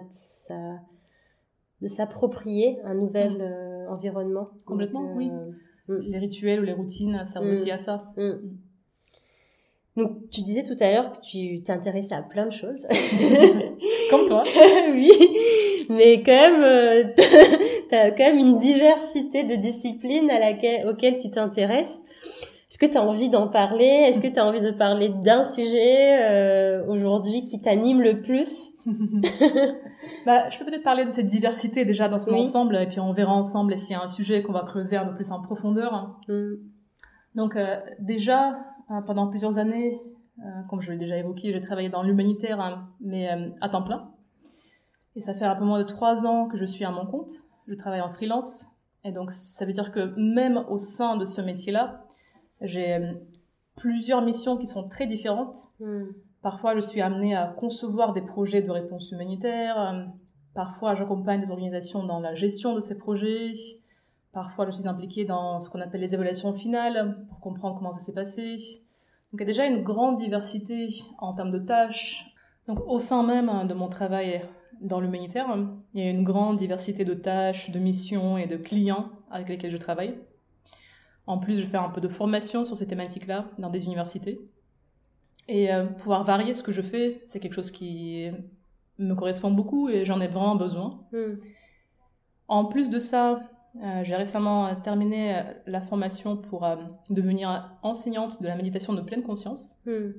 de 1.81 1.87
s'approprier 1.89 2.81
un 2.85 2.95
nouvel 2.95 3.39
hmm. 3.89 3.93
environnement. 3.93 4.51
Complètement, 4.65 5.13
oui. 5.17 5.31
Les 5.89 6.19
rituels 6.19 6.61
ou 6.61 6.63
les 6.63 6.73
routines 6.73 7.25
servent 7.25 7.49
aussi 7.49 7.73
à 7.73 7.79
ça. 7.79 8.13
Donc, 9.97 10.31
tu 10.31 10.41
disais 10.43 10.63
tout 10.63 10.77
à 10.79 10.93
l'heure 10.93 11.13
que 11.13 11.21
tu 11.21 11.63
t'intéressais 11.63 12.15
à 12.15 12.23
plein 12.23 12.47
de 12.47 12.53
choses. 12.53 12.87
Comme 14.11 14.27
toi. 14.29 14.45
oui. 14.93 15.11
Mais 15.89 16.23
quand 16.23 16.33
même, 16.33 16.63
euh, 16.63 17.05
t'as 17.91 18.11
quand 18.11 18.25
même 18.25 18.39
une 18.39 18.59
diversité 18.59 19.45
de 19.45 19.57
disciplines 19.57 20.31
à 20.31 20.39
laquelle, 20.39 20.89
auxquelles 20.89 21.19
tu 21.19 21.31
t'intéresses. 21.31 22.01
Est-ce 22.71 22.79
que 22.79 22.87
tu 22.87 22.97
as 22.97 23.03
envie 23.03 23.29
d'en 23.29 23.49
parler? 23.49 23.85
Est-ce 23.85 24.21
que 24.21 24.29
tu 24.29 24.39
as 24.39 24.47
envie 24.47 24.61
de 24.61 24.71
parler 24.71 25.09
d'un 25.09 25.43
sujet 25.43 26.23
euh, 26.23 26.87
aujourd'hui 26.87 27.45
qui 27.45 27.61
t'anime 27.61 28.01
le 28.01 28.23
plus? 28.23 28.69
Bah, 30.25 30.49
Je 30.49 30.59
peux 30.59 30.65
peut-être 30.65 30.85
parler 30.85 31.05
de 31.05 31.11
cette 31.11 31.29
diversité 31.29 31.85
déjà 31.85 32.09
dans 32.09 32.19
son 32.19 32.35
ensemble, 32.35 32.77
et 32.77 32.87
puis 32.87 33.01
on 33.01 33.13
verra 33.13 33.33
ensemble 33.33 33.77
s'il 33.77 33.93
y 33.93 33.95
a 33.95 34.03
un 34.03 34.09
sujet 34.09 34.43
qu'on 34.43 34.53
va 34.53 34.63
creuser 34.63 34.97
un 34.97 35.05
peu 35.05 35.15
plus 35.15 35.31
en 35.31 35.43
profondeur. 35.43 36.17
Mm. 36.29 36.55
Donc 37.35 37.57
euh, 37.57 37.77
déjà, 37.99 38.59
euh, 38.91 39.01
pendant 39.05 39.27
plusieurs 39.29 39.59
années, 39.59 40.01
comme 40.71 40.81
je 40.81 40.93
l'ai 40.93 40.99
déjà 40.99 41.19
évoqué, 41.19 41.53
j'ai 41.53 41.61
travaillé 41.61 41.91
dans 41.91 42.03
l'humanitaire, 42.03 42.61
hein, 42.61 42.89
mais 43.01 43.29
à 43.61 43.69
temps 43.69 43.83
plein. 43.83 44.11
Et 45.17 45.21
ça 45.21 45.35
fait 45.35 45.45
un 45.45 45.55
peu 45.55 45.65
moins 45.65 45.81
de 45.81 45.85
trois 45.85 46.25
ans 46.25 46.49
que 46.49 46.57
je 46.57 46.65
suis 46.65 46.85
à 46.85 46.91
mon 46.91 47.05
compte. 47.05 47.31
Je 47.71 47.77
travaille 47.77 48.01
en 48.01 48.11
freelance. 48.11 48.67
Et 49.05 49.13
donc, 49.13 49.31
ça 49.31 49.65
veut 49.65 49.73
dire 49.73 49.93
que 49.93 50.13
même 50.17 50.65
au 50.69 50.77
sein 50.77 51.17
de 51.17 51.25
ce 51.25 51.41
métier-là, 51.41 52.05
j'ai 52.61 52.99
plusieurs 53.77 54.23
missions 54.23 54.57
qui 54.57 54.67
sont 54.67 54.89
très 54.89 55.07
différentes. 55.07 55.57
Hmm. 55.79 56.09
Parfois, 56.43 56.75
je 56.75 56.81
suis 56.81 57.01
amenée 57.01 57.37
à 57.37 57.47
concevoir 57.47 58.13
des 58.13 58.23
projets 58.23 58.61
de 58.61 58.71
réponse 58.71 59.13
humanitaire. 59.13 60.09
Parfois, 60.53 60.97
j'accompagne 60.97 61.41
des 61.41 61.53
organisations 61.53 62.03
dans 62.03 62.19
la 62.19 62.35
gestion 62.35 62.75
de 62.75 62.81
ces 62.81 62.99
projets. 62.99 63.53
Parfois, 64.33 64.67
je 64.67 64.73
suis 64.73 64.89
impliquée 64.89 65.25
dans 65.25 65.61
ce 65.61 65.71
qu'on 65.71 65.81
appelle 65.81 66.01
les 66.01 66.13
évaluations 66.13 66.53
finales 66.53 67.25
pour 67.29 67.39
comprendre 67.39 67.77
comment 67.79 67.93
ça 67.93 68.01
s'est 68.01 68.13
passé. 68.13 68.57
Donc, 69.33 69.35
il 69.35 69.41
y 69.41 69.43
a 69.43 69.47
déjà 69.47 69.67
une 69.67 69.85
grande 69.85 70.19
diversité 70.19 70.89
en 71.19 71.35
termes 71.35 71.53
de 71.53 71.61
tâches. 71.61 72.35
Donc, 72.67 72.81
au 72.85 72.99
sein 72.99 73.23
même 73.23 73.69
de 73.69 73.75
mon 73.75 73.89
travail 73.89 74.43
dans 74.81 75.01
l'humanitaire, 75.01 75.47
il 75.95 76.03
y 76.03 76.07
a 76.07 76.11
une 76.11 76.25
grande 76.25 76.57
diversité 76.57 77.05
de 77.05 77.15
tâches, 77.15 77.71
de 77.71 77.79
missions 77.79 78.39
et 78.39 78.47
de 78.47 78.57
clients 78.57 79.11
avec 79.31 79.49
lesquels 79.49 79.71
je 79.71 79.77
travaille. 79.77 80.15
En 81.27 81.39
plus, 81.39 81.59
je 81.59 81.67
fais 81.67 81.77
un 81.77 81.91
peu 81.91 82.01
de 82.01 82.09
formation 82.09 82.65
sur 82.65 82.77
ces 82.77 82.87
thématiques-là 82.87 83.47
dans 83.59 83.71
des 83.71 83.85
universités. 83.85 84.41
Et 85.49 85.73
euh, 85.73 85.85
pouvoir 85.85 86.25
varier 86.25 86.55
ce 86.55 86.63
que 86.63 86.73
je 86.73 86.83
fais, 86.83 87.23
c'est 87.27 87.41
quelque 87.41 87.55
chose 87.55 87.71
qui 87.71 88.31
me 88.99 89.15
correspond 89.15 89.51
beaucoup 89.51 89.89
et 89.89 90.05
j'en 90.05 90.21
ai 90.21 90.29
vraiment 90.29 90.57
besoin. 90.57 91.01
Hmm. 91.13 91.37
En 92.49 92.65
plus 92.65 92.91
de 92.91 92.99
ça, 92.99 93.43
euh, 93.77 94.03
j'ai 94.03 94.17
récemment 94.17 94.75
terminé 94.77 95.37
euh, 95.37 95.43
la 95.67 95.81
formation 95.81 96.37
pour 96.37 96.65
euh, 96.65 96.77
devenir 97.09 97.79
enseignante 97.83 98.43
de 98.43 98.49
la 98.49 98.57
méditation 98.57 98.93
de 98.93 99.01
pleine 99.01 99.23
conscience. 99.23 99.77
Hmm. 99.87 100.11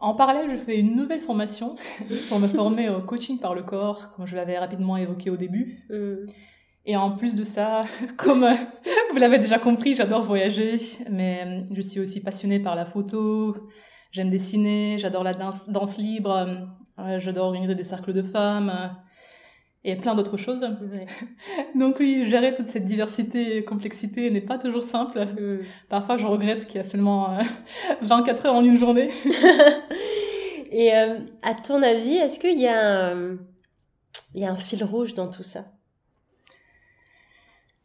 En 0.00 0.14
parallèle, 0.14 0.50
je 0.50 0.56
fais 0.56 0.78
une 0.78 0.96
nouvelle 0.96 1.20
formation 1.20 1.76
pour 2.28 2.40
me 2.40 2.48
former 2.48 2.88
au 2.88 3.00
coaching 3.00 3.38
par 3.38 3.54
le 3.54 3.62
corps, 3.62 4.12
comme 4.12 4.26
je 4.26 4.34
l'avais 4.34 4.58
rapidement 4.58 4.96
évoqué 4.96 5.30
au 5.30 5.36
début. 5.36 5.84
Hmm. 5.90 6.26
Et 6.86 6.96
en 6.96 7.10
plus 7.10 7.34
de 7.34 7.44
ça, 7.44 7.82
comme 8.16 8.46
vous 9.12 9.18
l'avez 9.18 9.38
déjà 9.38 9.58
compris, 9.58 9.94
j'adore 9.94 10.22
voyager, 10.22 10.78
mais 11.10 11.64
je 11.70 11.80
suis 11.82 12.00
aussi 12.00 12.22
passionnée 12.22 12.58
par 12.58 12.74
la 12.74 12.86
photo, 12.86 13.54
j'aime 14.10 14.30
dessiner, 14.30 14.96
j'adore 14.98 15.22
la 15.22 15.34
danse, 15.34 15.68
danse 15.68 15.98
libre, 15.98 16.66
j'adore 17.18 17.46
organiser 17.46 17.74
des 17.74 17.84
cercles 17.84 18.14
de 18.14 18.22
femmes 18.22 18.96
et 19.84 19.96
plein 19.96 20.14
d'autres 20.14 20.36
choses. 20.36 20.66
Donc 21.74 21.96
oui, 22.00 22.28
gérer 22.28 22.54
toute 22.54 22.66
cette 22.66 22.86
diversité 22.86 23.56
et 23.56 23.64
complexité 23.64 24.30
n'est 24.30 24.40
pas 24.40 24.58
toujours 24.58 24.84
simple. 24.84 25.26
Parfois, 25.88 26.16
je 26.16 26.26
regrette 26.26 26.66
qu'il 26.66 26.76
y 26.76 26.80
a 26.80 26.84
seulement 26.84 27.38
24 28.02 28.44
euh, 28.44 28.48
heures 28.48 28.54
en 28.56 28.64
une 28.64 28.78
journée. 28.78 29.08
et 30.70 30.94
euh, 30.94 31.20
à 31.42 31.54
ton 31.54 31.82
avis, 31.82 32.16
est-ce 32.16 32.38
qu'il 32.38 32.58
y, 32.58 32.68
a 32.68 33.12
un... 33.12 33.36
Il 34.34 34.40
y 34.40 34.44
a 34.44 34.52
un 34.52 34.56
fil 34.56 34.84
rouge 34.84 35.14
dans 35.14 35.28
tout 35.28 35.42
ça? 35.42 35.64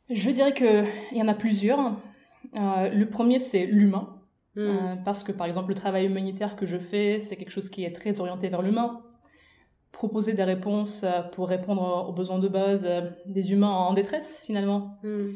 Je 0.09 0.29
dirais 0.29 0.53
qu'il 0.53 0.85
y 1.13 1.21
en 1.21 1.27
a 1.27 1.33
plusieurs. 1.33 1.95
Euh, 2.55 2.89
le 2.89 3.09
premier, 3.09 3.39
c'est 3.39 3.65
l'humain. 3.65 4.11
Mm. 4.57 5.03
parce 5.03 5.21
que 5.21 5.33
par 5.33 5.47
exemple, 5.47 5.67
le 5.67 5.75
travail 5.75 6.05
humanitaire 6.05 6.55
que 6.55 6.65
je 6.65 6.77
fais, 6.77 7.19
c'est 7.19 7.35
quelque 7.35 7.51
chose 7.51 7.69
qui 7.69 7.83
est 7.83 7.91
très 7.91 8.21
orienté 8.21 8.47
vers 8.47 8.61
l'humain 8.61 9.04
proposer 9.95 10.33
des 10.33 10.43
réponses 10.43 11.03
euh, 11.03 11.21
pour 11.21 11.47
répondre 11.47 12.05
aux 12.09 12.11
besoins 12.11 12.37
de 12.37 12.49
base 12.49 12.85
euh, 12.85 13.09
des 13.25 13.53
humains 13.53 13.71
en 13.71 13.93
détresse 13.93 14.41
finalement. 14.45 14.99
Hmm. 15.03 15.31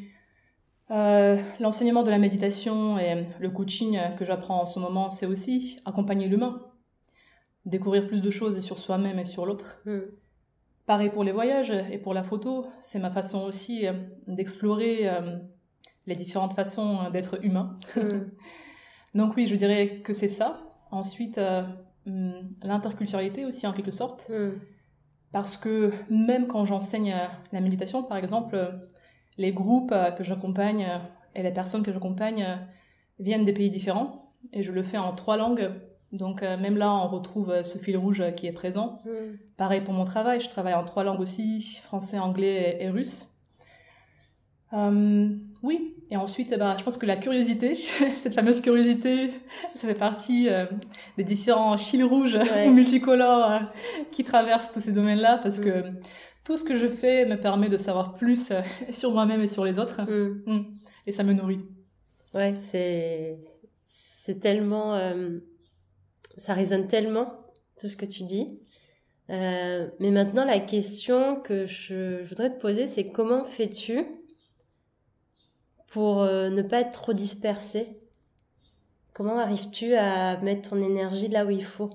Euh, 0.91 1.41
l'enseignement 1.60 2.04
de 2.04 2.10
la 2.10 2.17
méditation 2.17 3.00
et 3.00 3.26
le 3.39 3.50
coaching 3.50 3.98
que 4.17 4.26
j'apprends 4.26 4.62
en 4.62 4.65
ce 4.65 4.80
moment, 4.80 5.10
c'est 5.10 5.26
aussi 5.26 5.80
accompagner 5.86 6.28
l'humain, 6.28 6.62
découvrir 7.65 8.08
plus 8.08 8.22
de 8.22 8.30
choses 8.30 8.60
sur 8.60 8.80
soi-même 8.80 9.17
et 9.17 9.26
sur 9.26 9.45
l'autre. 9.45 9.82
Hmm. 9.86 10.02
Pareil 10.86 11.10
pour 11.10 11.24
les 11.24 11.32
voyages 11.32 11.72
et 11.91 12.00
pour 12.00 12.13
la 12.13 12.24
photo, 12.24 12.65
c'est 12.82 13.00
ma 13.00 13.12
façon 13.12 13.43
aussi 13.43 13.86
d'explorer 14.26 15.08
les 16.08 16.15
différentes 16.15 16.54
façons 16.54 17.12
d'être 17.12 17.45
humain. 17.45 17.78
Hmm. 17.95 18.26
Donc 19.13 19.36
oui, 19.38 19.45
je 19.45 19.56
dirais 19.56 20.02
que 20.04 20.13
c'est 20.13 20.30
ça. 20.30 20.62
Ensuite, 20.89 21.39
l'interculturalité 22.05 23.45
aussi 23.45 23.67
en 23.67 23.73
quelque 23.73 23.91
sorte. 23.91 24.29
Hmm. 24.29 24.51
Parce 25.31 25.57
que 25.57 25.91
même 26.09 26.47
quand 26.47 26.65
j'enseigne 26.65 27.13
euh, 27.13 27.27
la 27.51 27.62
méditation, 27.62 28.03
par 28.03 28.17
exemple, 28.17 28.55
euh, 28.55 28.71
les 29.38 29.51
groupes 29.51 29.91
euh, 29.91 30.12
que 30.12 30.23
j'accompagne 30.23 30.88
et 31.36 31.43
les 31.43 31.51
personnes 31.51 31.84
que 31.84 31.93
j'accompagne 31.93 32.59
viennent 33.19 33.45
des 33.45 33.53
pays 33.53 33.69
différents 33.69 34.34
et 34.53 34.63
je 34.63 34.71
le 34.71 34.84
fais 34.84 34.97
en 34.97 35.13
trois 35.13 35.38
langues. 35.38 35.69
Donc 36.11 36.41
même 36.41 36.78
là, 36.78 36.91
on 36.91 37.07
retrouve 37.07 37.61
ce 37.61 37.78
fil 37.78 37.95
rouge 37.95 38.24
qui 38.36 38.47
est 38.47 38.51
présent. 38.51 38.99
Hmm. 39.05 39.36
Pareil 39.57 39.82
pour 39.82 39.93
mon 39.93 40.05
travail, 40.05 40.39
je 40.39 40.49
travaille 40.49 40.74
en 40.74 40.84
trois 40.84 41.03
langues 41.03 41.19
aussi, 41.19 41.80
français, 41.84 42.17
anglais 42.17 42.78
et, 42.82 42.89
russe. 42.89 43.36
Hum, 44.71 45.39
oui, 45.61 45.95
et 46.12 46.18
ensuite, 46.18 46.57
bah, 46.57 46.76
je 46.78 46.84
pense 46.84 46.97
que 46.97 47.05
la 47.05 47.18
curiosité, 47.18 47.76
cette 48.18 48.34
fameuse 48.34 48.62
curiosité, 48.62 49.30
ça 49.76 49.88
fait 49.88 49.93
partie 49.93 50.49
euh, 50.49 50.66
des 51.18 51.24
différents 51.24 51.78
fils 51.78 52.03
rouges 52.03 52.38
ou 52.68 52.72
multicolores 52.72 53.51
euh, 53.51 53.60
qui 54.12 54.24
traversent 54.24 54.72
tous 54.72 54.82
ces 54.82 54.91
domaines-là, 54.91 55.39
parce 55.41 55.60
que 55.60 55.89
mm. 55.89 55.99
tout 56.43 56.57
ce 56.57 56.64
que 56.64 56.76
je 56.78 56.88
fais 56.88 57.26
me 57.26 57.36
permet 57.36 57.70
de 57.70 57.78
savoir 57.78 58.14
plus 58.16 58.51
euh, 58.51 58.62
sur 58.91 59.12
moi-même 59.12 59.41
et 59.41 59.47
sur 59.47 59.66
les 59.66 59.78
autres, 59.78 60.01
mm. 60.01 60.41
Mm. 60.47 60.66
et 61.05 61.12
ça 61.12 61.24
me 61.24 61.34
nourrit. 61.34 61.62
Ouais, 62.34 62.55
c'est 62.55 63.39
c'est 63.86 64.39
tellement, 64.39 64.99
ça 66.38 66.53
résonne 66.53 66.88
tellement 66.88 67.47
tout 67.82 67.88
ce 67.88 67.97
que 67.97 68.05
tu 68.05 68.22
dis. 68.22 68.60
mais 69.28 70.12
maintenant, 70.12 70.45
la 70.45 70.60
question 70.60 71.38
que 71.38 71.66
je 71.66 72.24
voudrais 72.26 72.53
te 72.53 72.62
poser, 72.62 72.86
c'est 72.86 73.07
comment 73.07 73.45
fais-tu 73.45 74.05
pour 75.91 76.21
euh, 76.21 76.49
ne 76.49 76.61
pas 76.61 76.81
être 76.81 76.91
trop 76.91 77.13
dispersé 77.13 77.99
Comment 79.19 79.37
arrives-tu 79.37 79.95
à 79.95 80.37
mettre 80.37 80.69
ton 80.69 80.81
énergie 80.81 81.27
là 81.27 81.45
où 81.45 81.49
il 81.49 81.65
faut? 81.65 81.89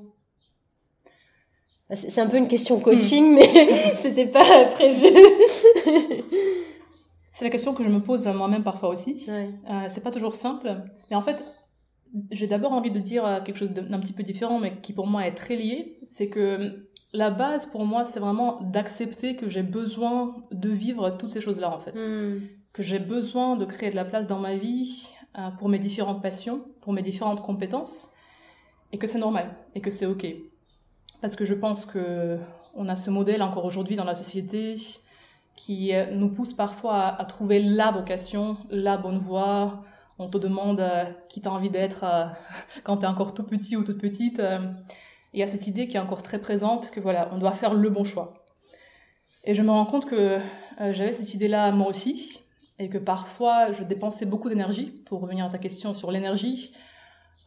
C'est 1.90 2.20
un 2.20 2.26
peu 2.26 2.36
une 2.36 2.48
question 2.48 2.78
coaching, 2.80 3.32
hmm. 3.32 3.34
mais 3.34 3.68
c'était 3.94 4.26
pas 4.26 4.66
prévu. 4.66 5.06
C'est 7.32 7.46
la 7.46 7.50
question 7.50 7.72
que 7.72 7.82
je 7.82 7.88
me 7.88 8.00
pose 8.00 8.26
moi-même 8.26 8.62
parfois 8.62 8.90
aussi. 8.90 9.26
Euh, 9.28 9.86
c'est 9.88 10.02
pas 10.02 10.12
toujours 10.12 10.36
simple. 10.36 10.72
Mais 11.10 11.16
en 11.16 11.20
fait, 11.20 11.42
j'ai 12.30 12.46
d'abord 12.46 12.72
envie 12.72 12.92
de 12.92 13.00
dire 13.00 13.42
quelque 13.44 13.56
chose 13.56 13.70
d'un 13.70 13.98
petit 13.98 14.12
peu 14.12 14.22
différent, 14.22 14.60
mais 14.60 14.76
qui 14.82 14.92
pour 14.92 15.08
moi 15.08 15.26
est 15.26 15.34
très 15.34 15.56
lié. 15.56 15.98
C'est 16.08 16.28
que 16.28 16.86
la 17.12 17.30
base 17.30 17.66
pour 17.66 17.86
moi, 17.86 18.04
c'est 18.04 18.20
vraiment 18.20 18.60
d'accepter 18.60 19.34
que 19.34 19.48
j'ai 19.48 19.62
besoin 19.62 20.36
de 20.52 20.68
vivre 20.68 21.10
toutes 21.10 21.30
ces 21.30 21.40
choses-là 21.40 21.74
en 21.74 21.80
fait. 21.80 21.92
Hmm. 21.92 22.40
Que 22.74 22.82
j'ai 22.82 22.98
besoin 22.98 23.54
de 23.54 23.64
créer 23.64 23.90
de 23.90 23.94
la 23.94 24.04
place 24.04 24.26
dans 24.26 24.40
ma 24.40 24.56
vie 24.56 25.08
euh, 25.38 25.48
pour 25.60 25.68
mes 25.68 25.78
différentes 25.78 26.20
passions, 26.20 26.64
pour 26.80 26.92
mes 26.92 27.02
différentes 27.02 27.40
compétences, 27.40 28.08
et 28.90 28.98
que 28.98 29.06
c'est 29.06 29.20
normal 29.20 29.54
et 29.76 29.80
que 29.80 29.92
c'est 29.92 30.06
ok. 30.06 30.26
Parce 31.20 31.36
que 31.36 31.44
je 31.44 31.54
pense 31.54 31.86
que 31.86 32.36
on 32.74 32.88
a 32.88 32.96
ce 32.96 33.10
modèle 33.10 33.44
encore 33.44 33.64
aujourd'hui 33.64 33.94
dans 33.94 34.04
la 34.04 34.16
société 34.16 34.74
qui 35.54 35.94
euh, 35.94 36.10
nous 36.16 36.30
pousse 36.30 36.52
parfois 36.52 37.16
à, 37.16 37.24
trouver 37.26 37.62
la 37.62 37.92
vocation, 37.92 38.56
la 38.70 38.96
bonne 38.96 39.18
voie. 39.18 39.84
On 40.18 40.28
te 40.28 40.38
demande 40.38 40.80
euh, 40.80 41.04
qui 41.28 41.40
t'as 41.40 41.50
envie 41.50 41.70
d'être 41.70 42.04
quand 42.82 42.96
t'es 42.96 43.06
encore 43.06 43.34
tout 43.34 43.44
petit 43.44 43.76
ou 43.76 43.84
toute 43.84 44.00
petite 44.00 44.42
il 45.32 45.38
y 45.38 45.44
a 45.44 45.48
cette 45.48 45.68
idée 45.68 45.86
qui 45.86 45.96
est 45.96 46.00
encore 46.00 46.22
très 46.22 46.40
présente 46.40 46.90
que 46.90 46.98
voilà, 46.98 47.28
on 47.30 47.38
doit 47.38 47.52
faire 47.52 47.74
le 47.74 47.88
bon 47.88 48.02
choix. 48.02 48.44
Et 49.44 49.54
je 49.54 49.62
me 49.62 49.70
rends 49.70 49.86
compte 49.86 50.06
que 50.06 50.40
j'avais 50.78 51.12
cette 51.12 51.34
idée-là 51.34 51.72
moi 51.72 51.88
aussi, 51.88 52.43
et 52.78 52.88
que 52.88 52.98
parfois 52.98 53.72
je 53.72 53.84
dépensais 53.84 54.26
beaucoup 54.26 54.48
d'énergie, 54.48 54.86
pour 55.06 55.20
revenir 55.20 55.46
à 55.46 55.48
ta 55.48 55.58
question 55.58 55.94
sur 55.94 56.10
l'énergie, 56.10 56.74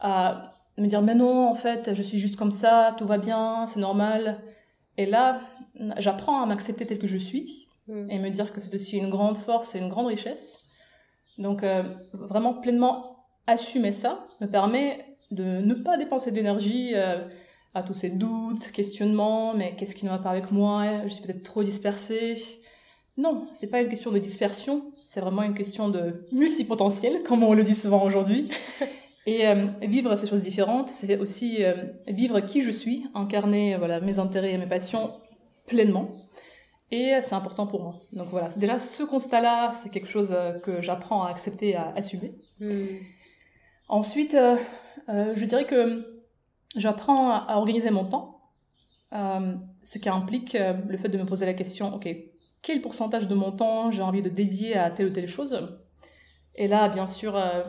à 0.00 0.52
me 0.76 0.86
dire 0.86 1.02
mais 1.02 1.14
non, 1.14 1.48
en 1.48 1.54
fait, 1.54 1.94
je 1.94 2.02
suis 2.02 2.18
juste 2.18 2.36
comme 2.36 2.50
ça, 2.50 2.94
tout 2.98 3.06
va 3.06 3.18
bien, 3.18 3.66
c'est 3.66 3.80
normal. 3.80 4.40
Et 4.96 5.06
là, 5.06 5.40
j'apprends 5.98 6.42
à 6.42 6.46
m'accepter 6.46 6.86
tel 6.86 6.98
que 6.98 7.06
je 7.06 7.18
suis, 7.18 7.68
mm. 7.88 8.10
et 8.10 8.18
me 8.18 8.30
dire 8.30 8.52
que 8.52 8.60
c'est 8.60 8.74
aussi 8.74 8.98
une 8.98 9.10
grande 9.10 9.38
force 9.38 9.74
et 9.74 9.78
une 9.78 9.88
grande 9.88 10.06
richesse. 10.06 10.64
Donc 11.36 11.62
euh, 11.62 11.82
vraiment 12.12 12.54
pleinement 12.54 13.24
assumer 13.46 13.92
ça 13.92 14.26
me 14.40 14.46
permet 14.46 15.16
de 15.30 15.44
ne 15.44 15.74
pas 15.74 15.96
dépenser 15.96 16.32
d'énergie. 16.32 16.92
Euh, 16.94 17.28
à 17.74 17.82
tous 17.82 17.94
ces 17.94 18.10
doutes, 18.10 18.70
questionnements, 18.72 19.54
mais 19.54 19.74
qu'est-ce 19.76 19.94
qui 19.94 20.04
ne 20.04 20.10
va 20.10 20.18
pas 20.18 20.30
avec 20.30 20.50
moi? 20.50 21.02
Je 21.04 21.08
suis 21.08 21.22
peut-être 21.22 21.42
trop 21.42 21.62
dispersée. 21.62 22.36
Non, 23.16 23.48
c'est 23.52 23.68
pas 23.68 23.80
une 23.80 23.88
question 23.88 24.10
de 24.10 24.18
dispersion, 24.18 24.90
c'est 25.08 25.22
vraiment 25.22 25.42
une 25.42 25.54
question 25.54 25.88
de 25.88 26.22
multipotentiel, 26.32 27.22
comme 27.22 27.42
on 27.42 27.54
le 27.54 27.64
dit 27.64 27.74
souvent 27.74 28.04
aujourd'hui. 28.04 28.50
Et 29.26 29.48
euh, 29.48 29.68
vivre 29.80 30.14
ces 30.16 30.26
choses 30.26 30.42
différentes, 30.42 30.90
c'est 30.90 31.18
aussi 31.18 31.64
euh, 31.64 31.72
vivre 32.08 32.40
qui 32.40 32.62
je 32.62 32.70
suis, 32.70 33.06
incarner 33.14 33.74
voilà 33.78 34.00
mes 34.00 34.18
intérêts 34.18 34.52
et 34.52 34.58
mes 34.58 34.66
passions 34.66 35.14
pleinement. 35.66 36.10
Et 36.90 37.14
c'est 37.22 37.34
important 37.34 37.66
pour 37.66 37.82
moi. 37.82 37.94
Donc 38.12 38.26
voilà, 38.28 38.50
déjà 38.56 38.78
ce 38.78 39.02
constat-là, 39.02 39.72
c'est 39.82 39.88
quelque 39.88 40.08
chose 40.08 40.34
euh, 40.36 40.58
que 40.58 40.82
j'apprends 40.82 41.22
à 41.22 41.30
accepter, 41.30 41.74
à 41.74 41.90
assumer. 41.96 42.34
Hmm. 42.60 42.98
Ensuite, 43.88 44.36
je 45.08 45.44
dirais 45.46 45.64
que 45.64 46.20
j'apprends 46.76 47.30
à 47.30 47.56
organiser 47.56 47.88
mon 47.88 48.04
temps, 48.04 48.38
euh, 49.14 49.54
ce 49.82 49.98
qui 49.98 50.08
implique 50.08 50.54
euh, 50.54 50.74
le 50.86 50.98
fait 50.98 51.08
de 51.08 51.16
me 51.16 51.24
poser 51.24 51.46
la 51.46 51.54
question, 51.54 51.94
ok, 51.94 52.08
quel 52.62 52.82
pourcentage 52.82 53.28
de 53.28 53.34
mon 53.34 53.52
temps 53.52 53.90
j'ai 53.90 54.02
envie 54.02 54.22
de 54.22 54.28
dédier 54.28 54.76
à 54.76 54.90
telle 54.90 55.06
ou 55.06 55.10
telle 55.10 55.28
chose 55.28 55.78
Et 56.54 56.68
là, 56.68 56.88
bien 56.88 57.06
sûr, 57.06 57.36
euh, 57.36 57.62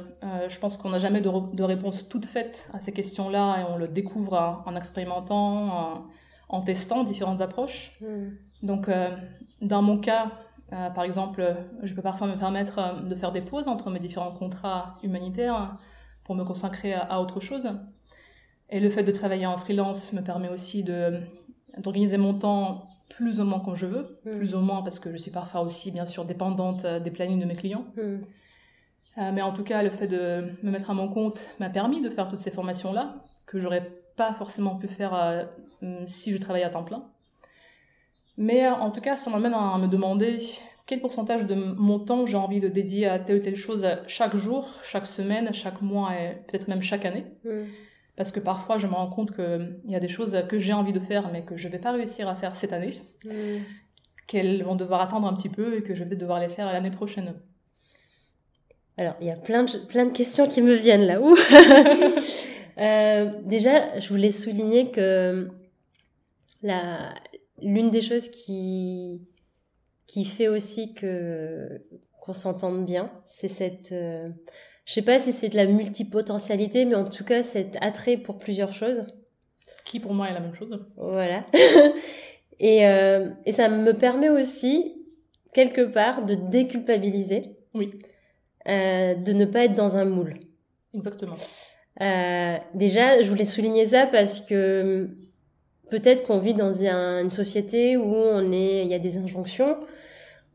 je 0.47 0.59
pense 0.59 0.77
qu'on 0.77 0.89
n'a 0.89 0.97
jamais 0.97 1.21
de, 1.21 1.63
réponse 1.63 2.09
toute 2.09 2.25
faite 2.25 2.69
à 2.73 2.79
ces 2.79 2.91
questions-là 2.91 3.61
et 3.61 3.63
on 3.63 3.77
le 3.77 3.87
découvre 3.87 4.63
en, 4.65 4.75
expérimentant, 4.75 6.07
en, 6.49 6.61
testant 6.61 7.03
différentes 7.03 7.41
approches. 7.41 7.97
Hmm. 8.01 8.29
Donc, 8.63 8.89
dans 9.61 9.81
mon 9.81 9.99
cas, 9.99 10.31
par 10.69 11.03
exemple, 11.03 11.55
je 11.83 11.93
peux 11.93 12.01
parfois 12.01 12.27
me 12.27 12.35
permettre 12.35 13.03
de 13.03 13.15
faire 13.15 13.31
des 13.31 13.41
pauses 13.41 13.67
entre 13.67 13.89
mes 13.89 13.99
différents 13.99 14.31
contrats 14.31 14.95
humanitaires 15.01 15.77
pour 16.23 16.35
me 16.35 16.43
consacrer 16.43 16.93
à 16.93 17.21
autre 17.21 17.39
chose. 17.39 17.69
Et 18.69 18.79
le 18.79 18.89
fait 18.89 19.03
de 19.03 19.11
travailler 19.11 19.45
en 19.45 19.57
freelance 19.57 20.13
me 20.13 20.21
permet 20.21 20.49
aussi 20.49 20.83
d'organiser 20.83 22.17
mon 22.17 22.35
temps 22.35 22.83
plus 23.09 23.41
ou 23.41 23.43
moins 23.43 23.59
comme 23.59 23.75
je 23.75 23.85
veux, 23.85 24.19
hmm. 24.25 24.37
plus 24.37 24.55
ou 24.55 24.59
moins 24.59 24.81
parce 24.81 24.99
que 24.99 25.11
je 25.11 25.17
suis 25.17 25.31
parfois 25.31 25.61
aussi 25.61 25.91
bien 25.91 26.05
sûr 26.05 26.25
dépendante 26.25 26.85
euh, 26.85 26.99
des 26.99 27.11
plannings 27.11 27.39
de 27.39 27.45
mes 27.45 27.55
clients. 27.55 27.85
Hmm. 27.97 28.19
Euh, 29.17 29.31
mais 29.33 29.41
en 29.41 29.51
tout 29.51 29.63
cas, 29.63 29.83
le 29.83 29.89
fait 29.89 30.07
de 30.07 30.43
me 30.63 30.71
mettre 30.71 30.89
à 30.89 30.93
mon 30.93 31.09
compte 31.09 31.39
m'a 31.59 31.69
permis 31.69 32.01
de 32.01 32.09
faire 32.09 32.29
toutes 32.29 32.39
ces 32.39 32.51
formations-là 32.51 33.15
que 33.45 33.59
j'aurais 33.59 33.85
pas 34.15 34.33
forcément 34.33 34.75
pu 34.75 34.87
faire 34.87 35.13
euh, 35.13 35.43
si 36.05 36.31
je 36.31 36.37
travaillais 36.37 36.65
à 36.65 36.69
temps 36.69 36.83
plein. 36.83 37.03
Mais 38.37 38.67
en 38.69 38.91
tout 38.91 39.01
cas, 39.01 39.17
ça 39.17 39.29
m'amène 39.29 39.53
à 39.53 39.77
me 39.77 39.87
demander 39.87 40.37
quel 40.87 41.01
pourcentage 41.01 41.45
de 41.45 41.55
mon 41.55 41.99
temps 41.99 42.25
j'ai 42.25 42.37
envie 42.37 42.61
de 42.61 42.69
dédier 42.69 43.07
à 43.07 43.19
telle 43.19 43.37
ou 43.37 43.39
telle 43.41 43.57
chose 43.57 43.85
chaque 44.07 44.35
jour, 44.35 44.77
chaque 44.81 45.07
semaine, 45.07 45.53
chaque 45.53 45.81
mois 45.81 46.15
et 46.15 46.37
peut-être 46.47 46.69
même 46.69 46.81
chaque 46.81 47.03
année. 47.03 47.25
Hmm 47.43 47.65
parce 48.19 48.33
que 48.33 48.41
parfois 48.41 48.77
je 48.77 48.85
me 48.85 48.95
rends 48.95 49.07
compte 49.07 49.33
qu'il 49.33 49.79
y 49.85 49.95
a 49.95 50.01
des 50.01 50.09
choses 50.09 50.37
que 50.49 50.59
j'ai 50.59 50.73
envie 50.73 50.91
de 50.91 50.99
faire 50.99 51.31
mais 51.31 51.43
que 51.43 51.55
je 51.55 51.69
ne 51.69 51.71
vais 51.71 51.79
pas 51.79 51.93
réussir 51.93 52.27
à 52.27 52.35
faire 52.35 52.53
cette 52.53 52.73
année, 52.73 52.91
mm. 53.23 53.59
qu'elles 54.27 54.61
vont 54.61 54.75
devoir 54.75 54.99
attendre 54.99 55.25
un 55.25 55.33
petit 55.33 55.47
peu 55.47 55.77
et 55.77 55.81
que 55.83 55.95
je 55.95 56.03
vais 56.03 56.17
devoir 56.17 56.41
les 56.41 56.49
faire 56.49 56.65
l'année 56.65 56.91
prochaine. 56.91 57.33
Alors, 58.97 59.15
il 59.21 59.27
y 59.27 59.31
a 59.31 59.37
plein 59.37 59.63
de, 59.63 59.77
plein 59.85 60.05
de 60.05 60.11
questions 60.11 60.49
qui 60.49 60.61
me 60.61 60.73
viennent 60.73 61.05
là. 61.05 61.21
où 61.21 61.33
euh, 62.77 63.31
déjà, 63.45 63.97
je 64.01 64.09
voulais 64.09 64.31
souligner 64.31 64.91
que 64.91 65.49
l'une 66.61 67.89
des 67.89 68.01
choses 68.01 68.27
qui, 68.27 69.21
qui 70.07 70.25
fait 70.25 70.49
aussi 70.49 70.93
que 70.93 71.81
qu'on 72.19 72.33
s'entende 72.33 72.85
bien, 72.85 73.13
c'est 73.25 73.47
cette 73.47 73.93
euh, 73.93 74.27
je 74.89 74.95
sais 74.95 75.03
pas 75.03 75.19
si 75.19 75.31
c'est 75.31 75.49
de 75.49 75.55
la 75.55 75.67
multipotentialité, 75.67 76.83
mais 76.83 76.95
en 76.95 77.07
tout 77.07 77.23
cas, 77.23 77.43
cet 77.43 77.77
attrait 77.79 78.17
pour 78.17 78.39
plusieurs 78.39 78.73
choses. 78.73 79.03
Qui 79.85 79.99
pour 79.99 80.15
moi 80.15 80.29
est 80.29 80.33
la 80.33 80.39
même 80.39 80.55
chose. 80.55 80.83
Voilà. 80.97 81.45
et, 82.59 82.87
euh, 82.87 83.29
et 83.45 83.51
ça 83.51 83.69
me 83.69 83.93
permet 83.93 84.29
aussi, 84.29 84.95
quelque 85.53 85.81
part, 85.81 86.25
de 86.25 86.33
déculpabiliser. 86.33 87.43
Oui. 87.75 87.99
Euh, 88.67 89.13
de 89.13 89.31
ne 89.31 89.45
pas 89.45 89.65
être 89.65 89.75
dans 89.75 89.95
un 89.95 90.05
moule. 90.05 90.39
Exactement. 90.95 91.37
Euh, 92.01 92.57
déjà, 92.73 93.21
je 93.21 93.29
voulais 93.29 93.43
souligner 93.43 93.85
ça 93.85 94.07
parce 94.07 94.39
que 94.39 95.07
peut-être 95.91 96.23
qu'on 96.25 96.39
vit 96.39 96.55
dans 96.55 96.83
une 96.83 97.29
société 97.29 97.95
où 97.95 98.15
on 98.15 98.51
est, 98.51 98.85
il 98.85 98.87
y 98.87 98.95
a 98.95 98.99
des 98.99 99.19
injonctions 99.19 99.77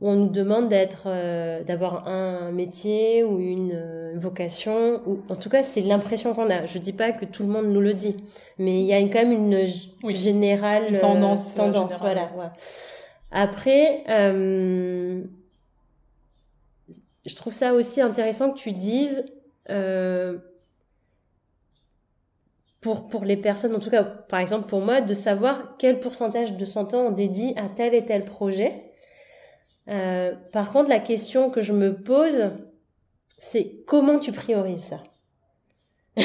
on 0.07 0.16
nous 0.16 0.28
demande 0.28 0.68
d'être, 0.68 1.05
euh, 1.07 1.64
d'avoir 1.64 2.07
un 2.07 2.52
métier 2.52 3.24
ou 3.24 3.38
une 3.40 3.72
euh, 3.74 4.12
vocation. 4.16 5.00
Ou 5.07 5.22
en 5.30 5.34
tout 5.34 5.48
cas, 5.48 5.62
c'est 5.62 5.80
l'impression 5.80 6.34
qu'on 6.34 6.50
a. 6.50 6.66
Je 6.66 6.76
dis 6.76 6.92
pas 6.92 7.12
que 7.12 7.24
tout 7.24 7.42
le 7.42 7.48
monde 7.48 7.68
nous 7.68 7.80
le 7.80 7.94
dit, 7.94 8.14
mais 8.59 8.80
il 8.80 8.86
y 8.86 8.92
a 8.92 9.00
quand 9.00 9.26
même 9.26 9.32
une 9.32 9.66
générale 10.14 10.98
tendance. 10.98 11.55
Euh, 11.55 11.57
tendance, 11.57 11.98
voilà. 12.00 12.30
Après, 13.30 14.05
je 14.07 15.24
trouve 17.34 17.55
ça 17.55 17.72
aussi 17.72 18.02
intéressant 18.02 18.50
que 18.50 18.59
tu 18.59 18.72
dises. 18.72 19.24
pour, 22.82 23.09
pour 23.09 23.24
les 23.24 23.38
personnes, 23.38 23.74
en 23.74 23.80
tout 23.80 23.88
cas, 23.88 24.05
par 24.05 24.40
exemple 24.40 24.68
pour 24.68 24.82
moi, 24.82 25.00
de 25.00 25.14
savoir 25.14 25.76
quel 25.78 25.98
pourcentage 25.98 26.52
de 26.52 26.64
son 26.66 26.84
temps 26.84 27.07
on 27.07 27.11
dédie 27.11 27.55
à 27.57 27.68
tel 27.68 27.94
et 27.94 28.05
tel 28.05 28.26
projet 28.26 28.84
euh, 29.89 30.32
par 30.53 30.72
contre, 30.72 30.89
la 30.89 30.99
question 30.99 31.51
que 31.51 31.61
je 31.61 31.72
me 31.72 31.95
pose, 31.95 32.53
c'est 33.39 33.82
comment 33.87 34.18
tu 34.18 34.32
priorises 34.32 34.95
ça 34.95 35.03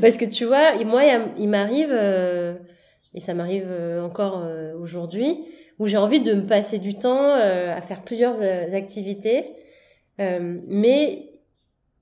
Parce 0.00 0.16
que 0.16 0.24
tu 0.24 0.44
vois, 0.44 0.74
moi, 0.84 1.02
il 1.38 1.48
m'arrive, 1.48 1.90
euh, 1.90 2.54
et 3.14 3.20
ça 3.20 3.34
m'arrive 3.34 3.66
euh, 3.66 4.02
encore 4.02 4.44
aujourd'hui, 4.80 5.44
où 5.78 5.86
j'ai 5.86 5.96
envie 5.96 6.20
de 6.20 6.34
me 6.34 6.46
passer 6.46 6.78
du 6.78 6.94
temps 6.94 7.34
à 7.34 7.80
faire 7.82 8.02
plusieurs 8.02 8.40
activités, 8.74 9.56
mais 10.18 11.32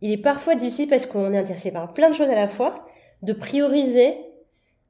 il 0.03 0.11
est 0.11 0.23
parfois 0.23 0.55
difficile 0.55 0.89
parce 0.89 1.07
qu'on 1.07 1.33
est 1.33 1.39
intéressé 1.39 1.73
par 1.73 1.95
plein 1.95 2.11
de 2.11 2.15
choses 2.15 2.29
à 2.29 2.35
la 2.35 2.49
fois, 2.49 2.87
de 3.23 3.33
prioriser 3.33 4.19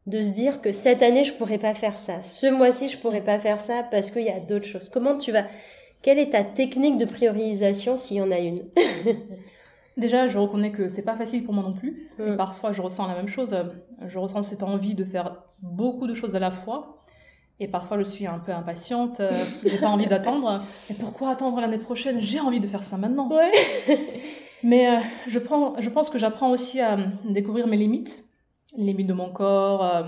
de 0.06 0.20
se 0.20 0.30
dire 0.30 0.60
que 0.60 0.72
cette 0.72 1.02
année 1.02 1.24
je 1.24 1.34
pourrais 1.34 1.58
pas 1.58 1.74
faire 1.74 1.98
ça, 1.98 2.22
ce 2.22 2.46
mois-ci 2.46 2.88
je 2.88 2.98
pourrais 2.98 3.20
pas 3.20 3.38
faire 3.38 3.60
ça 3.60 3.86
parce 3.90 4.10
qu'il 4.10 4.22
y 4.22 4.30
a 4.30 4.40
d'autres 4.40 4.66
choses. 4.66 4.88
Comment 4.88 5.16
tu 5.16 5.30
vas 5.30 5.44
quelle 6.02 6.18
est 6.18 6.30
ta 6.30 6.44
technique 6.44 6.98
de 6.98 7.04
priorisation 7.04 7.96
s'il 7.96 8.18
y 8.18 8.22
en 8.22 8.30
a 8.30 8.38
une? 8.38 8.62
Déjà, 9.96 10.28
je 10.28 10.38
reconnais 10.38 10.70
que 10.70 10.88
c'est 10.88 11.02
pas 11.02 11.16
facile 11.16 11.44
pour 11.44 11.52
moi 11.52 11.62
non 11.62 11.72
plus. 11.72 12.10
Mm. 12.18 12.36
parfois, 12.36 12.72
je 12.72 12.80
ressens 12.80 13.06
la 13.06 13.14
même 13.14 13.28
chose. 13.28 13.56
Je 14.06 14.18
ressens 14.18 14.44
cette 14.44 14.62
envie 14.62 14.94
de 14.94 15.04
faire 15.04 15.42
beaucoup 15.60 16.06
de 16.06 16.14
choses 16.14 16.36
à 16.36 16.38
la 16.38 16.50
fois. 16.50 17.04
Et 17.58 17.68
parfois, 17.68 17.98
je 17.98 18.04
suis 18.04 18.26
un 18.26 18.38
peu 18.38 18.52
impatiente. 18.52 19.20
J'ai 19.64 19.76
pas 19.76 19.88
envie 19.88 20.06
d'attendre. 20.06 20.62
Mais 20.88 20.96
pourquoi 20.98 21.30
attendre 21.30 21.60
l'année 21.60 21.76
prochaine? 21.76 22.20
J'ai 22.22 22.40
envie 22.40 22.60
de 22.60 22.66
faire 22.66 22.82
ça 22.82 22.96
maintenant. 22.96 23.28
Ouais. 23.28 23.52
Mais 24.62 24.88
euh, 24.88 25.00
je, 25.26 25.38
prends, 25.38 25.80
je 25.80 25.88
pense 25.88 26.10
que 26.10 26.18
j'apprends 26.18 26.50
aussi 26.50 26.80
à 26.80 26.98
découvrir 27.24 27.66
mes 27.66 27.76
limites, 27.76 28.24
les 28.76 28.86
limites 28.86 29.06
de 29.06 29.12
mon 29.12 29.30
corps, 29.30 29.84
euh, 29.84 30.02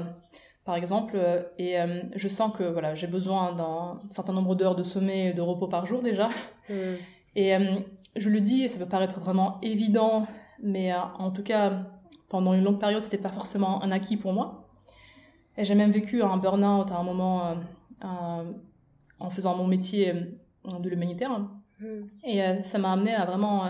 par 0.65 0.77
exemple, 0.77 1.15
euh, 1.17 1.43
et 1.59 1.81
euh, 1.81 2.03
je 2.15 2.29
sens 2.29 2.53
que 2.57 2.63
voilà, 2.63 2.95
j'ai 2.95 3.09
besoin 3.09 3.53
d'un 3.53 4.01
certain 4.11 4.33
nombre 4.33 4.55
d'heures 4.55 4.77
de 4.77 4.85
sommeil 4.85 5.29
et 5.29 5.33
de 5.33 5.41
repos 5.41 5.69
par 5.69 5.87
jour 5.87 6.03
déjà. 6.03 6.29
Mm. 6.69 6.95
Et 7.35 7.57
je 8.15 8.31
le 8.31 8.41
dis, 8.41 8.63
et 8.63 8.69
ça 8.69 8.79
peut 8.79 8.89
paraître 8.89 9.19
vraiment 9.19 9.59
évident, 9.63 10.29
mais 10.63 10.95
en 10.95 11.33
tout 11.33 11.43
cas, 11.43 11.83
pendant 12.31 12.55
une 12.55 12.63
longue 12.63 12.79
période, 12.79 13.03
c'était 13.03 13.19
pas 13.19 13.33
forcément 13.33 13.83
un 13.83 13.91
acquis 13.91 14.17
pour 14.17 14.33
moi. 14.33 14.69
Et 15.57 15.65
j'ai 15.65 15.75
même 15.75 15.91
vécu 15.91 16.23
un 16.23 16.37
burn-out 16.37 16.93
à 16.93 16.99
un 16.99 17.03
moment 17.03 17.57
en 18.01 19.31
faisant 19.31 19.57
mon 19.57 19.67
métier 19.67 20.15
de 20.65 20.89
l'humanitaire. 20.89 21.33
Hmm. 21.81 22.05
Et 22.23 22.63
ça 22.63 22.79
m'a 22.79 22.93
amené 22.93 23.13
à 23.13 23.25
vraiment 23.25 23.65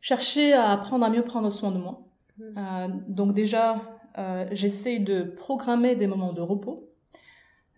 chercher 0.00 0.54
à 0.54 0.70
apprendre 0.70 1.04
à 1.04 1.10
mieux 1.10 1.24
prendre 1.24 1.50
soin 1.50 1.72
de 1.72 1.78
moi. 1.78 2.00
Hmm. 2.38 3.02
donc 3.06 3.34
déjà, 3.34 3.76
euh, 4.18 4.46
j'essaie 4.52 4.98
de 4.98 5.22
programmer 5.22 5.96
des 5.96 6.06
moments 6.06 6.32
de 6.32 6.42
repos 6.42 6.88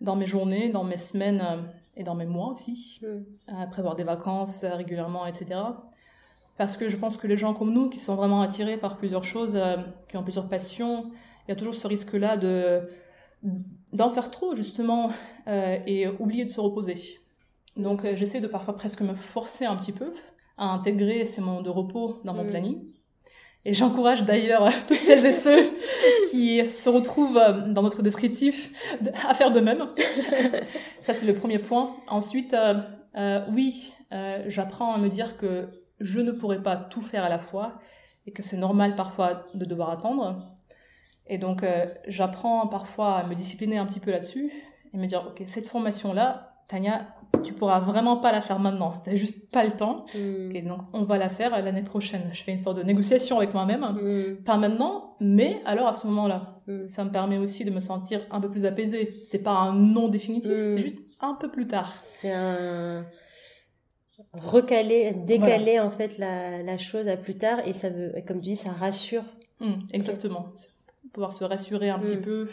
dans 0.01 0.15
mes 0.15 0.25
journées, 0.25 0.69
dans 0.69 0.83
mes 0.83 0.97
semaines 0.97 1.41
euh, 1.41 1.61
et 1.95 2.03
dans 2.03 2.15
mes 2.15 2.25
mois 2.25 2.49
aussi, 2.49 3.01
mm. 3.01 3.69
prévoir 3.71 3.95
des 3.95 4.03
vacances 4.03 4.63
euh, 4.63 4.75
régulièrement, 4.75 5.25
etc. 5.25 5.59
Parce 6.57 6.77
que 6.77 6.89
je 6.89 6.97
pense 6.97 7.17
que 7.17 7.27
les 7.27 7.37
gens 7.37 7.53
comme 7.53 7.71
nous, 7.71 7.89
qui 7.89 7.99
sont 7.99 8.15
vraiment 8.15 8.41
attirés 8.41 8.77
par 8.77 8.97
plusieurs 8.97 9.23
choses, 9.23 9.59
qui 10.07 10.15
ont 10.15 10.23
plusieurs 10.23 10.47
passions, 10.47 11.11
il 11.47 11.49
y 11.49 11.51
a 11.51 11.55
toujours 11.55 11.75
ce 11.75 11.87
risque-là 11.87 12.37
de 12.37 12.81
d'en 13.91 14.09
faire 14.09 14.31
trop 14.31 14.55
justement 14.55 15.11
et 15.45 16.07
oublier 16.07 16.45
de 16.45 16.49
se 16.49 16.61
reposer. 16.61 17.19
Donc 17.75 18.07
j'essaie 18.15 18.39
de 18.39 18.47
parfois 18.47 18.73
presque 18.77 19.01
me 19.01 19.15
forcer 19.15 19.65
un 19.65 19.75
petit 19.75 19.91
peu 19.91 20.13
à 20.57 20.71
intégrer 20.71 21.25
ces 21.25 21.41
moments 21.41 21.61
de 21.61 21.69
repos 21.69 22.21
dans 22.23 22.33
mon 22.33 22.45
mm. 22.45 22.49
planning. 22.49 22.85
Et 23.65 23.73
j'encourage 23.73 24.23
d'ailleurs 24.23 24.69
toutes 24.87 24.97
celles 24.97 25.25
et 25.25 25.33
ceux 25.33 25.61
qui 26.29 26.63
se 26.65 26.87
retrouvent 26.87 27.37
euh, 27.37 27.67
dans 27.67 27.81
notre 27.81 28.03
descriptif 28.03 28.71
à 29.27 29.33
faire 29.33 29.51
de 29.51 29.59
même. 29.59 29.85
Ça, 31.01 31.13
c'est 31.13 31.25
le 31.25 31.33
premier 31.33 31.57
point. 31.57 31.95
Ensuite, 32.07 32.53
euh, 32.53 32.75
euh, 33.17 33.41
oui, 33.51 33.93
j'apprends 34.47 34.93
à 34.93 34.97
me 34.97 35.09
dire 35.09 35.35
que 35.35 35.67
je 35.99 36.19
ne 36.19 36.31
pourrai 36.31 36.61
pas 36.61 36.77
tout 36.77 37.01
faire 37.01 37.25
à 37.25 37.29
la 37.29 37.39
fois 37.39 37.79
et 38.27 38.31
que 38.31 38.41
c'est 38.41 38.57
normal 38.57 38.95
parfois 38.95 39.41
de 39.53 39.65
devoir 39.65 39.89
attendre. 39.89 40.55
Et 41.27 41.37
donc, 41.37 41.65
j'apprends 42.07 42.65
parfois 42.67 43.17
à 43.17 43.27
me 43.27 43.35
discipliner 43.35 43.77
un 43.77 43.85
petit 43.85 43.99
peu 43.99 44.11
là-dessus 44.11 44.51
et 44.93 44.97
me 44.97 45.05
dire, 45.05 45.25
OK, 45.27 45.43
cette 45.47 45.67
formation-là, 45.67 46.55
Tania, 46.69 47.07
tu 47.45 47.53
pourras 47.53 47.79
vraiment 47.79 48.17
pas 48.17 48.31
la 48.31 48.41
faire 48.41 48.59
maintenant. 48.59 48.93
Tu 49.03 49.09
n'as 49.09 49.15
juste 49.15 49.51
pas 49.51 49.65
le 49.65 49.71
temps. 49.71 50.05
Mm. 50.15 50.67
donc, 50.67 50.79
on 50.93 51.03
va 51.03 51.17
la 51.17 51.29
faire 51.29 51.51
l'année 51.51 51.83
prochaine. 51.83 52.29
Je 52.33 52.43
fais 52.43 52.51
une 52.51 52.57
sorte 52.57 52.77
de 52.77 52.83
négociation 52.83 53.37
avec 53.37 53.53
moi-même. 53.53 53.81
Mm. 53.81 54.43
Pas 54.43 54.57
maintenant, 54.57 55.15
mais 55.19 55.59
alors 55.65 55.87
à 55.87 55.93
ce 55.93 56.07
moment-là. 56.07 56.61
Mm. 56.67 56.87
Ça 56.87 57.03
me 57.05 57.11
permet 57.11 57.37
aussi 57.37 57.63
de 57.63 57.71
me 57.71 57.79
sentir 57.79 58.21
un 58.31 58.41
peu 58.41 58.49
plus 58.49 58.65
apaisée. 58.65 59.21
C'est 59.23 59.39
pas 59.39 59.51
un 59.51 59.73
non 59.73 60.09
définitif, 60.09 60.51
c'est 60.51 60.81
juste 60.81 60.99
un 61.21 61.35
peu 61.35 61.49
plus 61.49 61.67
tard. 61.67 61.91
C'est 61.91 62.31
un 62.31 63.05
recaler, 64.33 65.13
décaler 65.25 65.79
en 65.79 65.91
fait 65.91 66.17
la, 66.17 66.77
chose 66.77 67.07
à 67.07 67.17
plus 67.17 67.37
tard 67.37 67.59
et 67.65 67.73
ça 67.73 67.89
veut, 67.89 68.13
comme 68.27 68.37
tu 68.37 68.49
dis, 68.49 68.55
ça 68.55 68.71
rassure. 68.71 69.23
exactement. 69.93 70.53
Pouvoir 71.13 71.31
se 71.31 71.43
rassurer 71.43 71.89
un 71.89 71.99
petit 71.99 72.17
peu 72.17 72.47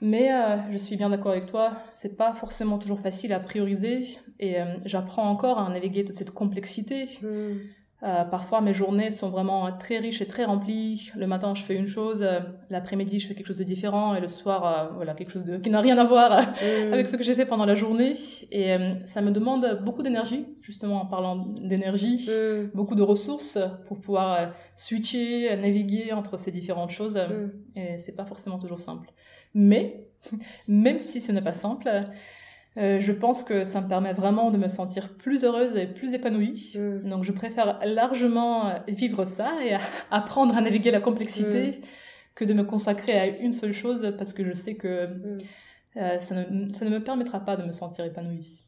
mais 0.00 0.32
euh, 0.32 0.56
je 0.70 0.78
suis 0.78 0.96
bien 0.96 1.10
d'accord 1.10 1.32
avec 1.32 1.46
toi, 1.46 1.72
c'est 1.94 2.16
pas 2.16 2.32
forcément 2.32 2.78
toujours 2.78 3.00
facile 3.00 3.32
à 3.32 3.40
prioriser 3.40 4.18
et 4.38 4.60
euh, 4.60 4.64
j'apprends 4.86 5.28
encore 5.28 5.58
à 5.58 5.68
naviguer 5.68 6.04
de 6.04 6.12
cette 6.12 6.30
complexité. 6.30 7.04
Hmm. 7.22 7.58
Euh, 8.02 8.24
parfois 8.24 8.62
mes 8.62 8.72
journées 8.72 9.10
sont 9.10 9.28
vraiment 9.28 9.70
très 9.76 9.98
riches 9.98 10.22
et 10.22 10.26
très 10.26 10.46
remplies. 10.46 11.12
Le 11.16 11.26
matin 11.26 11.54
je 11.54 11.62
fais 11.62 11.74
une 11.74 11.86
chose, 11.86 12.26
l'après-midi 12.70 13.20
je 13.20 13.26
fais 13.26 13.34
quelque 13.34 13.48
chose 13.48 13.58
de 13.58 13.64
différent 13.64 14.14
et 14.14 14.20
le 14.20 14.28
soir 14.28 14.92
voilà 14.94 15.12
quelque 15.12 15.30
chose 15.30 15.44
de 15.44 15.58
qui 15.58 15.68
n'a 15.68 15.82
rien 15.82 15.98
à 15.98 16.04
voir 16.04 16.40
hmm. 16.40 16.94
avec 16.94 17.10
ce 17.10 17.16
que 17.18 17.22
j'ai 17.22 17.34
fait 17.34 17.44
pendant 17.44 17.66
la 17.66 17.74
journée 17.74 18.14
et 18.50 18.74
ça 19.04 19.20
me 19.20 19.30
demande 19.30 19.82
beaucoup 19.84 20.02
d'énergie 20.02 20.46
justement 20.62 21.02
en 21.02 21.06
parlant 21.06 21.52
d'énergie, 21.60 22.26
hmm. 22.26 22.70
beaucoup 22.74 22.94
de 22.94 23.02
ressources 23.02 23.58
pour 23.86 24.00
pouvoir 24.00 24.54
switcher, 24.76 25.54
naviguer 25.58 26.14
entre 26.14 26.38
ces 26.38 26.52
différentes 26.52 26.92
choses 26.92 27.20
et 27.76 27.98
c'est 27.98 28.16
pas 28.16 28.24
forcément 28.24 28.58
toujours 28.58 28.80
simple. 28.80 29.12
Mais, 29.54 30.04
même 30.68 30.98
si 30.98 31.20
ce 31.20 31.32
n'est 31.32 31.42
pas 31.42 31.52
simple, 31.52 31.88
euh, 32.76 33.00
je 33.00 33.10
pense 33.10 33.42
que 33.42 33.64
ça 33.64 33.80
me 33.80 33.88
permet 33.88 34.12
vraiment 34.12 34.50
de 34.50 34.56
me 34.56 34.68
sentir 34.68 35.08
plus 35.14 35.44
heureuse 35.44 35.76
et 35.76 35.86
plus 35.86 36.12
épanouie. 36.12 36.72
Mm. 36.76 37.08
Donc 37.08 37.24
je 37.24 37.32
préfère 37.32 37.80
largement 37.84 38.68
euh, 38.68 38.78
vivre 38.86 39.24
ça 39.24 39.52
et 39.64 39.76
apprendre 40.10 40.56
à 40.56 40.60
naviguer 40.60 40.92
la 40.92 41.00
complexité 41.00 41.70
mm. 41.70 41.74
que 42.36 42.44
de 42.44 42.54
me 42.54 42.62
consacrer 42.62 43.18
à 43.18 43.26
une 43.26 43.52
seule 43.52 43.72
chose 43.72 44.14
parce 44.16 44.32
que 44.32 44.44
je 44.44 44.52
sais 44.52 44.76
que 44.76 45.06
mm. 45.06 45.38
euh, 45.96 46.18
ça, 46.20 46.34
ne, 46.36 46.72
ça, 46.72 46.84
ne, 46.84 46.90
me 46.90 47.02
permettra 47.02 47.40
pas 47.40 47.56
de 47.56 47.64
me 47.64 47.72
sentir 47.72 48.04
épanouie. 48.04 48.62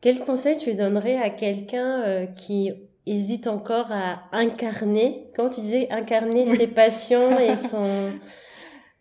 Quel 0.00 0.20
conseil 0.20 0.56
tu 0.56 0.72
donnerais 0.74 1.16
à 1.16 1.30
quelqu'un 1.30 2.26
qui 2.36 2.70
hésite 3.06 3.48
encore 3.48 3.90
à 3.90 4.22
incarner, 4.30 5.26
quand 5.34 5.50
tu 5.50 5.60
disais 5.62 5.90
incarner 5.90 6.46
ses 6.46 6.68
passions 6.68 7.40
et 7.40 7.56
son... 7.56 8.12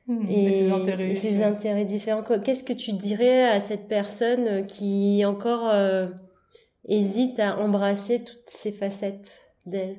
Hmm, 0.08 0.30
et, 0.30 0.52
ses 0.52 0.72
intérêts, 0.72 1.16
ses 1.16 1.44
intérêts 1.44 1.86
différents. 1.86 2.24
Qu'est-ce 2.24 2.64
que 2.64 2.74
tu 2.74 2.94
dirais 2.94 3.50
à 3.50 3.60
cette 3.60 3.88
personne 3.88 4.68
qui 4.68 5.26
encore 5.26 5.70
euh, 5.70 6.08
hésite 6.88 7.40
à 7.40 7.60
embrasser 7.60 8.24
toutes 8.24 8.48
ces 8.48 8.72
facettes 8.72 9.40
d'elle? 9.66 9.98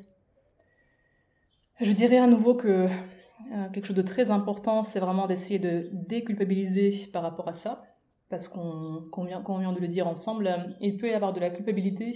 Je 1.80 1.92
dirais 1.92 2.18
à 2.18 2.28
nouveau 2.28 2.54
que 2.54 2.86
euh, 2.86 3.68
quelque 3.72 3.86
chose 3.86 3.96
de 3.96 4.02
très 4.02 4.30
important, 4.30 4.84
c'est 4.84 5.00
vraiment 5.00 5.26
d'essayer 5.26 5.58
de 5.58 5.90
déculpabiliser 5.92 7.08
par 7.12 7.22
rapport 7.22 7.48
à 7.48 7.54
ça. 7.54 7.82
Parce 8.28 8.48
qu'on 8.48 9.24
vient, 9.24 9.42
vient, 9.60 9.72
de 9.72 9.80
le 9.80 9.86
dire 9.86 10.08
ensemble, 10.08 10.76
il 10.80 10.96
peut 10.96 11.08
y 11.08 11.12
avoir 11.12 11.32
de 11.32 11.38
la 11.38 11.50
culpabilité 11.50 12.12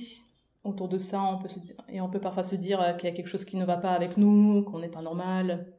autour 0.64 0.88
de 0.88 0.98
ça. 0.98 1.22
On 1.22 1.38
peut 1.38 1.48
se 1.48 1.60
dire, 1.60 1.74
et 1.88 2.00
on 2.00 2.08
peut 2.08 2.20
parfois 2.20 2.42
se 2.42 2.56
dire 2.56 2.96
qu'il 2.98 3.08
y 3.08 3.12
a 3.12 3.14
quelque 3.14 3.28
chose 3.28 3.44
qui 3.44 3.56
ne 3.56 3.64
va 3.64 3.76
pas 3.76 3.92
avec 3.92 4.16
nous, 4.16 4.64
qu'on 4.64 4.80
n'est 4.80 4.88
pas 4.88 5.02
normal 5.02 5.72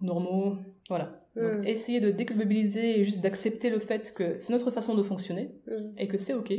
normaux. 0.00 0.56
Voilà. 0.88 1.20
Hmm. 1.36 1.64
essayer 1.66 2.00
de 2.00 2.10
déculpabiliser 2.10 2.98
et 2.98 3.04
juste 3.04 3.20
d'accepter 3.20 3.70
le 3.70 3.78
fait 3.78 4.12
que 4.12 4.38
c'est 4.38 4.52
notre 4.52 4.72
façon 4.72 4.94
de 4.94 5.02
fonctionner 5.04 5.52
hmm. 5.66 5.92
et 5.96 6.08
que 6.08 6.18
c'est 6.18 6.34
ok. 6.34 6.52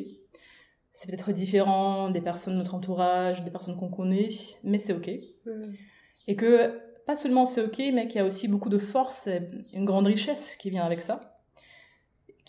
C'est 0.93 1.07
peut-être 1.07 1.31
différent 1.31 2.09
des 2.09 2.21
personnes 2.21 2.53
de 2.53 2.59
notre 2.59 2.75
entourage, 2.75 3.43
des 3.43 3.51
personnes 3.51 3.77
qu'on 3.77 3.89
connaît, 3.89 4.29
mais 4.63 4.77
c'est 4.77 4.93
ok. 4.93 5.09
Hmm. 5.45 5.73
Et 6.27 6.35
que 6.35 6.79
pas 7.05 7.15
seulement 7.15 7.45
c'est 7.45 7.61
ok, 7.61 7.79
mais 7.93 8.07
qu'il 8.07 8.19
y 8.19 8.23
a 8.23 8.25
aussi 8.25 8.47
beaucoup 8.47 8.69
de 8.69 8.77
force 8.77 9.27
et 9.27 9.41
une 9.73 9.85
grande 9.85 10.07
richesse 10.07 10.55
qui 10.55 10.69
vient 10.69 10.85
avec 10.85 11.01
ça 11.01 11.39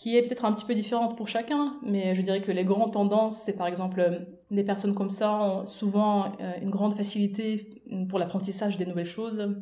qui 0.01 0.17
est 0.17 0.23
peut-être 0.23 0.45
un 0.45 0.51
petit 0.51 0.65
peu 0.65 0.73
différente 0.73 1.15
pour 1.15 1.27
chacun, 1.27 1.77
mais 1.83 2.15
je 2.15 2.23
dirais 2.23 2.41
que 2.41 2.51
les 2.51 2.65
grandes 2.65 2.91
tendances, 2.91 3.39
c'est 3.43 3.55
par 3.55 3.67
exemple 3.67 4.25
des 4.49 4.63
personnes 4.63 4.95
comme 4.95 5.11
ça 5.11 5.31
ont 5.43 5.67
souvent 5.67 6.25
euh, 6.41 6.53
une 6.59 6.71
grande 6.71 6.95
facilité 6.95 7.83
pour 8.09 8.17
l'apprentissage 8.17 8.77
des 8.77 8.87
nouvelles 8.87 9.05
choses, 9.05 9.53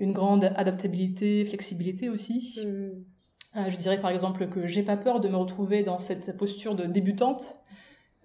une 0.00 0.12
grande 0.12 0.44
adaptabilité, 0.56 1.44
flexibilité 1.44 2.08
aussi. 2.08 2.58
Mm. 2.64 2.68
Euh, 3.56 3.68
je 3.68 3.76
dirais 3.76 4.00
par 4.00 4.10
exemple 4.10 4.48
que 4.48 4.66
j'ai 4.66 4.82
pas 4.82 4.96
peur 4.96 5.20
de 5.20 5.28
me 5.28 5.36
retrouver 5.36 5.82
dans 5.82 5.98
cette 5.98 6.36
posture 6.36 6.74
de 6.74 6.84
débutante. 6.84 7.56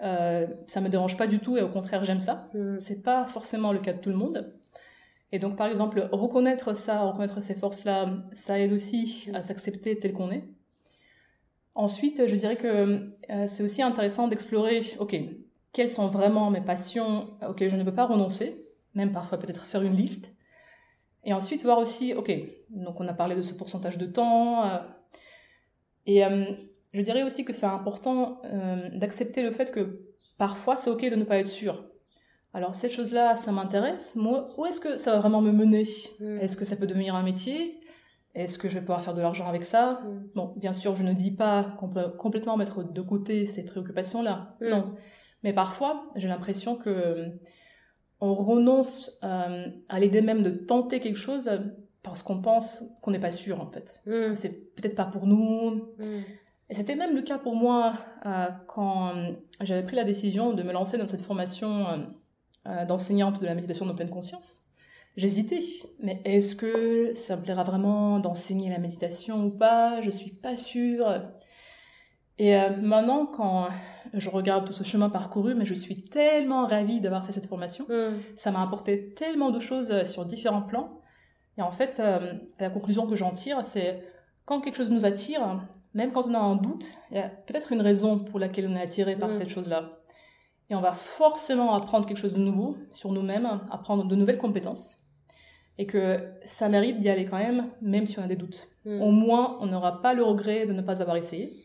Euh, 0.02 0.48
ça 0.68 0.82
me 0.82 0.90
dérange 0.90 1.18
pas 1.18 1.28
du 1.28 1.40
tout 1.40 1.58
et 1.58 1.62
au 1.62 1.70
contraire 1.70 2.04
j'aime 2.04 2.20
ça. 2.20 2.50
Mm. 2.54 2.80
C'est 2.80 3.04
pas 3.04 3.26
forcément 3.26 3.74
le 3.74 3.80
cas 3.80 3.94
de 3.94 4.00
tout 4.00 4.10
le 4.10 4.16
monde. 4.16 4.54
Et 5.32 5.40
donc 5.40 5.58
par 5.58 5.68
exemple 5.68 6.08
reconnaître 6.12 6.76
ça, 6.76 7.04
reconnaître 7.04 7.42
ces 7.44 7.56
forces-là, 7.56 8.24
ça 8.34 8.60
aide 8.60 8.72
aussi 8.72 9.30
à 9.34 9.44
s'accepter 9.44 10.00
tel 10.00 10.14
qu'on 10.14 10.32
est. 10.32 10.44
Ensuite, 11.74 12.26
je 12.26 12.36
dirais 12.38 12.56
que 12.56 13.06
euh, 13.30 13.48
c'est 13.48 13.64
aussi 13.64 13.82
intéressant 13.82 14.30
d'explorer, 14.30 14.82
ok, 15.00 15.18
quelles 15.74 15.90
sont 15.90 16.08
vraiment 16.08 16.50
mes 16.50 16.62
passions 16.62 17.28
auxquelles 17.46 17.70
je 17.70 17.76
ne 17.76 17.84
peux 17.84 17.94
pas 17.94 18.06
renoncer, 18.06 18.66
même 18.94 19.12
parfois 19.12 19.38
peut-être 19.38 19.66
faire 19.66 19.82
une 19.82 19.98
liste. 19.98 20.35
Et 21.26 21.34
ensuite, 21.34 21.64
voir 21.64 21.80
aussi, 21.80 22.14
ok, 22.14 22.32
donc 22.70 23.00
on 23.02 23.08
a 23.08 23.14
parlé 23.14 23.36
de 23.36 23.42
ce 23.42 23.54
pourcentage 23.54 23.98
de 23.98 24.06
temps. 24.06 24.64
Euh, 24.64 24.78
et 26.06 26.24
euh, 26.24 26.46
je 26.94 27.02
dirais 27.02 27.24
aussi 27.24 27.44
que 27.44 27.52
c'est 27.52 27.66
important 27.66 28.42
euh, 28.46 28.90
d'accepter 28.94 29.42
le 29.42 29.52
fait 29.52 29.72
que 29.72 30.06
parfois 30.38 30.78
c'est 30.78 30.90
ok 30.92 31.10
de 31.10 31.16
ne 31.16 31.24
pas 31.24 31.40
être 31.40 31.48
sûr. 31.48 31.84
Alors 32.54 32.76
cette 32.76 32.92
chose-là, 32.92 33.36
ça 33.36 33.52
m'intéresse. 33.52 34.16
Moi, 34.16 34.54
où 34.58 34.66
est-ce 34.68 34.80
que 34.80 34.98
ça 34.98 35.14
va 35.14 35.20
vraiment 35.20 35.42
me 35.42 35.52
mener? 35.52 35.88
Hmm. 36.20 36.38
Est-ce 36.38 36.56
que 36.56 36.64
ça 36.64 36.76
peut 36.76 36.88
devenir 36.88 37.16
un 37.16 37.24
métier? 37.24 37.80
Est-ce 38.36 38.58
que 38.60 38.70
je 38.70 38.76
vais 38.76 38.82
pouvoir 38.82 39.02
faire 39.02 39.16
de 39.16 39.22
l'argent 39.22 39.48
avec 39.48 39.64
ça? 39.64 40.02
Hmm. 40.06 40.28
Bon, 40.36 40.54
bien 40.58 40.74
sûr, 40.74 40.96
je 40.96 41.04
ne 41.04 41.14
dis 41.14 41.32
pas 41.32 41.64
qu'on 41.80 41.90
peut 41.90 42.12
complètement 42.12 42.56
mettre 42.56 42.84
de 42.84 43.02
côté 43.02 43.48
ces 43.48 43.66
préoccupations-là. 43.66 44.56
Hmm. 44.62 44.70
Non. 44.70 44.96
Mais 45.44 45.54
parfois, 45.54 46.06
j'ai 46.16 46.28
l'impression 46.28 46.76
que 46.76 47.32
on 48.22 48.34
renonce 48.34 49.20
euh, 49.24 49.68
à 49.90 50.00
l'idée 50.00 50.22
même 50.22 50.42
de 50.42 50.52
tenter 50.52 51.00
quelque 51.00 51.20
chose 51.20 51.50
parce 52.02 52.24
qu'on 52.24 52.42
pense 52.42 52.84
qu'on 53.02 53.12
n'est 53.12 53.20
pas 53.20 53.32
sûr 53.32 53.62
en 53.62 53.68
fait. 53.68 54.02
Mm. 54.06 54.36
C'est 54.36 54.74
peut-être 54.76 54.96
pas 54.96 55.06
pour 55.06 55.28
nous. 55.28 55.88
Mm. 55.98 56.22
Et 56.70 56.74
c'était 56.74 56.96
même 56.96 57.16
le 57.16 57.22
cas 57.22 57.38
pour 57.38 57.56
moi 57.56 57.94
euh, 58.26 58.48
quand 58.68 59.14
j'avais 59.62 59.84
pris 59.84 59.96
la 59.96 60.04
décision 60.04 60.54
de 60.54 60.64
me 60.64 60.72
lancer 60.72 60.98
dans 60.98 61.08
cette 61.08 61.22
formation 61.22 62.08
euh, 62.68 62.86
d'enseignante 62.86 63.40
de 63.40 63.46
la 63.46 63.54
méditation 63.54 63.86
de 63.86 63.94
pleine 63.94 64.10
conscience. 64.10 64.62
J'hésitais, 65.18 65.60
mais 66.00 66.22
est-ce 66.26 66.56
que 66.56 67.14
ça 67.14 67.38
me 67.38 67.42
plaira 67.42 67.64
vraiment 67.64 68.20
d'enseigner 68.20 68.70
la 68.70 68.80
méditation 68.80 69.46
ou 69.46 69.50
pas? 69.50 70.02
Je 70.02 70.10
suis 70.10 70.32
pas 70.32 70.58
sûre. 70.58 71.08
Et 72.38 72.54
maintenant, 72.82 73.26
quand 73.26 73.70
je 74.20 74.30
regarde 74.30 74.66
tout 74.66 74.74
ce 74.74 74.84
chemin 74.84 75.10
parcouru, 75.10 75.56
mais 75.56 75.66
je 75.66 75.74
suis 75.74 76.04
tellement 76.04 76.66
ravie 76.66 77.02
d'avoir 77.02 77.26
fait 77.26 77.32
cette 77.34 77.48
formation. 77.48 77.86
Mm. 77.90 78.14
Ça 78.38 78.52
m'a 78.52 78.62
apporté 78.62 79.14
tellement 79.14 79.52
de 79.52 79.60
choses 79.60 79.92
euh, 79.92 80.06
sur 80.06 80.26
différents 80.26 80.62
plans. 80.62 81.02
Et 81.58 81.62
en 81.62 81.72
fait, 81.72 81.98
euh, 82.00 82.34
la 82.60 82.70
conclusion 82.70 83.08
que 83.08 83.16
j'en 83.16 83.32
tire, 83.32 83.64
c'est 83.64 84.04
quand 84.46 84.62
quelque 84.62 84.76
chose 84.78 84.92
nous 84.92 85.06
attire, 85.06 85.62
même 85.94 86.12
quand 86.12 86.28
on 86.28 86.34
a 86.34 86.40
un 86.40 86.56
doute, 86.56 86.86
il 87.12 87.18
y 87.18 87.20
a 87.20 87.30
peut-être 87.30 87.72
une 87.72 87.82
raison 87.82 88.20
pour 88.20 88.40
laquelle 88.40 88.68
on 88.68 88.76
est 88.76 88.82
attiré 88.82 89.16
par 89.16 89.30
Mm. 89.30 89.34
cette 89.34 89.50
chose-là. 89.50 90.00
Et 90.70 90.76
on 90.76 90.82
va 90.82 90.94
forcément 90.94 91.74
apprendre 91.76 92.08
quelque 92.08 92.18
chose 92.18 92.34
de 92.34 92.40
nouveau 92.40 92.76
sur 92.92 93.12
nous-mêmes, 93.12 93.62
apprendre 93.70 94.08
de 94.08 94.16
nouvelles 94.16 94.40
compétences. 94.40 94.98
Et 95.78 95.86
que 95.86 96.18
ça 96.46 96.70
mérite 96.70 97.00
d'y 97.00 97.10
aller 97.10 97.26
quand 97.26 97.38
même, 97.38 97.70
même 97.82 98.06
si 98.06 98.18
on 98.18 98.24
a 98.24 98.28
des 98.28 98.36
doutes. 98.38 98.68
Mm. 98.86 99.02
Au 99.02 99.12
moins, 99.12 99.58
on 99.62 99.68
n'aura 99.68 100.02
pas 100.02 100.14
le 100.14 100.24
regret 100.24 100.66
de 100.66 100.74
ne 100.74 100.82
pas 100.82 101.02
avoir 101.02 101.18
essayé. 101.18 101.65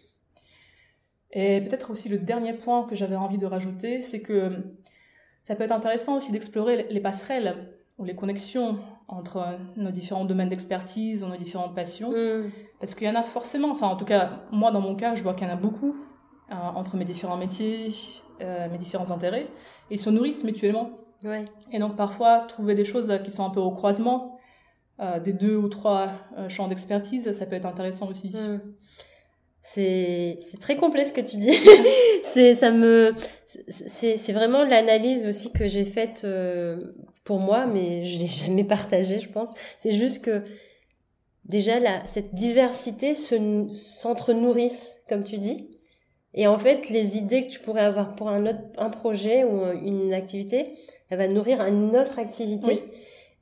Et 1.33 1.61
peut-être 1.61 1.91
aussi 1.91 2.09
le 2.09 2.19
dernier 2.19 2.55
point 2.55 2.85
que 2.85 2.95
j'avais 2.95 3.17
envie 3.17 3.39
de 3.39 3.47
rajouter, 3.47 4.03
c'est 4.03 4.21
que 4.21 4.53
ça 5.47 5.55
peut 5.55 5.65
être 5.65 5.73
intéressant 5.73 6.17
aussi 6.17 6.33
d'explorer 6.33 6.87
les 6.91 7.01
passerelles 7.01 7.73
ou 7.99 8.05
les 8.05 8.15
connexions 8.15 8.79
entre 9.09 9.59
nos 9.77 9.91
différents 9.91 10.25
domaines 10.25 10.49
d'expertise 10.49 11.23
ou 11.23 11.27
nos 11.27 11.37
différentes 11.37 11.75
passions. 11.75 12.11
Mm. 12.11 12.51
Parce 12.79 12.95
qu'il 12.95 13.07
y 13.07 13.11
en 13.11 13.15
a 13.15 13.23
forcément, 13.23 13.71
enfin 13.71 13.89
en 13.89 13.97
tout 13.97 14.05
cas, 14.05 14.43
moi 14.51 14.71
dans 14.71 14.81
mon 14.81 14.95
cas, 14.95 15.15
je 15.15 15.23
vois 15.23 15.35
qu'il 15.35 15.47
y 15.47 15.51
en 15.51 15.53
a 15.53 15.57
beaucoup 15.57 15.95
euh, 16.51 16.55
entre 16.55 16.97
mes 16.97 17.05
différents 17.05 17.37
métiers, 17.37 17.89
euh, 18.41 18.69
mes 18.71 18.79
différents 18.79 19.11
intérêts. 19.11 19.49
Et 19.91 19.95
ils 19.95 20.01
se 20.01 20.11
nourrissent 20.11 20.45
mutuellement. 20.45 20.91
Ouais. 21.25 21.45
Et 21.71 21.79
donc 21.79 21.97
parfois, 21.97 22.41
trouver 22.41 22.75
des 22.75 22.85
choses 22.85 23.13
qui 23.25 23.31
sont 23.31 23.45
un 23.45 23.51
peu 23.51 23.61
au 23.61 23.71
croisement 23.71 24.39
euh, 25.01 25.19
des 25.19 25.33
deux 25.33 25.57
ou 25.57 25.69
trois 25.69 26.13
euh, 26.37 26.51
champs 26.51 26.69
d'expertise, 26.69 27.33
ça 27.33 27.47
peut 27.47 27.57
être 27.57 27.67
intéressant 27.67 28.09
aussi. 28.09 28.31
Mm. 28.31 28.61
C'est 29.63 30.39
c'est 30.41 30.59
très 30.59 30.77
complet 30.77 31.05
ce 31.05 31.13
que 31.13 31.21
tu 31.21 31.37
dis. 31.37 31.55
c'est 32.23 32.55
ça 32.55 32.71
me 32.71 33.15
c'est 33.47 34.17
c'est 34.17 34.33
vraiment 34.33 34.65
l'analyse 34.65 35.27
aussi 35.27 35.53
que 35.53 35.69
j'ai 35.69 35.85
faite 35.85 36.23
euh, 36.25 36.79
pour 37.25 37.39
moi, 37.41 37.67
mais 37.67 38.05
je 38.05 38.19
l'ai 38.19 38.29
jamais 38.47 38.65
partagée, 38.65 39.19
je 39.19 39.29
pense. 39.29 39.51
C'est 39.77 39.93
juste 39.93 40.25
que 40.25 40.43
déjà 41.45 41.79
la 41.79 42.07
cette 42.07 42.35
diversité 42.35 43.15
se 43.15 43.69
s'entre-nourrissent, 43.75 45.03
comme 45.09 45.25
tu 45.25 45.39
dis. 45.39 45.71
Et 46.33 46.47
en 46.47 46.59
fait, 46.59 46.89
les 46.91 47.19
idées 47.19 47.47
que 47.47 47.51
tu 47.51 47.59
pourrais 47.59 47.83
avoir 47.83 48.15
pour 48.15 48.29
un 48.29 48.47
autre 48.47 48.61
un 48.79 48.89
projet 48.89 49.45
ou 49.45 49.65
une 49.85 50.13
activité, 50.13 50.75
elle 51.11 51.19
va 51.19 51.29
nourrir 51.29 51.61
une 51.63 51.97
autre 51.97 52.19
activité. 52.19 52.67
Oui. 52.67 52.83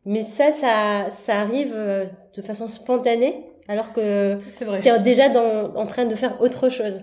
Mais 0.05 0.23
ça, 0.23 0.53
ça, 0.55 1.11
ça 1.11 1.41
arrive 1.41 1.75
euh, 1.75 2.07
de 2.35 2.41
façon 2.41 2.67
spontanée, 2.67 3.45
alors 3.69 3.93
que 3.93 4.39
tu 4.83 4.89
es 4.89 4.99
déjà 5.01 5.29
dans, 5.29 5.75
en 5.77 5.87
train 5.87 6.07
de 6.07 6.15
faire 6.15 6.41
autre 6.41 6.69
chose. 6.69 7.03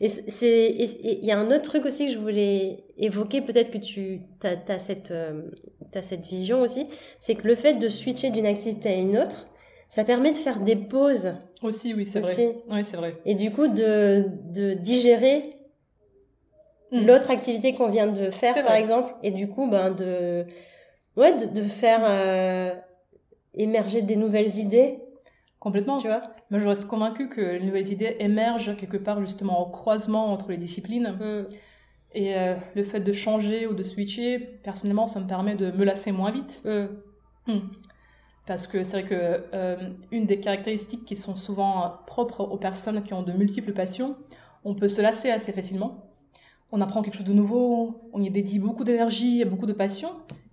Et 0.00 0.08
c'est 0.08 0.70
il 0.70 1.24
y 1.24 1.32
a 1.32 1.38
un 1.38 1.48
autre 1.50 1.62
truc 1.62 1.84
aussi 1.84 2.06
que 2.06 2.12
je 2.12 2.18
voulais 2.18 2.84
évoquer, 2.98 3.40
peut-être 3.40 3.70
que 3.70 3.78
tu 3.78 4.20
as, 4.42 4.56
as, 4.72 4.78
cette, 4.78 5.10
euh, 5.10 5.42
as 5.94 6.02
cette 6.02 6.26
vision 6.26 6.60
aussi, 6.62 6.86
c'est 7.20 7.34
que 7.34 7.46
le 7.46 7.54
fait 7.56 7.74
de 7.74 7.88
switcher 7.88 8.30
d'une 8.30 8.46
activité 8.46 8.90
à 8.90 8.94
une 8.94 9.18
autre, 9.18 9.48
ça 9.88 10.04
permet 10.04 10.30
de 10.30 10.36
faire 10.36 10.60
des 10.60 10.76
pauses. 10.76 11.34
Aussi, 11.62 11.94
oui, 11.94 12.06
c'est 12.06 12.20
vrai. 12.20 12.34
Oui, 12.70 12.84
c'est 12.84 12.96
vrai. 12.96 13.14
Et 13.24 13.34
du 13.34 13.50
coup, 13.50 13.66
de, 13.68 14.24
de 14.52 14.74
digérer 14.74 15.54
Mm. 16.90 17.06
l'autre 17.06 17.30
activité 17.30 17.74
qu'on 17.74 17.88
vient 17.88 18.06
de 18.06 18.30
faire, 18.30 18.54
par 18.54 18.64
vrai. 18.64 18.80
exemple, 18.80 19.12
et 19.22 19.30
du 19.30 19.46
coup, 19.48 19.68
ben, 19.68 19.90
de, 19.90 20.46
ouais, 21.16 21.36
de, 21.36 21.44
de 21.44 21.62
faire 21.62 22.00
euh, 22.02 22.74
émerger 23.52 24.00
des 24.00 24.16
nouvelles 24.16 24.56
idées, 24.56 24.98
Complètement. 25.60 25.98
tu 25.98 26.06
vois? 26.06 26.22
Moi, 26.50 26.60
je 26.60 26.68
reste 26.68 26.86
convaincue 26.86 27.28
que 27.28 27.40
les 27.40 27.64
nouvelles 27.64 27.92
idées 27.92 28.16
émergent 28.20 28.76
quelque 28.76 28.96
part 28.96 29.20
justement 29.20 29.60
au 29.66 29.70
croisement 29.70 30.32
entre 30.32 30.50
les 30.50 30.56
disciplines. 30.56 31.18
Mm. 31.20 31.46
Et 32.14 32.36
euh, 32.36 32.54
le 32.74 32.84
fait 32.84 33.00
de 33.00 33.12
changer 33.12 33.66
ou 33.66 33.74
de 33.74 33.82
switcher, 33.82 34.38
personnellement, 34.38 35.06
ça 35.06 35.20
me 35.20 35.26
permet 35.26 35.56
de 35.56 35.70
me 35.70 35.84
lasser 35.84 36.12
moins 36.12 36.30
vite. 36.30 36.62
Mm. 36.64 37.58
Parce 38.46 38.66
que 38.66 38.82
c'est 38.82 39.02
vrai 39.02 39.08
que 39.08 39.44
euh, 39.52 39.90
une 40.10 40.26
des 40.26 40.40
caractéristiques 40.40 41.04
qui 41.04 41.16
sont 41.16 41.36
souvent 41.36 41.84
euh, 41.84 41.88
propres 42.06 42.40
aux 42.40 42.56
personnes 42.56 43.02
qui 43.02 43.12
ont 43.12 43.22
de 43.22 43.32
multiples 43.32 43.72
passions, 43.72 44.16
on 44.64 44.74
peut 44.74 44.88
se 44.88 45.02
lasser 45.02 45.30
assez 45.30 45.52
facilement. 45.52 46.04
On 46.72 46.80
apprend 46.80 47.02
quelque 47.02 47.16
chose 47.16 47.26
de 47.26 47.32
nouveau, 47.32 48.00
on 48.12 48.22
y 48.22 48.30
dédie 48.30 48.58
beaucoup 48.58 48.84
d'énergie 48.84 49.40
et 49.40 49.44
beaucoup 49.44 49.66
de 49.66 49.72
passion, 49.72 50.10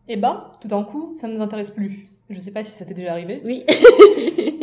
et 0.07 0.17
bah, 0.17 0.51
tout 0.61 0.67
d'un 0.67 0.83
coup, 0.83 1.13
ça 1.13 1.27
ne 1.27 1.35
nous 1.35 1.41
intéresse 1.41 1.71
plus. 1.71 2.07
Je 2.29 2.39
sais 2.39 2.51
pas 2.51 2.63
si 2.63 2.71
ça 2.71 2.85
t'est 2.85 2.93
déjà 2.93 3.11
arrivé. 3.11 3.41
Oui. 3.43 3.65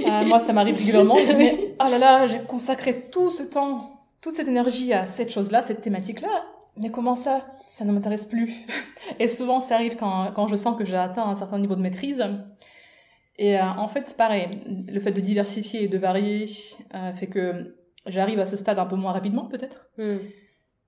Euh, 0.02 0.24
moi, 0.24 0.40
ça 0.40 0.52
m'arrive 0.52 0.76
régulièrement. 0.76 1.14
Je 1.16 1.22
me 1.22 1.28
dis, 1.28 1.36
mais 1.36 1.74
oh 1.80 1.90
là 1.90 1.96
là, 1.96 2.26
j'ai 2.26 2.40
consacré 2.40 3.08
tout 3.08 3.30
ce 3.30 3.44
temps, 3.44 3.80
toute 4.20 4.32
cette 4.32 4.48
énergie 4.48 4.92
à 4.92 5.06
cette 5.06 5.30
chose-là, 5.30 5.62
cette 5.62 5.80
thématique-là. 5.80 6.44
Mais 6.76 6.90
comment 6.90 7.14
ça? 7.14 7.46
Ça 7.66 7.84
ne 7.84 7.92
m'intéresse 7.92 8.24
plus. 8.24 8.52
Et 9.20 9.28
souvent, 9.28 9.60
ça 9.60 9.76
arrive 9.76 9.96
quand, 9.96 10.32
quand 10.34 10.48
je 10.48 10.56
sens 10.56 10.76
que 10.76 10.84
j'ai 10.84 10.96
atteint 10.96 11.24
un 11.24 11.36
certain 11.36 11.58
niveau 11.58 11.76
de 11.76 11.80
maîtrise. 11.80 12.22
Et 13.38 13.56
euh, 13.56 13.64
en 13.64 13.88
fait, 13.88 14.14
pareil. 14.18 14.48
Le 14.66 14.98
fait 15.00 15.12
de 15.12 15.20
diversifier 15.20 15.84
et 15.84 15.88
de 15.88 15.98
varier 15.98 16.46
euh, 16.94 17.14
fait 17.14 17.28
que 17.28 17.76
j'arrive 18.06 18.40
à 18.40 18.46
ce 18.46 18.56
stade 18.56 18.78
un 18.78 18.86
peu 18.86 18.96
moins 18.96 19.12
rapidement, 19.12 19.46
peut-être. 19.46 19.88
Mm. 19.98 20.16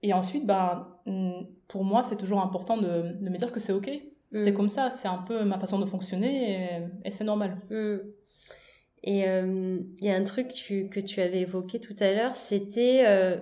Et 0.02 0.12
ensuite, 0.12 0.44
ben, 0.44 0.88
mm, 1.06 1.44
pour 1.68 1.84
moi, 1.84 2.02
c'est 2.02 2.16
toujours 2.16 2.42
important 2.42 2.76
de, 2.76 3.16
de 3.20 3.30
me 3.30 3.38
dire 3.38 3.52
que 3.52 3.60
c'est 3.60 3.72
OK. 3.72 3.90
C'est 4.34 4.50
Mm. 4.50 4.54
comme 4.54 4.68
ça, 4.68 4.90
c'est 4.90 5.08
un 5.08 5.18
peu 5.18 5.44
ma 5.44 5.58
façon 5.58 5.78
de 5.78 5.86
fonctionner 5.86 6.52
et, 7.04 7.08
et 7.08 7.10
c'est 7.10 7.24
normal. 7.24 7.56
Mm. 7.70 7.96
Et 9.04 9.28
euh, 9.28 9.78
il 10.00 10.06
y 10.06 10.10
a 10.10 10.16
un 10.16 10.24
truc 10.24 10.48
que 10.48 10.52
tu, 10.54 10.88
que 10.88 11.00
tu 11.00 11.20
avais 11.20 11.40
évoqué 11.42 11.78
tout 11.78 11.94
à 12.00 12.12
l'heure, 12.12 12.34
c'était 12.34 13.02
euh, 13.06 13.36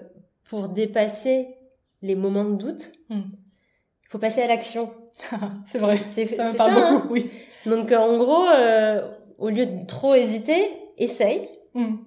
pour 0.44 0.68
dépasser 0.68 1.48
les 2.02 2.14
moments 2.16 2.44
de 2.44 2.56
doute, 2.56 2.92
il 3.10 3.16
Mm. 3.16 3.22
faut 4.08 4.18
passer 4.18 4.42
à 4.42 4.46
l'action. 4.48 4.92
c'est 5.66 5.78
vrai. 5.78 5.96
C'est 5.98 6.26
Ça 6.26 6.52
me 6.52 6.56
parle 6.56 6.72
ça, 6.74 6.86
hein. 6.88 6.94
beaucoup, 6.96 7.12
oui. 7.14 7.30
Donc 7.66 7.92
euh, 7.92 7.98
en 7.98 8.18
gros, 8.18 8.46
au 9.38 9.48
lieu 9.50 9.66
de 9.66 9.86
trop 9.86 10.14
hésiter, 10.14 10.68
essaye, 10.98 11.48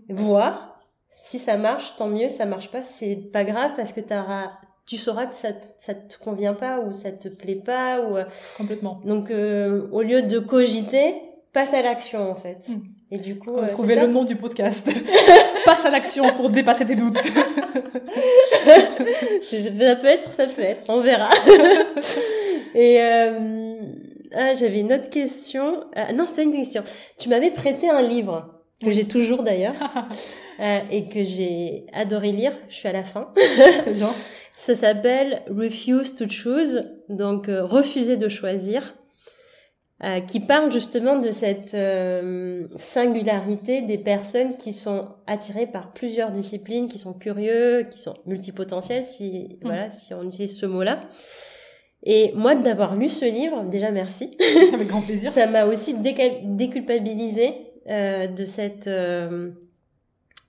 vois. 0.09 0.77
Si 1.07 1.39
ça 1.39 1.55
marche, 1.57 1.95
tant 1.95 2.07
mieux. 2.07 2.27
Ça 2.27 2.45
marche 2.45 2.69
pas, 2.71 2.81
c'est 2.81 3.15
pas 3.15 3.45
grave 3.45 3.71
parce 3.77 3.93
que 3.93 4.01
t'auras, 4.01 4.51
tu 4.86 4.97
sauras 4.97 5.25
que 5.25 5.33
ça, 5.33 5.49
ça 5.79 5.93
te 5.93 6.17
convient 6.23 6.53
pas 6.53 6.79
ou 6.79 6.93
ça 6.93 7.11
te 7.11 7.27
plaît 7.27 7.55
pas 7.55 8.01
ou 8.01 8.17
euh, 8.17 8.25
Complètement. 8.57 9.01
donc 9.03 9.31
euh, 9.31 9.88
au 9.91 10.01
lieu 10.01 10.21
de 10.21 10.39
cogiter, 10.39 11.15
passe 11.53 11.73
à 11.73 11.81
l'action 11.81 12.29
en 12.29 12.36
fait. 12.36 12.69
Mm. 12.69 12.81
Et 13.11 13.17
du 13.17 13.38
coup, 13.38 13.55
euh, 13.55 13.67
ça 13.67 13.95
le 13.95 14.07
nom 14.07 14.23
du 14.23 14.36
podcast. 14.36 14.91
Passe 15.65 15.86
à 15.86 15.91
l'action 15.91 16.31
pour 16.33 16.49
dépasser 16.49 16.86
tes 16.86 16.95
doutes. 16.95 17.17
Ça 19.43 19.95
peut 19.95 20.07
être, 20.07 20.33
ça 20.33 20.47
peut 20.47 20.63
être, 20.63 20.86
on 20.88 20.99
verra. 20.99 21.29
Et 22.73 22.99
euh, 22.99 23.75
ah, 24.33 24.53
j'avais 24.55 24.79
une 24.79 24.91
autre 24.91 25.09
question. 25.09 25.83
Ah, 25.95 26.13
non, 26.13 26.25
c'est 26.25 26.43
une 26.43 26.51
question. 26.51 26.83
Tu 27.19 27.29
m'avais 27.29 27.51
prêté 27.51 27.89
un 27.89 28.01
livre 28.01 28.49
que 28.83 28.91
j'ai 28.91 29.05
toujours 29.05 29.43
d'ailleurs 29.43 29.75
euh, 30.59 30.79
et 30.89 31.07
que 31.07 31.23
j'ai 31.23 31.86
adoré 31.93 32.31
lire. 32.31 32.53
Je 32.69 32.75
suis 32.75 32.88
à 32.88 32.91
la 32.91 33.03
fin. 33.03 33.31
Très 33.81 33.91
bien. 33.91 34.09
Ça 34.55 34.75
s'appelle 34.75 35.43
Refuse 35.49 36.15
to 36.15 36.29
Choose, 36.29 36.83
donc 37.09 37.49
euh, 37.49 37.65
refuser 37.65 38.17
de 38.17 38.27
choisir, 38.27 38.95
euh, 40.03 40.21
qui 40.21 40.39
parle 40.39 40.71
justement 40.71 41.19
de 41.19 41.31
cette 41.31 41.73
euh, 41.73 42.67
singularité 42.77 43.81
des 43.81 43.97
personnes 43.97 44.55
qui 44.57 44.73
sont 44.73 45.09
attirées 45.27 45.67
par 45.67 45.93
plusieurs 45.93 46.31
disciplines, 46.31 46.87
qui 46.87 46.97
sont 46.97 47.13
curieux, 47.13 47.87
qui 47.89 47.99
sont 47.99 48.15
multipotentiels, 48.25 49.03
si 49.03 49.59
voilà, 49.61 49.89
si 49.89 50.13
on 50.13 50.23
utilise 50.23 50.57
ce 50.57 50.65
mot-là. 50.65 51.01
Et 52.03 52.31
moi, 52.35 52.55
d'avoir 52.55 52.95
lu 52.95 53.09
ce 53.09 53.25
livre, 53.25 53.63
déjà 53.63 53.91
merci. 53.91 54.37
Avec 54.73 54.87
grand 54.87 55.01
plaisir. 55.01 55.31
Ça 55.33 55.47
m'a 55.47 55.65
aussi 55.65 55.95
déculpabilisé 55.99 57.53
euh, 57.89 58.27
de 58.27 58.45
cette 58.45 58.87
euh, 58.87 59.51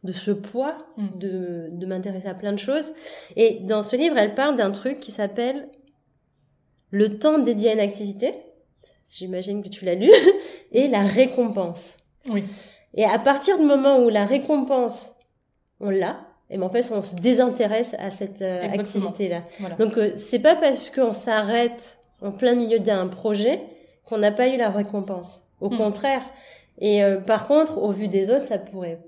de 0.07 0.12
ce 0.12 0.30
poids 0.30 0.78
Mm. 0.96 1.07
de, 1.18 1.68
de 1.72 1.86
m'intéresser 1.86 2.28
à 2.28 2.34
plein 2.34 2.52
de 2.52 2.59
choses. 2.59 2.92
Et 3.36 3.59
dans 3.62 3.82
ce 3.82 3.96
livre, 3.96 4.16
elle 4.16 4.34
parle 4.34 4.57
d'un 4.57 4.70
truc 4.70 4.98
qui 5.00 5.11
s'appelle 5.11 5.68
le 6.90 7.18
temps 7.18 7.38
dédié 7.38 7.70
à 7.70 7.72
une 7.74 7.80
activité. 7.80 8.34
J'imagine 9.14 9.62
que 9.62 9.68
tu 9.68 9.84
l'as 9.84 9.94
lu. 9.94 10.11
Et 10.72 10.88
la 10.88 11.02
récompense. 11.02 11.96
Oui. 12.28 12.44
Et 12.94 13.04
à 13.04 13.18
partir 13.18 13.59
du 13.59 13.64
moment 13.64 13.98
où 13.98 14.09
la 14.09 14.24
récompense, 14.24 15.11
on 15.80 15.90
l'a, 15.90 16.20
et 16.48 16.59
ben 16.59 16.64
en 16.64 16.68
fait, 16.70 16.88
on 16.92 17.02
se 17.02 17.16
désintéresse 17.16 17.94
à 17.98 18.11
cette 18.11 18.40
euh, 18.40 18.62
activité-là. 18.70 19.42
Voilà. 19.59 19.74
Donc 19.76 19.98
euh, 19.98 20.12
c'est 20.16 20.38
pas 20.38 20.54
parce 20.54 20.90
qu'on 20.90 21.12
s'arrête 21.12 21.98
en 22.22 22.30
plein 22.30 22.54
milieu 22.54 22.78
d'un 22.78 23.09
projet 23.09 23.61
qu'on 24.04 24.18
n'a 24.18 24.30
pas 24.32 24.48
eu 24.48 24.57
la 24.57 24.70
récompense. 24.70 25.42
Au 25.61 25.70
Mm. 25.70 25.76
contraire. 25.76 26.22
Et 26.78 27.02
euh, 27.02 27.18
par 27.20 27.46
contre, 27.48 27.78
au 27.78 27.90
vu 27.90 28.07
des 28.09 28.30
autres, 28.30 28.44
ça 28.44 28.59
pourrait, 28.59 28.98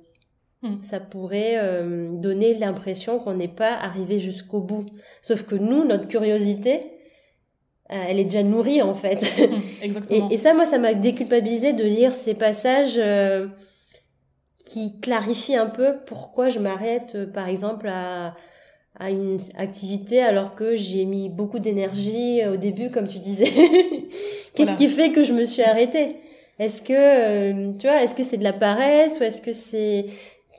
Mm. 0.62 0.80
ça 0.80 0.98
pourrait 0.98 1.54
euh, 1.56 2.08
donner 2.12 2.54
l'impression 2.54 3.18
qu'on 3.20 3.34
n'est 3.34 3.46
pas 3.46 3.74
arrivé 3.74 4.18
jusqu'au 4.18 4.60
bout. 4.60 4.86
Sauf 5.22 5.44
que 5.44 5.54
nous, 5.54 5.84
notre 5.84 6.08
curiosité, 6.08 6.80
euh, 7.92 8.04
elle 8.08 8.18
est 8.18 8.24
déjà 8.24 8.42
nourrie 8.42 8.82
en 8.82 8.94
fait. 8.94 9.20
Mm, 9.38 9.54
Et, 9.82 9.84
Exactement. 9.84 10.30
et 10.30 10.36
ça, 10.36 10.54
moi, 10.54 10.64
ça 10.66 10.78
m'a 10.78 10.94
déculpabilisé 10.94 11.72
de 11.74 11.84
lire 11.84 12.12
ces 12.12 12.34
passages 12.34 12.96
euh, 12.98 13.46
qui 14.66 14.98
clarifient 15.00 15.56
un 15.56 15.68
peu 15.70 15.94
pourquoi 16.06 16.48
je 16.48 16.58
m'arrête, 16.58 17.12
euh, 17.14 17.26
par 17.26 17.48
exemple, 17.48 17.88
à, 17.88 18.34
à 18.98 19.10
une 19.10 19.38
activité 19.56 20.20
alors 20.20 20.54
que 20.56 20.74
j'ai 20.76 21.04
mis 21.04 21.28
beaucoup 21.28 21.60
d'énergie 21.60 22.44
au 22.46 22.56
début, 22.56 22.90
comme 22.90 23.06
tu 23.06 23.18
disais. 23.18 23.46
Qu'est-ce 24.54 24.74
qui 24.76 24.88
fait 24.88 25.12
que 25.12 25.22
je 25.22 25.32
me 25.32 25.44
suis 25.44 25.62
arrêtée? 25.62 26.16
Est-ce 26.58 26.82
que, 26.82 26.92
euh, 26.92 27.72
tu 27.78 27.86
vois, 27.86 28.02
est-ce 28.02 28.14
que 28.16 28.24
c'est 28.24 28.38
de 28.38 28.42
la 28.44 28.52
paresse 28.52 29.20
ou 29.20 29.22
est-ce 29.22 29.40
que 29.40 29.52
c'est 29.52 30.06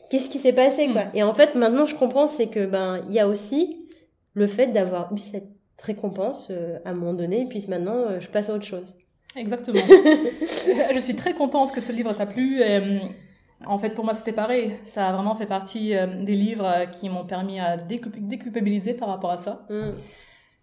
qu'est-ce 0.09 0.29
qui 0.29 0.37
s'est 0.37 0.53
passé 0.53 0.87
quoi 0.91 1.05
hmm. 1.05 1.11
Et 1.15 1.23
en 1.23 1.33
fait, 1.33 1.55
maintenant, 1.55 1.85
je 1.85 1.95
comprends, 1.95 2.27
c'est 2.27 2.47
que 2.47 2.65
ben, 2.65 3.03
il 3.07 3.13
y 3.13 3.19
a 3.19 3.27
aussi 3.27 3.87
le 4.33 4.47
fait 4.47 4.67
d'avoir 4.67 5.13
eu 5.13 5.17
cette 5.17 5.49
récompense 5.81 6.49
euh, 6.51 6.77
à 6.85 6.91
un 6.91 6.93
moment 6.93 7.13
donné, 7.13 7.41
et 7.41 7.45
puis 7.45 7.65
maintenant, 7.67 7.95
euh, 7.95 8.19
je 8.19 8.29
passe 8.29 8.49
à 8.49 8.53
autre 8.53 8.65
chose. 8.65 8.95
Exactement. 9.35 9.79
je 10.93 10.99
suis 10.99 11.15
très 11.15 11.33
contente 11.33 11.71
que 11.71 11.81
ce 11.81 11.91
livre 11.91 12.13
t'a 12.13 12.25
plu. 12.25 12.61
Et, 12.61 12.99
en 13.65 13.77
fait, 13.77 13.91
pour 13.91 14.05
moi, 14.05 14.15
c'était 14.15 14.31
pareil. 14.31 14.73
Ça 14.83 15.07
a 15.07 15.13
vraiment 15.13 15.35
fait 15.35 15.45
partie 15.45 15.89
des 15.89 16.33
livres 16.33 16.85
qui 16.91 17.09
m'ont 17.09 17.25
permis 17.25 17.59
à 17.59 17.77
déculpabiliser 17.77 18.93
par 18.93 19.09
rapport 19.09 19.31
à 19.31 19.37
ça. 19.37 19.67
Hmm. 19.69 19.91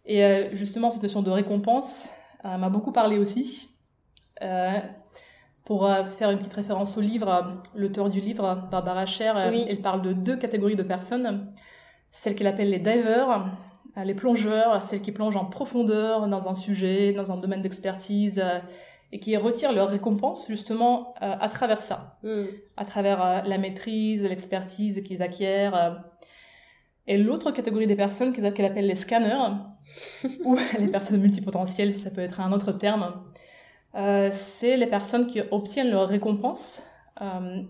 Et 0.05 0.49
justement, 0.53 0.91
cette 0.91 1.03
notion 1.03 1.23
de 1.23 1.31
récompense, 1.31 2.09
euh, 2.47 2.59
m'a 2.59 2.69
beaucoup 2.69 2.93
parlé 2.93 3.19
aussi. 3.19 3.69
Euh, 5.67 5.75
pour 5.77 5.87
euh, 5.87 6.05
faire 6.05 6.31
une 6.31 6.39
petite 6.39 6.55
référence 6.55 6.97
au 6.97 7.01
livre, 7.01 7.55
l'auteur 7.75 8.11
du 8.11 8.21
livre, 8.21 8.69
Barbara 8.71 9.07
Scher, 9.07 9.37
elle 9.37 9.81
parle 9.81 10.03
de 10.03 10.13
deux 10.13 10.37
catégories 10.37 10.77
de 10.77 10.83
personnes. 10.83 11.53
Celles 12.11 12.35
qu'elle 12.35 12.47
appelle 12.47 12.71
les 12.71 12.79
divers, 12.79 13.47
les 13.97 14.15
plongeurs, 14.15 14.83
celles 14.83 15.03
qui 15.03 15.13
plongent 15.13 15.37
en 15.37 15.45
profondeur 15.45 16.29
dans 16.29 16.49
un 16.49 16.55
sujet, 16.55 17.13
dans 17.13 17.33
un 17.33 17.37
domaine 17.37 17.63
d'expertise, 17.63 18.43
et 19.13 19.21
qui 19.21 19.37
retirent 19.37 19.73
leur 19.73 19.89
récompense 19.89 20.49
justement 20.49 21.15
à 21.21 21.49
travers 21.49 21.81
ça, 21.81 22.19
hmm. 22.23 22.45
à 22.77 22.85
travers 22.85 23.45
la 23.45 23.59
maîtrise, 23.59 24.25
l'expertise 24.25 25.03
qu'ils 25.03 25.23
acquièrent. 25.23 26.03
Et 27.07 27.19
l'autre 27.19 27.51
catégorie 27.51 27.87
des 27.87 27.97
personnes 27.97 28.33
qu'elle 28.33 28.47
appelle 28.47 28.87
les 28.87 28.95
scanners, 28.95 29.53
ou 30.45 30.57
les 30.79 30.89
personnes 30.89 31.21
multipotentielles, 31.21 31.95
ça 31.95 32.11
peut 32.11 32.23
être 32.23 32.41
un 32.41 32.53
autre 32.53 32.73
terme, 32.73 33.13
euh, 33.97 34.29
c'est 34.33 34.77
les 34.77 34.87
personnes 34.87 35.27
qui 35.27 35.41
obtiennent 35.51 35.91
leur 35.91 36.09
récompense 36.09 36.87
euh, 37.23 37.63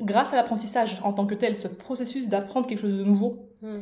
grâce 0.00 0.32
à 0.32 0.36
l'apprentissage 0.36 1.00
en 1.04 1.12
tant 1.12 1.26
que 1.26 1.34
tel, 1.34 1.56
ce 1.56 1.68
processus 1.68 2.28
d'apprendre 2.28 2.66
quelque 2.66 2.80
chose 2.80 2.98
de 2.98 3.04
nouveau. 3.04 3.48
Hmm. 3.62 3.80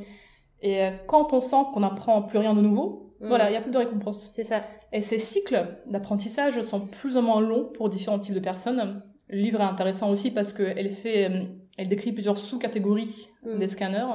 Et 0.61 0.84
euh, 0.84 0.90
quand 1.07 1.32
on 1.32 1.40
sent 1.40 1.64
qu'on 1.72 1.80
n'apprend 1.80 2.22
plus 2.22 2.38
rien 2.38 2.55
de 2.55 2.61
nouveau, 2.61 3.14
hmm. 3.20 3.28
voilà, 3.28 3.49
il 3.49 3.53
n'y 3.53 3.57
a 3.57 3.62
plus 3.62 3.70
de 3.70 3.78
récompense. 3.78 4.30
C'est 4.34 4.44
ça. 4.44 4.61
Et 4.92 5.01
ces 5.01 5.18
cycles 5.18 5.66
d'apprentissage 5.86 6.61
sont 6.61 6.80
plus 6.80 7.16
ou 7.16 7.22
moins 7.22 7.40
longs 7.40 7.70
pour 7.74 7.88
différents 7.88 8.18
types 8.18 8.34
de 8.34 8.40
personnes. 8.40 9.03
Le 9.28 9.38
livre 9.38 9.61
est 9.61 9.64
intéressant 9.64 10.11
aussi 10.11 10.30
parce 10.30 10.53
qu'elle 10.53 10.90
fait, 10.90 11.49
elle 11.78 11.88
décrit 11.88 12.12
plusieurs 12.12 12.38
sous-catégories 12.38 13.28
hmm. 13.42 13.59
des 13.59 13.68
scanners 13.68 14.07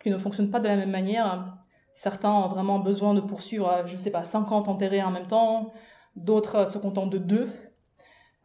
qui 0.00 0.10
ne 0.10 0.16
fonctionnent 0.16 0.50
pas 0.50 0.60
de 0.60 0.68
la 0.68 0.76
même 0.76 0.90
manière. 0.90 1.54
Certains 1.92 2.32
ont 2.32 2.48
vraiment 2.48 2.78
besoin 2.78 3.14
de 3.14 3.20
poursuivre, 3.20 3.82
je 3.86 3.92
ne 3.92 3.98
sais 3.98 4.10
pas, 4.10 4.24
50 4.24 4.68
enterrés 4.68 5.02
en 5.02 5.10
même 5.10 5.28
temps, 5.28 5.72
d'autres 6.16 6.68
se 6.68 6.78
contentent 6.78 7.10
de 7.10 7.18
deux. 7.18 7.48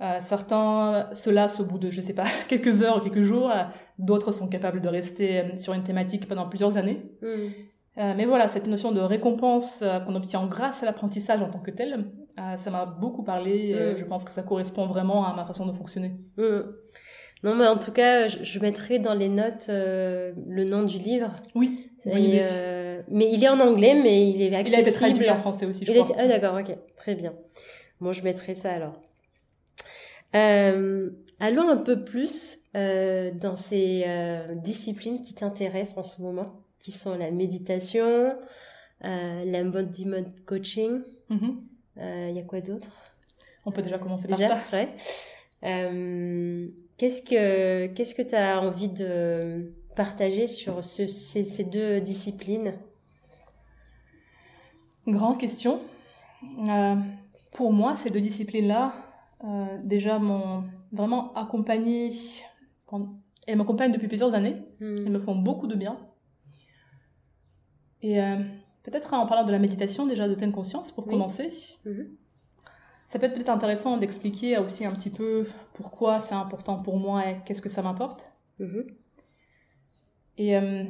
Euh, 0.01 0.17
certains 0.21 1.09
se 1.13 1.29
lassent 1.29 1.59
au 1.59 1.65
bout 1.65 1.77
de, 1.77 1.89
je 1.89 1.99
ne 1.99 2.05
sais 2.05 2.15
pas, 2.15 2.25
quelques 2.47 2.81
heures 2.81 2.97
ou 2.97 2.99
quelques 3.01 3.23
jours. 3.23 3.51
D'autres 3.97 4.31
sont 4.31 4.47
capables 4.47 4.79
de 4.81 4.87
rester 4.87 5.39
euh, 5.39 5.57
sur 5.57 5.73
une 5.73 5.83
thématique 5.83 6.27
pendant 6.27 6.47
plusieurs 6.47 6.77
années. 6.77 7.01
Hmm. 7.21 7.49
Euh, 7.97 8.13
mais 8.15 8.25
voilà, 8.25 8.47
cette 8.47 8.67
notion 8.67 8.93
de 8.93 9.01
récompense 9.01 9.83
qu'on 10.05 10.15
obtient 10.15 10.45
grâce 10.45 10.83
à 10.83 10.85
l'apprentissage 10.85 11.41
en 11.41 11.49
tant 11.49 11.59
que 11.59 11.71
tel, 11.71 12.05
ça 12.55 12.71
m'a 12.71 12.85
beaucoup 12.85 13.23
parlé. 13.23 13.71
Et 13.71 13.93
hmm. 13.93 13.97
je 13.97 14.05
pense 14.05 14.23
que 14.23 14.31
ça 14.31 14.43
correspond 14.43 14.85
vraiment 14.85 15.25
à 15.25 15.35
ma 15.35 15.45
façon 15.45 15.65
de 15.65 15.73
fonctionner. 15.73 16.15
Hmm. 16.37 16.61
Non, 17.43 17.55
mais 17.55 17.67
en 17.67 17.77
tout 17.77 17.91
cas, 17.91 18.27
je, 18.27 18.59
mettrai 18.59 18.99
dans 18.99 19.13
les 19.13 19.29
notes 19.29 19.67
euh, 19.69 20.33
le 20.47 20.65
nom 20.65 20.83
du 20.83 20.97
livre. 20.97 21.31
Oui. 21.55 21.89
Euh, 22.05 23.01
mais 23.09 23.31
il 23.31 23.43
est 23.43 23.47
en 23.47 23.59
anglais, 23.59 23.93
mais 23.93 24.29
il 24.29 24.41
est 24.41 24.53
accessible. 24.53 24.69
Il 24.69 24.75
a 24.75 24.89
été 24.89 24.91
traduit 24.91 25.29
en 25.29 25.37
français 25.37 25.65
aussi, 25.65 25.85
je 25.85 25.93
crois. 25.93 26.15
Ah 26.19 26.27
d'accord, 26.27 26.57
ok, 26.59 26.75
très 26.97 27.15
bien. 27.15 27.33
Bon, 28.01 28.11
je 28.11 28.23
mettrai 28.23 28.55
ça 28.55 28.73
alors. 28.73 29.01
Euh, 30.35 31.09
allons 31.39 31.69
un 31.69 31.77
peu 31.77 32.03
plus 32.03 32.59
dans 32.73 33.55
ces 33.55 34.05
disciplines 34.55 35.21
qui 35.21 35.33
t'intéressent 35.33 35.97
en 35.97 36.03
ce 36.03 36.21
moment, 36.21 36.61
qui 36.77 36.91
sont 36.91 37.17
la 37.17 37.31
méditation, 37.31 38.35
l'embodiment 39.01 40.25
coaching. 40.45 41.01
Mm-hmm. 41.31 42.29
Il 42.29 42.35
y 42.35 42.39
a 42.39 42.43
quoi 42.43 42.59
d'autre? 42.59 42.89
On 43.65 43.71
peut 43.71 43.81
déjà 43.81 43.97
commencer 43.97 44.27
par 44.27 44.37
déjà, 44.37 44.59
ça. 44.71 44.77
Ouais. 44.77 44.89
Qu'est-ce 46.99 47.21
que 47.21 47.87
qu'est-ce 47.93 48.13
que 48.13 48.21
tu 48.21 48.35
as 48.35 48.61
envie 48.61 48.89
de 48.89 49.71
partager 49.95 50.47
sur 50.47 50.83
ces, 50.83 51.63
deux 51.63 52.01
disciplines? 52.01 52.73
Grande 55.07 55.37
question. 55.37 55.79
Euh, 56.67 56.95
pour 57.53 57.71
moi, 57.71 57.95
ces 57.95 58.09
deux 58.09 58.19
disciplines-là, 58.19 58.93
euh, 59.45 59.77
déjà 59.81 60.19
m'ont 60.19 60.65
vraiment 60.91 61.33
accompagnée. 61.35 62.11
Elles 63.47 63.55
m'accompagnent 63.55 63.93
depuis 63.93 64.09
plusieurs 64.09 64.35
années. 64.35 64.57
Hmm. 64.81 64.97
Elles 64.97 65.09
me 65.09 65.19
font 65.19 65.35
beaucoup 65.35 65.67
de 65.67 65.75
bien. 65.75 65.97
Et 68.01 68.21
euh, 68.21 68.35
peut-être 68.83 69.13
en 69.13 69.25
parlant 69.25 69.45
de 69.45 69.51
la 69.53 69.59
méditation 69.59 70.05
déjà 70.05 70.27
de 70.27 70.35
pleine 70.35 70.51
conscience 70.51 70.91
pour 70.91 71.07
commencer. 71.07 71.49
Mhm 71.85 72.18
ça 73.09 73.17
peut 73.17 73.25
être 73.25 73.33
peut-être 73.33 73.49
intéressant 73.49 73.97
d'expliquer 73.97 74.57
aussi 74.59 74.85
un 74.85 74.91
petit 74.91 75.09
peu 75.09 75.47
pourquoi 75.73 76.19
c'est 76.19 76.35
important 76.35 76.77
pour 76.77 76.97
moi 76.97 77.27
et 77.27 77.37
qu'est-ce 77.43 77.61
que 77.61 77.67
ça 77.67 77.81
m'apporte. 77.81 78.31
Mhm. 78.59 78.85
Et 80.37 80.55
euh, 80.55 80.83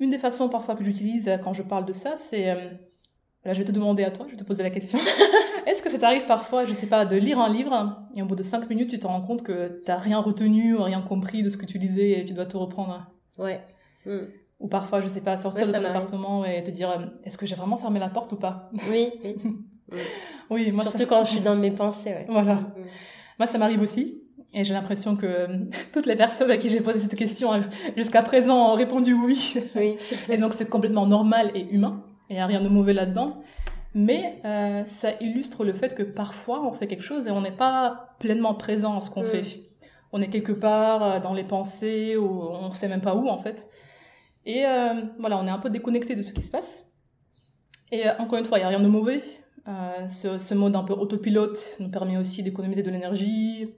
une 0.00 0.10
des 0.10 0.18
façons 0.18 0.48
parfois 0.48 0.74
que 0.74 0.82
j'utilise 0.82 1.30
quand 1.44 1.52
je 1.52 1.62
parle 1.62 1.84
de 1.84 1.92
ça, 1.92 2.16
c'est... 2.16 2.50
Euh, 2.50 2.70
là, 3.44 3.52
je 3.52 3.58
vais 3.58 3.66
te 3.66 3.70
demander 3.70 4.02
à 4.02 4.10
toi, 4.10 4.24
je 4.26 4.32
vais 4.32 4.38
te 4.38 4.44
poser 4.44 4.62
la 4.62 4.70
question. 4.70 4.98
Est-ce 5.66 5.82
que 5.82 5.90
ça 5.90 5.98
t'arrive 5.98 6.24
parfois, 6.24 6.64
je 6.64 6.72
sais 6.72 6.86
pas, 6.86 7.04
de 7.04 7.16
lire 7.16 7.38
un 7.38 7.52
livre 7.52 8.06
et 8.14 8.22
au 8.22 8.24
bout 8.24 8.36
de 8.36 8.42
cinq 8.42 8.70
minutes, 8.70 8.90
tu 8.90 8.98
te 8.98 9.06
rends 9.06 9.20
compte 9.20 9.42
que 9.42 9.82
tu 9.84 9.90
n'as 9.90 9.98
rien 9.98 10.20
retenu 10.20 10.74
ou 10.74 10.82
rien 10.82 11.02
compris 11.02 11.42
de 11.42 11.50
ce 11.50 11.58
que 11.58 11.66
tu 11.66 11.78
lisais 11.78 12.20
et 12.20 12.24
tu 12.24 12.32
dois 12.32 12.46
te 12.46 12.56
reprendre? 12.56 13.10
Ouais. 13.36 13.60
Hmm. 14.06 14.24
Ou 14.60 14.68
parfois, 14.68 15.00
je 15.00 15.06
sais 15.06 15.20
pas, 15.20 15.36
sortir 15.36 15.66
de 15.66 15.72
ton 15.72 15.84
appartement 15.84 16.46
et 16.46 16.64
te 16.64 16.70
dire 16.70 16.90
euh, 16.90 17.06
est-ce 17.24 17.36
que 17.36 17.44
j'ai 17.44 17.56
vraiment 17.56 17.76
fermé 17.76 18.00
la 18.00 18.08
porte 18.08 18.32
ou 18.32 18.36
pas? 18.36 18.70
Oui. 18.90 19.10
oui, 19.22 19.36
moi, 20.50 20.82
Surtout 20.82 21.06
quand 21.06 21.24
je 21.24 21.30
suis 21.30 21.40
dans 21.40 21.56
mes 21.56 21.70
pensées. 21.70 22.10
Ouais. 22.10 22.26
Voilà. 22.28 22.54
Mm. 22.54 22.72
Moi, 23.38 23.46
ça 23.46 23.58
m'arrive 23.58 23.82
aussi. 23.82 24.22
Et 24.54 24.64
j'ai 24.64 24.72
l'impression 24.72 25.16
que 25.16 25.26
euh, 25.26 25.46
toutes 25.92 26.06
les 26.06 26.16
personnes 26.16 26.50
à 26.50 26.56
qui 26.56 26.68
j'ai 26.68 26.80
posé 26.80 27.00
cette 27.00 27.14
question 27.14 27.52
euh, 27.52 27.60
jusqu'à 27.96 28.22
présent 28.22 28.72
ont 28.72 28.74
répondu 28.74 29.12
oui. 29.12 29.56
oui. 29.74 29.96
et 30.28 30.38
donc, 30.38 30.54
c'est 30.54 30.68
complètement 30.68 31.06
normal 31.06 31.50
et 31.54 31.70
humain. 31.72 32.04
Il 32.30 32.36
n'y 32.36 32.42
a 32.42 32.46
rien 32.46 32.62
de 32.62 32.68
mauvais 32.68 32.94
là-dedans. 32.94 33.42
Mais 33.94 34.40
euh, 34.44 34.84
ça 34.84 35.12
illustre 35.20 35.64
le 35.64 35.72
fait 35.72 35.94
que 35.94 36.02
parfois, 36.02 36.66
on 36.66 36.72
fait 36.72 36.86
quelque 36.86 37.02
chose 37.02 37.26
et 37.26 37.30
on 37.30 37.40
n'est 37.40 37.50
pas 37.50 38.14
pleinement 38.18 38.54
présent 38.54 38.96
à 38.96 39.00
ce 39.00 39.10
qu'on 39.10 39.22
mm. 39.22 39.26
fait. 39.26 39.44
On 40.12 40.22
est 40.22 40.28
quelque 40.28 40.52
part 40.52 41.20
dans 41.20 41.34
les 41.34 41.44
pensées 41.44 42.16
ou 42.16 42.26
on 42.26 42.70
ne 42.70 42.74
sait 42.74 42.88
même 42.88 43.00
pas 43.00 43.14
où, 43.14 43.28
en 43.28 43.38
fait. 43.38 43.68
Et 44.46 44.62
voilà, 45.18 45.38
on 45.38 45.46
est 45.46 45.50
un 45.50 45.58
peu 45.58 45.68
déconnecté 45.68 46.14
de 46.14 46.22
ce 46.22 46.32
qui 46.32 46.40
se 46.40 46.50
passe. 46.50 46.92
Et 47.90 48.08
encore 48.18 48.38
une 48.38 48.44
fois, 48.44 48.58
il 48.58 48.60
n'y 48.62 48.66
a 48.66 48.68
rien 48.68 48.80
de 48.80 48.88
mauvais. 48.88 49.20
Euh, 49.68 50.06
ce, 50.08 50.54
mode 50.54 50.76
un 50.76 50.84
peu 50.84 50.92
autopilote 50.92 51.76
nous 51.80 51.90
permet 51.90 52.16
aussi 52.16 52.42
d'économiser 52.42 52.82
de 52.82 52.90
l'énergie. 52.90 53.74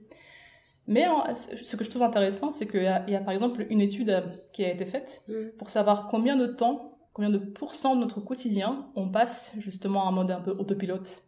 Mais 0.87 1.05
ce 1.35 1.75
que 1.75 1.83
je 1.83 1.89
trouve 1.89 2.03
intéressant, 2.03 2.51
c'est 2.51 2.67
qu'il 2.67 2.83
y, 2.83 3.15
a 3.15 3.19
par 3.21 3.31
exemple 3.31 3.65
une 3.69 3.81
étude 3.81 4.23
qui 4.53 4.65
a 4.65 4.71
été 4.71 4.85
faite 4.85 5.23
mm. 5.27 5.57
pour 5.57 5.69
savoir 5.69 6.07
combien 6.07 6.35
de 6.35 6.47
temps, 6.47 6.97
combien 7.13 7.29
de 7.29 7.37
pourcents 7.37 7.95
de 7.95 8.01
notre 8.01 8.21
quotidien 8.21 8.87
on 8.95 9.09
passe 9.09 9.53
justement 9.59 10.05
en 10.05 10.11
mode 10.11 10.31
un 10.31 10.41
peu 10.41 10.51
autopilote. 10.51 11.23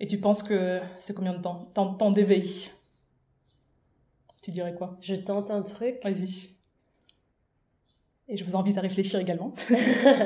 Et 0.00 0.06
tu 0.06 0.18
penses 0.18 0.42
que 0.42 0.80
c'est 0.98 1.14
combien 1.14 1.34
de 1.34 1.42
temps? 1.42 1.70
Temps, 1.74 1.94
temps 1.94 2.10
d'éveil. 2.10 2.70
Tu 4.42 4.50
dirais 4.50 4.74
quoi? 4.74 4.96
Je 5.00 5.14
tente 5.14 5.50
un 5.50 5.62
truc. 5.62 5.96
Vas-y. 6.04 6.50
Et 8.28 8.36
je 8.36 8.44
vous 8.44 8.56
invite 8.56 8.78
à 8.78 8.80
réfléchir 8.80 9.18
également. 9.20 9.52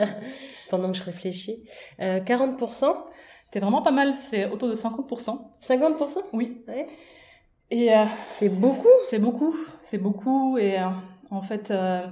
Pendant 0.70 0.90
que 0.90 0.98
je 0.98 1.02
réfléchis. 1.02 1.64
Euh, 2.00 2.20
40% 2.20 3.04
c'est 3.52 3.60
vraiment 3.60 3.82
pas 3.82 3.90
mal, 3.90 4.16
c'est 4.16 4.50
autour 4.50 4.68
de 4.68 4.74
50%. 4.74 5.38
50% 5.60 6.18
Oui. 6.32 6.62
Ouais. 6.66 6.86
Et 7.70 7.92
euh, 7.94 8.04
c'est 8.28 8.60
beaucoup. 8.60 8.88
C'est 9.08 9.18
beaucoup, 9.18 9.54
c'est 9.82 9.98
beaucoup. 9.98 10.56
Et 10.56 10.78
euh, 10.78 10.86
en 11.30 11.42
fait, 11.42 11.70
euh, 11.70 12.06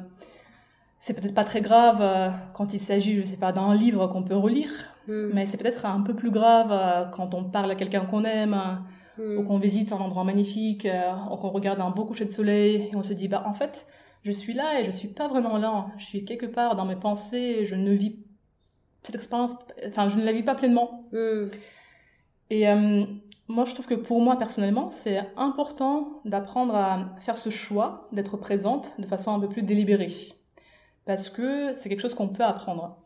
c'est 0.98 1.14
peut-être 1.14 1.34
pas 1.34 1.44
très 1.44 1.62
grave 1.62 2.34
quand 2.52 2.74
il 2.74 2.78
s'agit, 2.78 3.14
je 3.14 3.22
sais 3.22 3.38
pas, 3.38 3.52
d'un 3.52 3.74
livre 3.74 4.06
qu'on 4.08 4.22
peut 4.22 4.36
relire, 4.36 4.70
hmm. 5.08 5.30
mais 5.32 5.46
c'est 5.46 5.56
peut-être 5.56 5.86
un 5.86 6.02
peu 6.02 6.14
plus 6.14 6.30
grave 6.30 7.10
quand 7.12 7.32
on 7.32 7.44
parle 7.44 7.70
à 7.70 7.74
quelqu'un 7.74 8.04
qu'on 8.04 8.24
aime, 8.24 8.82
hmm. 9.16 9.38
ou 9.38 9.42
qu'on 9.44 9.58
visite 9.58 9.92
un 9.92 9.98
endroit 9.98 10.24
magnifique, 10.24 10.86
ou 11.30 11.36
qu'on 11.36 11.50
regarde 11.50 11.80
un 11.80 11.90
beau 11.90 12.04
coucher 12.04 12.26
de 12.26 12.30
soleil, 12.30 12.90
et 12.92 12.96
on 12.96 13.02
se 13.02 13.14
dit, 13.14 13.28
bah 13.28 13.44
en 13.46 13.54
fait, 13.54 13.86
je 14.24 14.32
suis 14.32 14.52
là 14.52 14.78
et 14.80 14.84
je 14.84 14.90
suis 14.90 15.08
pas 15.08 15.28
vraiment 15.28 15.56
là. 15.56 15.86
Je 15.96 16.04
suis 16.04 16.26
quelque 16.26 16.46
part 16.46 16.76
dans 16.76 16.84
mes 16.84 16.96
pensées, 16.96 17.56
et 17.60 17.64
je 17.64 17.76
ne 17.76 17.92
vis 17.92 18.18
cette 19.02 19.14
expérience, 19.14 19.52
enfin, 19.86 20.08
je 20.08 20.18
ne 20.18 20.24
la 20.24 20.32
vis 20.32 20.42
pas 20.42 20.54
pleinement. 20.54 21.04
Hmm. 21.12 21.48
Et 22.50 22.68
euh, 22.68 23.04
moi, 23.48 23.64
je 23.64 23.74
trouve 23.74 23.86
que 23.86 23.94
pour 23.94 24.20
moi, 24.20 24.38
personnellement, 24.38 24.90
c'est 24.90 25.20
important 25.36 26.20
d'apprendre 26.24 26.74
à 26.74 27.16
faire 27.20 27.36
ce 27.36 27.50
choix 27.50 28.02
d'être 28.12 28.36
présente 28.36 28.92
de 28.98 29.06
façon 29.06 29.34
un 29.34 29.40
peu 29.40 29.48
plus 29.48 29.62
délibérée. 29.62 30.12
parce 31.06 31.28
que 31.28 31.74
c'est 31.74 31.88
quelque 31.88 32.02
chose 32.02 32.14
qu'on 32.14 32.28
peut 32.28 32.44
apprendre. 32.44 32.96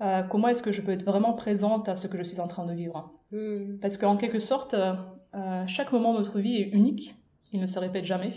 Euh, 0.00 0.22
comment 0.24 0.48
est-ce 0.48 0.62
que 0.62 0.72
je 0.72 0.82
peux 0.82 0.92
être 0.92 1.04
vraiment 1.04 1.32
présente 1.32 1.88
à 1.88 1.94
ce 1.94 2.08
que 2.08 2.18
je 2.18 2.24
suis 2.24 2.40
en 2.40 2.48
train 2.48 2.66
de 2.66 2.72
vivre? 2.72 3.12
Hmm. 3.30 3.78
Parce 3.80 3.96
qu'en 3.96 4.16
quelque 4.16 4.40
sorte, 4.40 4.74
euh, 4.74 5.66
chaque 5.66 5.92
moment 5.92 6.12
de 6.12 6.18
notre 6.18 6.40
vie 6.40 6.56
est 6.56 6.68
unique, 6.70 7.14
il 7.52 7.60
ne 7.60 7.66
se 7.66 7.78
répète 7.78 8.04
jamais. 8.04 8.32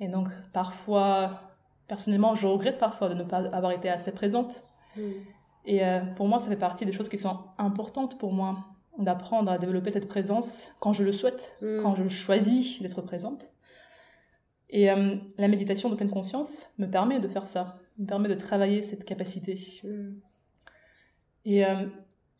Et 0.00 0.08
donc 0.08 0.28
parfois, 0.52 1.40
personnellement, 1.88 2.34
je 2.34 2.46
regrette 2.46 2.78
parfois 2.78 3.08
de 3.08 3.14
ne 3.14 3.22
pas 3.22 3.46
avoir 3.48 3.72
été 3.72 3.88
assez 3.88 4.12
présente. 4.12 4.62
Et 5.66 5.84
euh, 5.84 6.00
pour 6.16 6.28
moi, 6.28 6.38
ça 6.38 6.48
fait 6.48 6.56
partie 6.56 6.86
des 6.86 6.92
choses 6.92 7.08
qui 7.08 7.18
sont 7.18 7.38
importantes 7.58 8.18
pour 8.18 8.32
moi, 8.32 8.64
d'apprendre 8.98 9.50
à 9.50 9.58
développer 9.58 9.90
cette 9.90 10.08
présence 10.08 10.70
quand 10.80 10.92
je 10.92 11.04
le 11.04 11.12
souhaite, 11.12 11.56
hmm. 11.62 11.82
quand 11.82 11.94
je 11.94 12.08
choisis 12.08 12.80
d'être 12.82 13.02
présente. 13.02 13.52
Et 14.72 14.86
la 14.86 15.48
méditation 15.48 15.90
de 15.90 15.96
pleine 15.96 16.12
conscience 16.12 16.74
me 16.78 16.86
permet 16.86 17.18
de 17.18 17.26
faire 17.26 17.44
ça, 17.44 17.80
me 17.98 18.06
permet 18.06 18.28
de 18.28 18.34
travailler 18.34 18.84
cette 18.84 19.04
capacité. 19.04 19.56
Et 21.44 21.64
euh, 21.64 21.86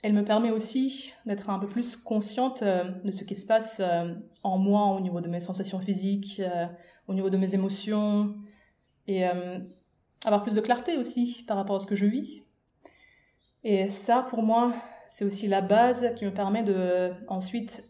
elle 0.03 0.13
me 0.13 0.25
permet 0.25 0.51
aussi 0.51 1.13
d'être 1.27 1.51
un 1.51 1.59
peu 1.59 1.69
plus 1.69 1.97
consciente 1.97 2.63
euh, 2.63 2.85
de 3.05 3.13
ce 3.13 3.25
qui 3.25 3.35
se 3.35 3.47
passe 3.47 3.81
euh, 3.85 4.15
en 4.43 4.59
moi 4.59 4.95
au 4.95 5.01
niveau 5.01 5.21
de 5.21 5.29
mes 5.29 5.41
sensations 5.41 5.81
physiques, 5.81 6.43
au 7.09 7.15
niveau 7.15 7.31
de 7.31 7.37
mes 7.37 7.55
émotions, 7.55 8.35
et 9.07 9.25
avoir 10.25 10.43
plus 10.43 10.55
de 10.55 10.61
clarté 10.61 10.97
aussi 10.97 11.45
par 11.47 11.57
rapport 11.57 11.77
à 11.77 11.81
ce 11.81 11.87
que 11.87 11.97
je 11.97 12.07
vis. 12.07 12.43
Et 13.65 13.89
ça, 13.89 14.27
pour 14.31 14.43
moi, 14.43 14.75
c'est 15.07 15.25
aussi 15.25 15.49
la 15.49 15.61
base 15.61 16.15
qui 16.15 16.25
me 16.25 16.33
permet 16.33 16.63
de 16.63 17.13
ensuite 17.29 17.85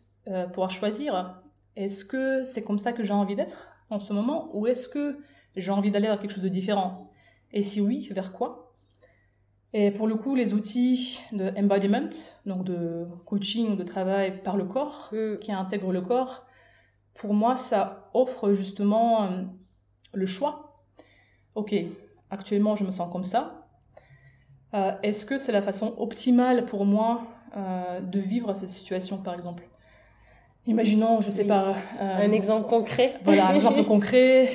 pouvoir 0.52 0.70
choisir 0.70 1.40
est-ce 1.76 2.04
que 2.04 2.44
c'est 2.44 2.62
comme 2.62 2.78
ça 2.78 2.92
que 2.92 3.04
j'ai 3.04 3.12
envie 3.12 3.36
d'être 3.36 3.70
en 3.90 4.00
ce 4.00 4.12
moment 4.12 4.50
ou 4.54 4.66
est-ce 4.66 4.88
que 4.88 5.18
j'ai 5.56 5.70
envie 5.70 5.90
d'aller 5.90 6.06
vers 6.06 6.20
quelque 6.20 6.32
chose 6.32 6.42
de 6.42 6.48
différent? 6.48 7.10
Et 7.52 7.62
si 7.62 7.80
oui, 7.80 8.08
vers 8.12 8.32
quoi? 8.32 8.72
Et 9.72 9.90
pour 9.90 10.06
le 10.06 10.16
coup, 10.16 10.34
les 10.34 10.52
outils 10.52 11.20
de 11.32 11.52
embodiment, 11.56 12.10
donc 12.44 12.64
de 12.64 13.06
coaching 13.24 13.72
ou 13.72 13.76
de 13.76 13.84
travail 13.84 14.42
par 14.42 14.56
le 14.56 14.64
corps, 14.64 15.10
mm. 15.12 15.38
qui 15.38 15.52
intègrent 15.52 15.92
le 15.92 16.00
corps, 16.00 16.44
pour 17.14 17.34
moi, 17.34 17.56
ça 17.56 18.10
offre 18.14 18.52
justement 18.52 19.24
euh, 19.24 19.42
le 20.12 20.26
choix. 20.26 20.82
Ok, 21.54 21.74
actuellement, 22.30 22.76
je 22.76 22.84
me 22.84 22.90
sens 22.90 23.10
comme 23.12 23.24
ça. 23.24 23.66
Euh, 24.74 24.92
est-ce 25.02 25.26
que 25.26 25.38
c'est 25.38 25.52
la 25.52 25.62
façon 25.62 25.94
optimale 25.98 26.64
pour 26.64 26.84
moi 26.84 27.22
euh, 27.56 28.00
de 28.00 28.20
vivre 28.20 28.54
cette 28.54 28.68
situation, 28.68 29.18
par 29.18 29.34
exemple? 29.34 29.64
Imaginons, 30.66 31.20
je 31.20 31.30
sais 31.30 31.46
pas. 31.46 31.74
un 31.98 32.30
exemple 32.32 32.68
concret. 32.68 33.14
Voilà, 33.24 33.48
un 33.48 33.54
exemple 33.54 33.84
concret. 33.86 34.50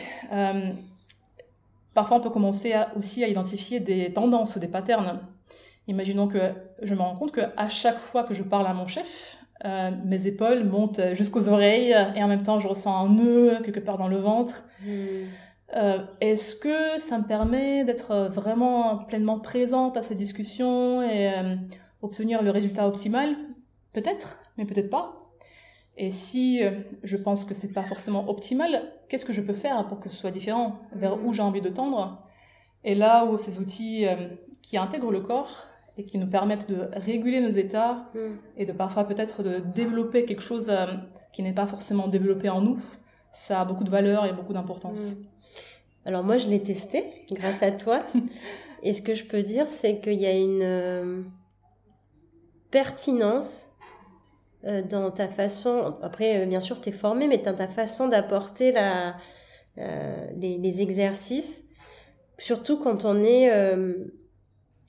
Parfois, 1.94 2.18
on 2.18 2.20
peut 2.20 2.30
commencer 2.30 2.74
aussi 2.96 3.24
à 3.24 3.28
identifier 3.28 3.80
des 3.80 4.14
tendances 4.14 4.56
ou 4.56 4.60
des 4.60 4.68
patterns. 4.68 5.20
Imaginons 5.88 6.28
que 6.28 6.52
je 6.82 6.94
me 6.96 7.02
rends 7.02 7.16
compte 7.16 7.32
qu'à 7.32 7.70
chaque 7.70 8.00
fois 8.00 8.24
que 8.24 8.34
je 8.34 8.44
parle 8.44 8.68
à 8.68 8.74
mon 8.74 8.88
chef, 8.88 9.40
euh, 9.64 9.92
mes 10.04 10.28
épaules 10.28 10.64
montent 10.64 11.02
jusqu'aux 11.14 11.48
oreilles 11.48 11.96
et 12.16 12.22
en 12.22 12.28
même 12.28 12.44
temps 12.44 12.60
je 12.60 12.68
ressens 12.68 13.06
un 13.06 13.10
nœud 13.10 13.60
quelque 13.64 13.80
part 13.80 13.98
dans 13.98 14.08
le 14.08 14.18
ventre. 14.18 14.66
Hmm. 14.84 15.26
Euh, 15.76 16.06
est-ce 16.22 16.56
que 16.56 17.00
ça 17.00 17.20
me 17.20 17.28
permet 17.28 17.84
d'être 17.84 18.30
vraiment 18.30 19.00
pleinement 19.00 19.40
présente 19.40 19.98
à 19.98 20.02
ces 20.02 20.16
discussions 20.16 21.02
et 21.02 21.34
euh, 21.34 21.56
obtenir 22.02 22.42
le 22.42 22.52
résultat 22.52 22.88
optimal? 22.88 23.36
Peut-être, 23.92 24.40
mais 24.58 24.66
peut-être 24.66 24.90
pas. 24.90 25.32
Et 25.98 26.12
si 26.12 26.64
euh, 26.64 26.72
je 27.04 27.18
pense 27.18 27.44
que 27.44 27.54
c'est 27.54 27.74
pas 27.74 27.84
forcément 27.84 28.30
optimal, 28.30 28.94
qu'est-ce 29.10 29.26
que 29.26 29.34
je 29.34 29.42
peux 29.42 29.54
faire 29.54 29.86
pour 29.88 30.00
que 30.00 30.10
ce 30.10 30.16
soit 30.16 30.32
différent 30.32 30.80
Vers 30.94 31.24
où 31.26 31.34
j'ai 31.34 31.42
envie 31.42 31.62
de 31.62 31.70
tendre? 31.70 32.26
Et 32.86 32.96
là 32.96 33.26
où 33.26 33.38
ces 33.38 33.60
outils 33.60 34.06
qui 34.62 34.78
intègrent 34.78 35.12
le 35.12 35.22
corps 35.22 35.70
et 35.98 36.06
qui 36.06 36.20
nous 36.20 36.28
permettent 36.28 36.70
de 36.70 36.88
réguler 36.94 37.42
nos 37.42 37.50
états 37.50 38.10
mm. 38.14 38.20
et 38.58 38.66
de 38.66 38.72
parfois 38.72 39.06
peut-être 39.06 39.42
de 39.42 39.58
développer 39.58 40.26
quelque 40.26 40.44
chose 40.44 40.72
qui 41.34 41.42
n'est 41.42 41.54
pas 41.54 41.66
forcément 41.66 42.08
développé 42.08 42.48
en 42.48 42.62
nous, 42.62 42.80
ça 43.36 43.62
a 43.62 43.66
beaucoup 43.66 43.84
de 43.84 43.90
valeur 43.90 44.26
et 44.26 44.34
beaucoup 44.34 44.54
d'importance. 44.54 45.12
Mm. 45.12 45.26
Alors 46.06 46.24
moi 46.24 46.38
je 46.38 46.48
l'ai 46.48 46.64
testé 46.64 47.26
grâce 47.32 47.62
à 47.62 47.72
toi. 47.72 48.00
et 48.84 48.94
ce 48.94 49.02
que 49.02 49.14
je 49.14 49.26
peux 49.26 49.42
dire 49.42 49.68
c'est 49.68 50.00
qu'il 50.00 50.20
y 50.20 50.26
a 50.26 50.36
une 50.38 51.26
pertinence 52.72 53.72
euh, 54.66 54.82
dans 54.82 55.12
ta 55.12 55.28
façon, 55.28 55.96
après 56.02 56.42
euh, 56.42 56.46
bien 56.46 56.60
sûr 56.60 56.82
tu 56.82 56.90
es 56.90 56.92
formé, 56.92 57.28
mais 57.28 57.38
dans 57.38 57.54
ta 57.54 57.68
façon 57.68 58.08
d'apporter 58.08 58.72
la, 58.72 59.16
euh, 59.78 60.28
les, 60.36 60.58
les, 60.58 60.82
exercices, 60.82 61.70
surtout 62.38 62.78
quand 62.78 63.06
on 63.06 63.24
est, 63.24 63.50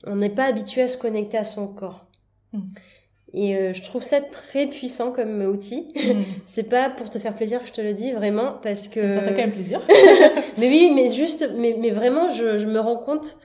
on 0.03 0.15
n'est 0.15 0.31
pas 0.31 0.45
habitué 0.45 0.81
à 0.81 0.87
se 0.87 0.97
connecter 0.97 1.37
à 1.37 1.43
son 1.43 1.67
corps. 1.67 2.07
Mm. 2.53 2.61
Et 3.33 3.73
je 3.73 3.83
trouve 3.83 4.03
ça 4.03 4.21
très 4.21 4.67
puissant 4.67 5.11
comme 5.11 5.41
outil. 5.41 5.93
Mm. 5.95 6.23
c'est 6.45 6.69
pas 6.69 6.89
pour 6.89 7.09
te 7.09 7.19
faire 7.19 7.35
plaisir 7.35 7.59
je 7.65 7.73
te 7.73 7.81
le 7.81 7.93
dis, 7.93 8.13
vraiment, 8.13 8.53
parce 8.63 8.87
que... 8.87 9.15
Ça 9.15 9.21
fait 9.21 9.31
quand 9.31 9.37
même 9.37 9.51
plaisir. 9.51 9.81
mais 10.57 10.69
oui, 10.69 10.91
mais 10.95 11.13
juste, 11.13 11.49
mais, 11.57 11.75
mais 11.79 11.91
vraiment, 11.91 12.29
je, 12.29 12.57
je 12.57 12.67
me 12.67 12.79
rends 12.79 12.97
compte, 12.97 13.37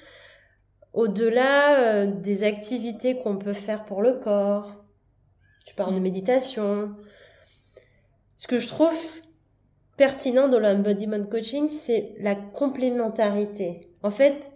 au-delà 0.93 2.07
des 2.07 2.45
activités 2.45 3.17
qu'on 3.17 3.37
peut 3.37 3.53
faire 3.53 3.85
pour 3.85 4.03
le 4.03 4.15
corps, 4.15 4.83
tu 5.65 5.75
parles 5.75 5.95
de 5.95 6.01
mm. 6.01 6.03
méditation. 6.03 6.91
Ce 8.37 8.47
que 8.47 8.59
je 8.59 8.69
trouve 8.69 8.95
pertinent 9.97 10.49
dans 10.49 10.59
l'embodiment 10.59 11.23
coaching, 11.25 11.69
c'est 11.69 12.15
la 12.19 12.35
complémentarité. 12.35 13.89
En 14.03 14.11
fait, 14.11 14.51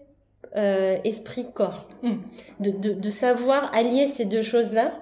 euh, 0.56 0.98
esprit-corps. 1.04 1.88
Mm. 2.02 2.14
De, 2.60 2.70
de, 2.70 2.92
de, 2.94 3.10
savoir 3.10 3.72
allier 3.74 4.06
ces 4.06 4.24
deux 4.24 4.42
choses-là, 4.42 4.92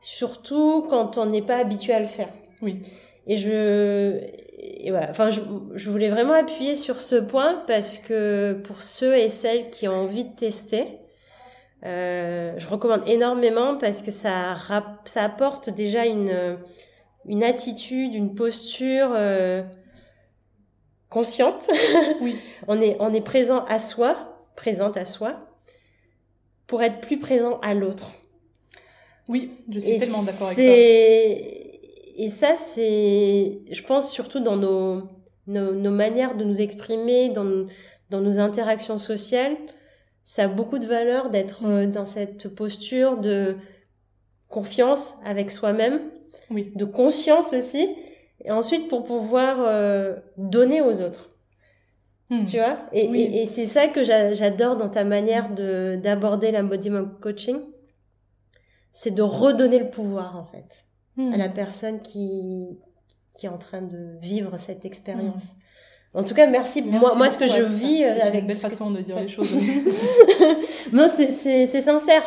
surtout 0.00 0.86
quand 0.88 1.18
on 1.18 1.26
n'est 1.26 1.42
pas 1.42 1.56
habitué 1.56 1.92
à 1.92 2.00
le 2.00 2.06
faire. 2.06 2.28
Oui. 2.62 2.80
Et 3.26 3.36
je, 3.36 4.20
et 4.58 4.90
voilà. 4.90 5.10
Enfin, 5.10 5.30
je, 5.30 5.40
je, 5.74 5.90
voulais 5.90 6.08
vraiment 6.08 6.34
appuyer 6.34 6.74
sur 6.74 7.00
ce 7.00 7.16
point 7.16 7.62
parce 7.66 7.98
que 7.98 8.54
pour 8.64 8.82
ceux 8.82 9.16
et 9.16 9.28
celles 9.28 9.70
qui 9.70 9.88
ont 9.88 9.94
envie 9.94 10.24
de 10.24 10.34
tester, 10.34 10.86
euh, 11.84 12.54
je 12.56 12.66
recommande 12.66 13.02
énormément 13.06 13.76
parce 13.76 14.02
que 14.02 14.10
ça, 14.10 14.56
ça 15.04 15.22
apporte 15.22 15.70
déjà 15.70 16.06
une, 16.06 16.58
une 17.26 17.44
attitude, 17.44 18.14
une 18.14 18.34
posture 18.34 19.10
euh, 19.12 19.62
consciente. 21.08 21.68
Oui. 22.20 22.38
on, 22.66 22.80
est, 22.80 22.96
on 23.00 23.12
est 23.12 23.20
présent 23.20 23.64
à 23.66 23.78
soi, 23.78 24.48
présente 24.56 24.96
à 24.96 25.04
soi, 25.04 25.36
pour 26.66 26.82
être 26.82 27.00
plus 27.00 27.18
présent 27.18 27.58
à 27.60 27.74
l'autre. 27.74 28.10
Oui, 29.28 29.50
je 29.70 29.78
suis 29.78 29.98
tellement 29.98 30.22
d'accord 30.22 30.48
avec 30.48 30.56
toi. 30.56 30.64
Et 32.18 32.28
ça, 32.28 32.54
c'est, 32.54 33.60
je 33.70 33.82
pense, 33.82 34.10
surtout 34.10 34.40
dans 34.40 34.56
nos, 34.56 35.02
nos, 35.46 35.72
nos 35.72 35.90
manières 35.90 36.34
de 36.36 36.44
nous 36.44 36.60
exprimer, 36.62 37.28
dans, 37.28 37.66
dans 38.08 38.20
nos 38.20 38.38
interactions 38.38 38.98
sociales, 38.98 39.56
ça 40.24 40.44
a 40.44 40.48
beaucoup 40.48 40.78
de 40.78 40.86
valeur 40.86 41.28
d'être 41.30 41.60
euh, 41.66 41.86
dans 41.86 42.06
cette 42.06 42.48
posture 42.48 43.18
de 43.18 43.56
confiance 44.48 45.18
avec 45.24 45.50
soi-même, 45.50 46.00
oui. 46.50 46.72
de 46.74 46.84
conscience 46.84 47.52
aussi, 47.52 47.86
et 48.44 48.50
ensuite 48.50 48.88
pour 48.88 49.04
pouvoir 49.04 49.58
euh, 49.60 50.16
donner 50.38 50.80
aux 50.80 51.02
autres. 51.02 51.30
Hmm. 52.30 52.44
Tu 52.44 52.56
vois? 52.56 52.78
Et, 52.92 53.04
et, 53.04 53.42
et 53.42 53.46
c'est 53.46 53.66
ça 53.66 53.88
que 53.88 54.02
j'adore 54.02 54.76
dans 54.76 54.88
ta 54.88 55.04
manière 55.04 55.54
de 55.54 55.96
d'aborder 56.02 56.50
l'embodiment 56.50 57.04
coaching, 57.20 57.58
c'est 58.96 59.10
de 59.10 59.20
redonner 59.20 59.78
le 59.78 59.90
pouvoir 59.90 60.38
en 60.38 60.44
fait 60.44 60.86
hmm. 61.16 61.34
à 61.34 61.36
la 61.36 61.50
personne 61.50 62.00
qui 62.00 62.78
qui 63.38 63.44
est 63.44 63.50
en 63.50 63.58
train 63.58 63.82
de 63.82 64.18
vivre 64.22 64.56
cette 64.56 64.86
expérience. 64.86 65.52
Hmm. 66.14 66.20
En 66.20 66.24
tout 66.24 66.32
cas, 66.32 66.46
merci. 66.46 66.80
moi, 66.80 67.14
moi, 67.14 67.28
ce 67.28 67.36
que 67.36 67.46
je 67.46 67.60
vis 67.60 68.02
euh, 68.02 68.22
avec 68.22 68.40
une 68.40 68.46
belle 68.46 68.56
façon 68.56 68.90
de 68.90 69.02
dire 69.02 69.20
les 69.20 69.28
choses. 69.28 69.52
non, 70.92 71.08
c'est 71.08 71.66
sincère. 71.66 72.22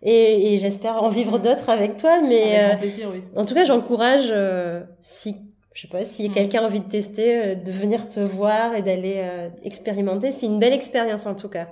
Et, 0.00 0.52
et 0.52 0.56
j'espère 0.58 1.02
en 1.02 1.08
vivre 1.08 1.40
d'autres 1.40 1.68
avec 1.68 1.96
toi. 1.96 2.20
Mais 2.20 2.56
avec 2.56 2.74
euh, 2.74 2.76
plaisir, 2.76 3.08
oui. 3.12 3.22
en 3.34 3.44
tout 3.44 3.54
cas, 3.54 3.64
j'encourage 3.64 4.28
euh, 4.30 4.84
si 5.00 5.34
je 5.74 5.80
sais 5.80 5.88
pas 5.88 6.04
si 6.04 6.30
quelqu'un 6.30 6.60
a 6.62 6.66
envie 6.66 6.80
de 6.80 6.88
tester, 6.88 7.56
de 7.56 7.72
venir 7.72 8.08
te 8.08 8.20
voir 8.20 8.76
et 8.76 8.82
d'aller 8.82 9.48
expérimenter. 9.64 10.30
C'est 10.30 10.46
une 10.46 10.60
belle 10.60 10.74
expérience 10.74 11.26
en 11.26 11.34
tout 11.34 11.48
cas. 11.48 11.66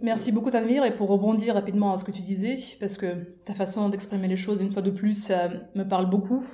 Merci 0.00 0.32
beaucoup 0.32 0.50
Tanvir 0.50 0.84
et 0.84 0.94
pour 0.94 1.08
rebondir 1.08 1.54
rapidement 1.54 1.92
à 1.92 1.96
ce 1.96 2.04
que 2.04 2.12
tu 2.12 2.22
disais, 2.22 2.58
parce 2.78 2.96
que 2.96 3.06
ta 3.44 3.54
façon 3.54 3.88
d'exprimer 3.88 4.28
les 4.28 4.36
choses 4.36 4.60
une 4.60 4.70
fois 4.70 4.82
de 4.82 4.90
plus 4.90 5.14
ça 5.14 5.48
me 5.74 5.84
parle 5.84 6.08
beaucoup. 6.08 6.44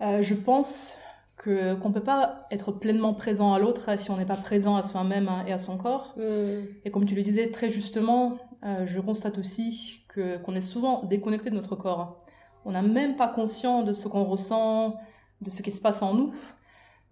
je 0.00 0.34
pense 0.34 0.98
que 1.36 1.74
qu'on 1.74 1.92
peut 1.92 2.02
pas 2.02 2.46
être 2.50 2.72
pleinement 2.72 3.14
présent 3.14 3.52
à 3.52 3.58
l'autre 3.58 3.98
si 3.98 4.10
on 4.10 4.16
n'est 4.16 4.24
pas 4.24 4.36
présent 4.36 4.76
à 4.76 4.82
soi-même 4.82 5.30
et 5.46 5.52
à 5.52 5.58
son 5.58 5.76
corps. 5.76 6.14
Mm. 6.16 6.64
Et 6.84 6.90
comme 6.90 7.06
tu 7.06 7.14
le 7.14 7.22
disais 7.22 7.50
très 7.50 7.68
justement, 7.68 8.38
euh, 8.64 8.86
je 8.86 9.00
constate 9.00 9.38
aussi 9.38 10.04
que 10.08 10.36
qu'on 10.38 10.54
est 10.54 10.60
souvent 10.60 11.02
déconnecté 11.04 11.50
de 11.50 11.56
notre 11.56 11.74
corps. 11.74 12.24
On 12.64 12.70
n'a 12.70 12.82
même 12.82 13.16
pas 13.16 13.28
conscience 13.28 13.84
de 13.84 13.92
ce 13.92 14.06
qu'on 14.06 14.24
ressent, 14.24 14.96
de 15.40 15.50
ce 15.50 15.62
qui 15.62 15.72
se 15.72 15.80
passe 15.80 16.02
en 16.02 16.14
nous, 16.14 16.32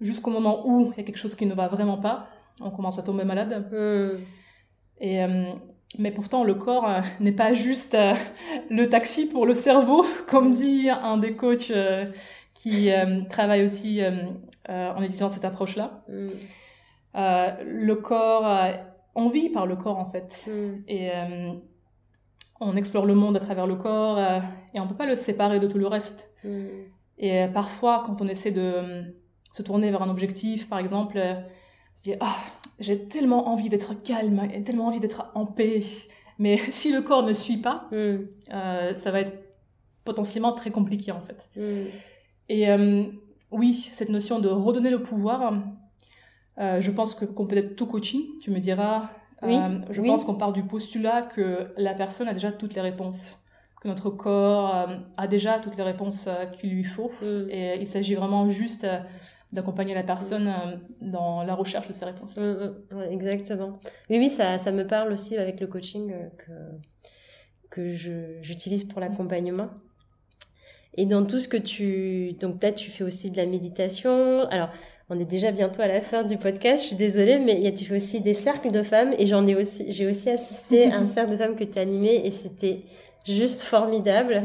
jusqu'au 0.01 0.31
moment 0.31 0.69
où 0.69 0.93
il 0.93 0.99
y 0.99 1.01
a 1.01 1.03
quelque 1.03 1.19
chose 1.19 1.35
qui 1.35 1.47
ne 1.47 1.55
va 1.55 1.67
vraiment 1.67 1.99
pas. 1.99 2.29
on 2.61 2.71
commence 2.71 3.01
à 3.01 3.03
tomber 3.03 3.25
malade. 3.25 3.67
Hmm. 3.73 4.23
Et, 5.01 5.25
mais 5.99 6.11
pourtant, 6.11 6.45
le 6.45 6.55
corps 6.55 6.89
n'est 7.21 7.33
pas 7.33 7.55
juste 7.55 7.97
le 8.71 8.89
taxi 8.89 9.29
pour 9.29 9.47
le 9.47 9.55
cerveau, 9.55 10.05
comme 10.29 10.55
dit 10.55 10.89
un 10.91 11.17
des 11.17 11.35
coachs 11.37 11.73
qui 12.55 12.91
travaille 13.29 13.65
aussi 13.65 14.01
en 14.69 15.03
utilisant 15.03 15.31
cette 15.31 15.45
approche-là. 15.45 16.05
Hmm. 16.09 16.29
le 17.15 17.95
corps, 17.95 18.47
on 19.15 19.29
vit 19.31 19.49
par 19.49 19.67
le 19.67 19.77
corps 19.77 19.99
en 19.99 20.11
fait. 20.11 20.47
Hmm. 20.47 20.83
Et 20.87 21.11
on 22.61 22.77
explore 22.77 23.07
le 23.07 23.15
monde 23.15 23.37
à 23.37 23.41
travers 23.41 23.67
le 23.67 23.77
corps 23.77 24.19
euh, 24.19 24.41
et 24.75 24.81
on 24.81 24.87
peut 24.87 24.95
pas 24.95 25.07
le 25.07 25.17
séparer 25.17 25.59
de 25.61 25.67
tout 25.67 25.79
le 25.79 25.87
reste. 25.87 26.31
Hmm. 26.45 26.67
Et 27.19 27.43
euh, 27.43 27.49
parfois, 27.49 28.03
quand 28.07 28.21
on 28.21 28.27
essaie 28.27 28.53
de 28.53 28.61
euh, 28.61 29.03
se 29.53 29.63
tourner 29.63 29.91
vers 29.91 30.03
un 30.03 30.11
objectif, 30.11 30.69
par 30.69 30.79
exemple, 30.79 31.19
se 32.01 32.11
dit 32.11 32.15
ah 32.21 32.37
j'ai 32.79 33.05
tellement 33.05 33.49
envie 33.49 33.69
d'être 33.69 33.95
calme, 34.03 34.49
j'ai 34.53 34.63
tellement 34.63 34.87
envie 34.87 35.01
d'être 35.01 35.31
en 35.35 35.47
paix, 35.47 35.81
mais 36.39 36.57
si 36.71 36.93
le 36.93 37.03
corps 37.03 37.23
ne 37.23 37.33
suit 37.33 37.59
pas, 37.59 37.89
hmm. 37.93 38.95
ça 38.95 39.11
va 39.11 39.21
être 39.21 39.33
potentiellement 40.05 40.53
très 40.53 40.71
compliqué 40.71 41.13
en 41.13 41.21
fait. 41.21 41.49
Hmm. 41.57 41.87
Et 42.49 42.67
oui, 43.51 43.89
cette 43.93 44.09
notion 44.09 44.41
de 44.41 44.49
redonner 44.49 44.91
le 44.91 45.03
pouvoir, 45.03 45.55
je 46.59 46.91
pense 46.91 47.15
que 47.15 47.25
qu'on 47.25 47.47
peut 47.47 47.57
être 47.57 47.77
tout 47.77 47.87
coaching. 47.87 48.23
Tu 48.41 48.51
me 48.51 48.59
diras, 48.59 49.11
oui, 49.43 49.57
euh, 49.57 49.79
je 49.91 50.03
pense 50.03 50.25
qu'on 50.25 50.35
part 50.35 50.53
du 50.53 50.63
postulat 50.63 51.23
que 51.23 51.73
la 51.77 51.95
personne 51.95 52.29
a 52.29 52.35
déjà 52.35 52.53
toutes 52.53 52.75
les 52.75 52.81
réponses, 52.81 53.43
que 53.81 53.89
notre 53.89 54.11
corps 54.11 54.75
euh, 54.75 54.97
a 55.17 55.27
déjà 55.27 55.59
toutes 55.59 55.77
les 55.77 55.83
réponses 55.83 56.27
euh, 56.27 56.47
qu'il 56.47 56.71
lui 56.71 56.85
faut. 56.85 57.11
Mm. 57.23 57.51
Et 57.51 57.81
il 57.81 57.87
s'agit 57.87 58.15
vraiment 58.15 58.51
juste 58.51 58.87
d'accompagner 59.53 59.95
la 59.95 60.03
personne 60.03 60.47
mm. 60.47 61.11
dans 61.11 61.43
la 61.43 61.55
recherche 61.55 61.89
de 61.89 61.93
ces 61.93 62.05
réponses. 62.05 62.39
Exactement. 63.11 63.79
Oui, 64.09 64.19
oui, 64.19 64.29
ça, 64.29 64.59
ça, 64.59 64.73
me 64.73 64.87
parle 64.87 65.13
aussi 65.13 65.37
avec 65.37 65.61
le 65.61 65.67
coaching 65.67 66.13
que, 66.39 66.53
que 67.71 67.91
j'utilise 68.43 68.85
pour 68.85 69.01
l'accompagnement. 69.01 69.69
Et 70.97 71.07
dans 71.07 71.25
tout 71.25 71.39
ce 71.39 71.49
que 71.49 71.57
tu... 71.57 72.33
Donc, 72.41 72.59
peut-être 72.59 72.77
tu 72.77 72.91
fais 72.91 73.05
aussi 73.05 73.31
de 73.31 73.37
la 73.37 73.47
méditation. 73.47 74.49
Alors, 74.51 74.71
on 75.09 75.19
est 75.19 75.25
déjà 75.25 75.51
bientôt 75.51 75.83
à 75.83 75.89
la 75.89 76.01
fin 76.01 76.23
du 76.23 76.37
podcast. 76.37 76.83
Je 76.83 76.89
suis 76.89 76.97
désolée, 76.97 77.39
mais 77.39 77.73
tu 77.75 77.85
fais 77.85 77.97
aussi 77.97 78.21
des 78.21 78.35
cercles 78.35 78.71
de 78.71 78.83
femmes 78.83 79.13
et 79.19 79.27
j'en 79.27 79.47
ai 79.47 79.57
aussi, 79.57 79.91
j'ai 79.91 80.07
aussi 80.07 80.31
assisté 80.31 80.91
à 80.91 80.99
un 80.99 81.07
cercle 81.07 81.33
de 81.33 81.37
femmes 81.37 81.57
que 81.57 81.65
tu 81.65 81.79
as 81.79 81.83
animé 81.83 82.23
et 82.25 82.31
c'était 82.31 82.83
juste 83.27 83.63
formidable. 83.63 84.43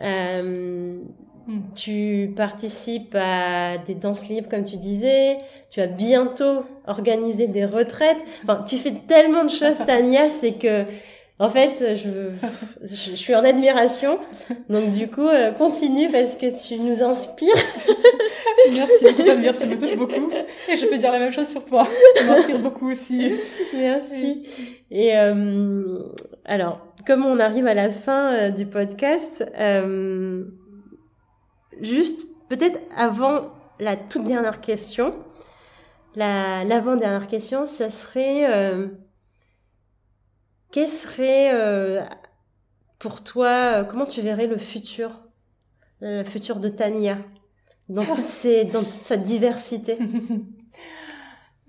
Euh, 0.00 0.98
tu 1.74 2.32
participes 2.36 3.14
à 3.14 3.78
des 3.78 3.94
danses 3.94 4.28
libres, 4.28 4.48
comme 4.48 4.64
tu 4.64 4.76
disais. 4.76 5.38
Tu 5.70 5.80
vas 5.80 5.86
bientôt 5.86 6.64
organiser 6.86 7.46
des 7.46 7.64
retraites. 7.64 8.18
Enfin, 8.42 8.62
tu 8.66 8.76
fais 8.76 8.94
tellement 9.06 9.44
de 9.44 9.50
choses, 9.50 9.78
Tania, 9.86 10.28
c'est 10.28 10.58
que 10.58 10.84
en 11.40 11.50
fait, 11.50 11.96
je, 11.96 12.30
je, 12.82 13.16
suis 13.16 13.34
en 13.34 13.44
admiration. 13.44 14.18
Donc 14.68 14.90
du 14.90 15.08
coup, 15.08 15.26
euh, 15.26 15.50
continue 15.50 16.08
parce 16.08 16.36
que 16.36 16.46
tu 16.66 16.78
nous 16.78 17.02
inspires. 17.02 17.48
Merci, 18.72 19.04
Merci, 19.40 19.58
ça 19.58 19.66
me 19.66 19.76
touche 19.76 19.96
beaucoup. 19.96 20.30
Et 20.70 20.76
je 20.76 20.86
peux 20.86 20.96
dire 20.96 21.12
la 21.12 21.18
même 21.18 21.32
chose 21.32 21.48
sur 21.48 21.64
toi. 21.64 21.86
Tu 22.16 22.24
m'inspires 22.24 22.60
beaucoup 22.60 22.90
aussi. 22.90 23.34
Merci. 23.74 24.46
Et 24.92 25.16
euh, 25.16 25.98
alors, 26.44 26.94
comme 27.06 27.24
on 27.24 27.38
arrive 27.38 27.66
à 27.66 27.74
la 27.74 27.90
fin 27.90 28.32
euh, 28.32 28.50
du 28.50 28.66
podcast, 28.66 29.44
euh, 29.58 30.44
juste 31.80 32.26
peut-être 32.48 32.80
avant 32.96 33.52
la 33.80 33.96
toute 33.96 34.24
dernière 34.24 34.60
question, 34.60 35.14
la 36.14 36.64
l'avant-dernière 36.64 37.26
question, 37.26 37.66
ça 37.66 37.90
serait 37.90 38.52
euh, 38.52 38.88
Qu'est-ce 40.74 41.06
serait 41.06 41.54
euh, 41.54 42.02
pour 42.98 43.22
toi, 43.22 43.82
euh, 43.82 43.84
comment 43.84 44.06
tu 44.06 44.22
verrais 44.22 44.48
le 44.48 44.58
futur, 44.58 45.22
le 46.00 46.24
futur 46.24 46.58
de 46.58 46.68
Tania 46.68 47.18
dans, 47.88 48.04
toutes 48.04 48.46
dans 48.72 48.82
toute 48.82 49.04
sa 49.04 49.16
diversité? 49.16 49.96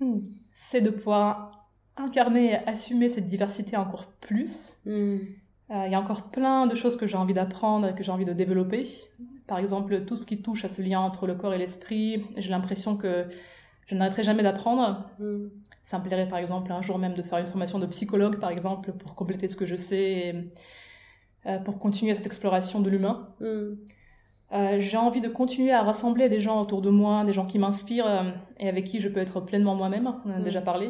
C'est 0.52 0.80
de 0.80 0.90
pouvoir 0.90 1.70
incarner 1.96 2.50
et 2.50 2.56
assumer 2.68 3.08
cette 3.08 3.28
diversité 3.28 3.76
encore 3.76 4.06
plus. 4.20 4.78
Hmm. 4.86 5.18
Euh, 5.70 5.86
il 5.86 5.92
y 5.92 5.94
a 5.94 6.00
encore 6.00 6.30
plein 6.30 6.66
de 6.66 6.74
choses 6.74 6.96
que 6.96 7.06
j'ai 7.06 7.16
envie 7.16 7.32
d'apprendre 7.32 7.86
et 7.86 7.94
que 7.94 8.02
j'ai 8.02 8.10
envie 8.10 8.24
de 8.24 8.32
développer. 8.32 8.88
Par 9.46 9.58
exemple, 9.58 10.04
tout 10.04 10.16
ce 10.16 10.26
qui 10.26 10.42
touche 10.42 10.64
à 10.64 10.68
ce 10.68 10.82
lien 10.82 11.00
entre 11.00 11.26
le 11.26 11.34
corps 11.34 11.54
et 11.54 11.58
l'esprit, 11.58 12.24
j'ai 12.36 12.50
l'impression 12.50 12.96
que 12.96 13.26
je 13.86 13.94
n'arrêterai 13.94 14.24
jamais 14.24 14.42
d'apprendre. 14.42 15.08
Hmm. 15.18 15.48
Ça 15.84 15.98
me 15.98 16.04
plairait 16.04 16.28
par 16.28 16.38
exemple 16.38 16.72
un 16.72 16.82
jour 16.82 16.98
même 16.98 17.14
de 17.14 17.22
faire 17.22 17.38
une 17.38 17.46
formation 17.46 17.78
de 17.78 17.86
psychologue 17.86 18.40
par 18.40 18.50
exemple 18.50 18.92
pour 18.92 19.14
compléter 19.14 19.46
ce 19.46 19.54
que 19.54 19.66
je 19.66 19.76
sais 19.76 20.10
et 20.10 20.34
euh, 21.46 21.58
pour 21.58 21.78
continuer 21.78 22.14
cette 22.14 22.26
exploration 22.26 22.80
de 22.80 22.90
l'humain. 22.90 23.28
Hmm. 23.40 23.74
Euh, 24.52 24.76
j'ai 24.78 24.96
envie 24.96 25.20
de 25.20 25.28
continuer 25.28 25.72
à 25.72 25.82
rassembler 25.82 26.28
des 26.28 26.40
gens 26.40 26.60
autour 26.60 26.82
de 26.82 26.90
moi, 26.90 27.24
des 27.24 27.32
gens 27.32 27.46
qui 27.46 27.58
m'inspirent 27.58 28.06
euh, 28.06 28.30
et 28.58 28.68
avec 28.68 28.84
qui 28.84 29.00
je 29.00 29.08
peux 29.08 29.20
être 29.20 29.40
pleinement 29.40 29.74
moi-même, 29.74 30.12
on 30.24 30.30
en 30.30 30.34
a 30.34 30.38
hmm. 30.38 30.42
déjà 30.42 30.60
parlé. 30.60 30.88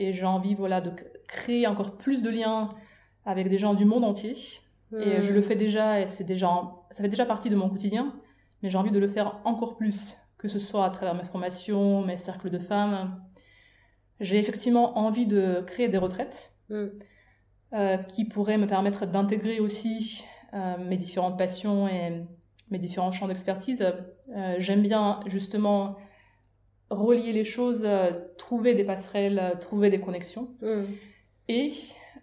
et 0.00 0.12
j'ai 0.12 0.26
envie 0.26 0.54
voilà, 0.54 0.80
de 0.80 0.90
créer 1.28 1.66
encore 1.66 1.96
plus 1.96 2.22
de 2.22 2.30
liens 2.30 2.70
avec 3.26 3.48
des 3.48 3.58
gens 3.58 3.74
du 3.74 3.84
monde 3.84 4.04
entier. 4.04 4.34
Et 5.00 5.22
je 5.22 5.32
le 5.32 5.40
hmm. 5.40 5.42
fais 5.42 5.56
déjà 5.56 6.00
et 6.00 6.06
c'est 6.06 6.24
déjà, 6.24 6.72
ça 6.90 7.02
fait 7.02 7.08
déjà 7.08 7.26
partie 7.26 7.50
de 7.50 7.56
mon 7.56 7.68
quotidien, 7.68 8.14
mais 8.62 8.70
j'ai 8.70 8.78
envie 8.78 8.92
de 8.92 8.98
le 8.98 9.08
faire 9.08 9.40
encore 9.44 9.76
plus, 9.76 10.16
que 10.38 10.48
ce 10.48 10.58
soit 10.58 10.84
à 10.84 10.90
travers 10.90 11.14
mes 11.14 11.24
formations, 11.24 12.04
mes 12.04 12.16
cercles 12.16 12.50
de 12.50 12.58
femmes, 12.58 13.20
j'ai 14.20 14.38
effectivement 14.38 14.98
envie 14.98 15.26
de 15.26 15.62
créer 15.66 15.88
des 15.88 15.98
retraites 15.98 16.52
mm. 16.68 16.86
euh, 17.74 17.96
qui 17.98 18.24
pourraient 18.24 18.58
me 18.58 18.66
permettre 18.66 19.06
d'intégrer 19.06 19.60
aussi 19.60 20.24
euh, 20.52 20.76
mes 20.78 20.96
différentes 20.96 21.36
passions 21.36 21.88
et 21.88 22.24
mes 22.70 22.78
différents 22.78 23.10
champs 23.10 23.28
d'expertise. 23.28 23.82
Euh, 24.34 24.54
j'aime 24.58 24.82
bien 24.82 25.20
justement 25.26 25.96
relier 26.90 27.32
les 27.32 27.44
choses, 27.44 27.88
trouver 28.38 28.74
des 28.74 28.84
passerelles, 28.84 29.56
trouver 29.60 29.90
des 29.90 30.00
connexions. 30.00 30.54
Mm. 30.62 30.84
Et 31.48 31.72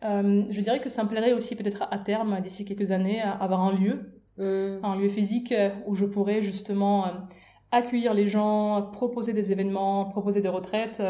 je 0.04 0.62
dirais 0.62 0.80
que 0.80 0.89
ça 0.89 1.04
me 1.04 1.10
plairait 1.10 1.34
aussi 1.34 1.56
peut-être 1.56 1.88
à 1.91 1.97
terme, 1.99 2.39
d'ici 2.41 2.66
quelques 2.66 2.91
années, 2.91 3.22
avoir 3.22 3.62
un 3.62 3.74
lieu, 3.74 3.99
mm. 4.38 4.84
un 4.84 4.95
lieu 4.95 5.10
physique 5.10 5.54
où 5.86 5.95
je 5.95 6.06
pourrais 6.06 6.41
justement 6.41 7.06
accueillir 7.72 8.14
les 8.14 8.28
gens, 8.28 8.89
proposer 8.91 9.34
des 9.34 9.52
événements, 9.52 10.06
proposer 10.06 10.41
des 10.41 10.49
retraites 10.49 11.02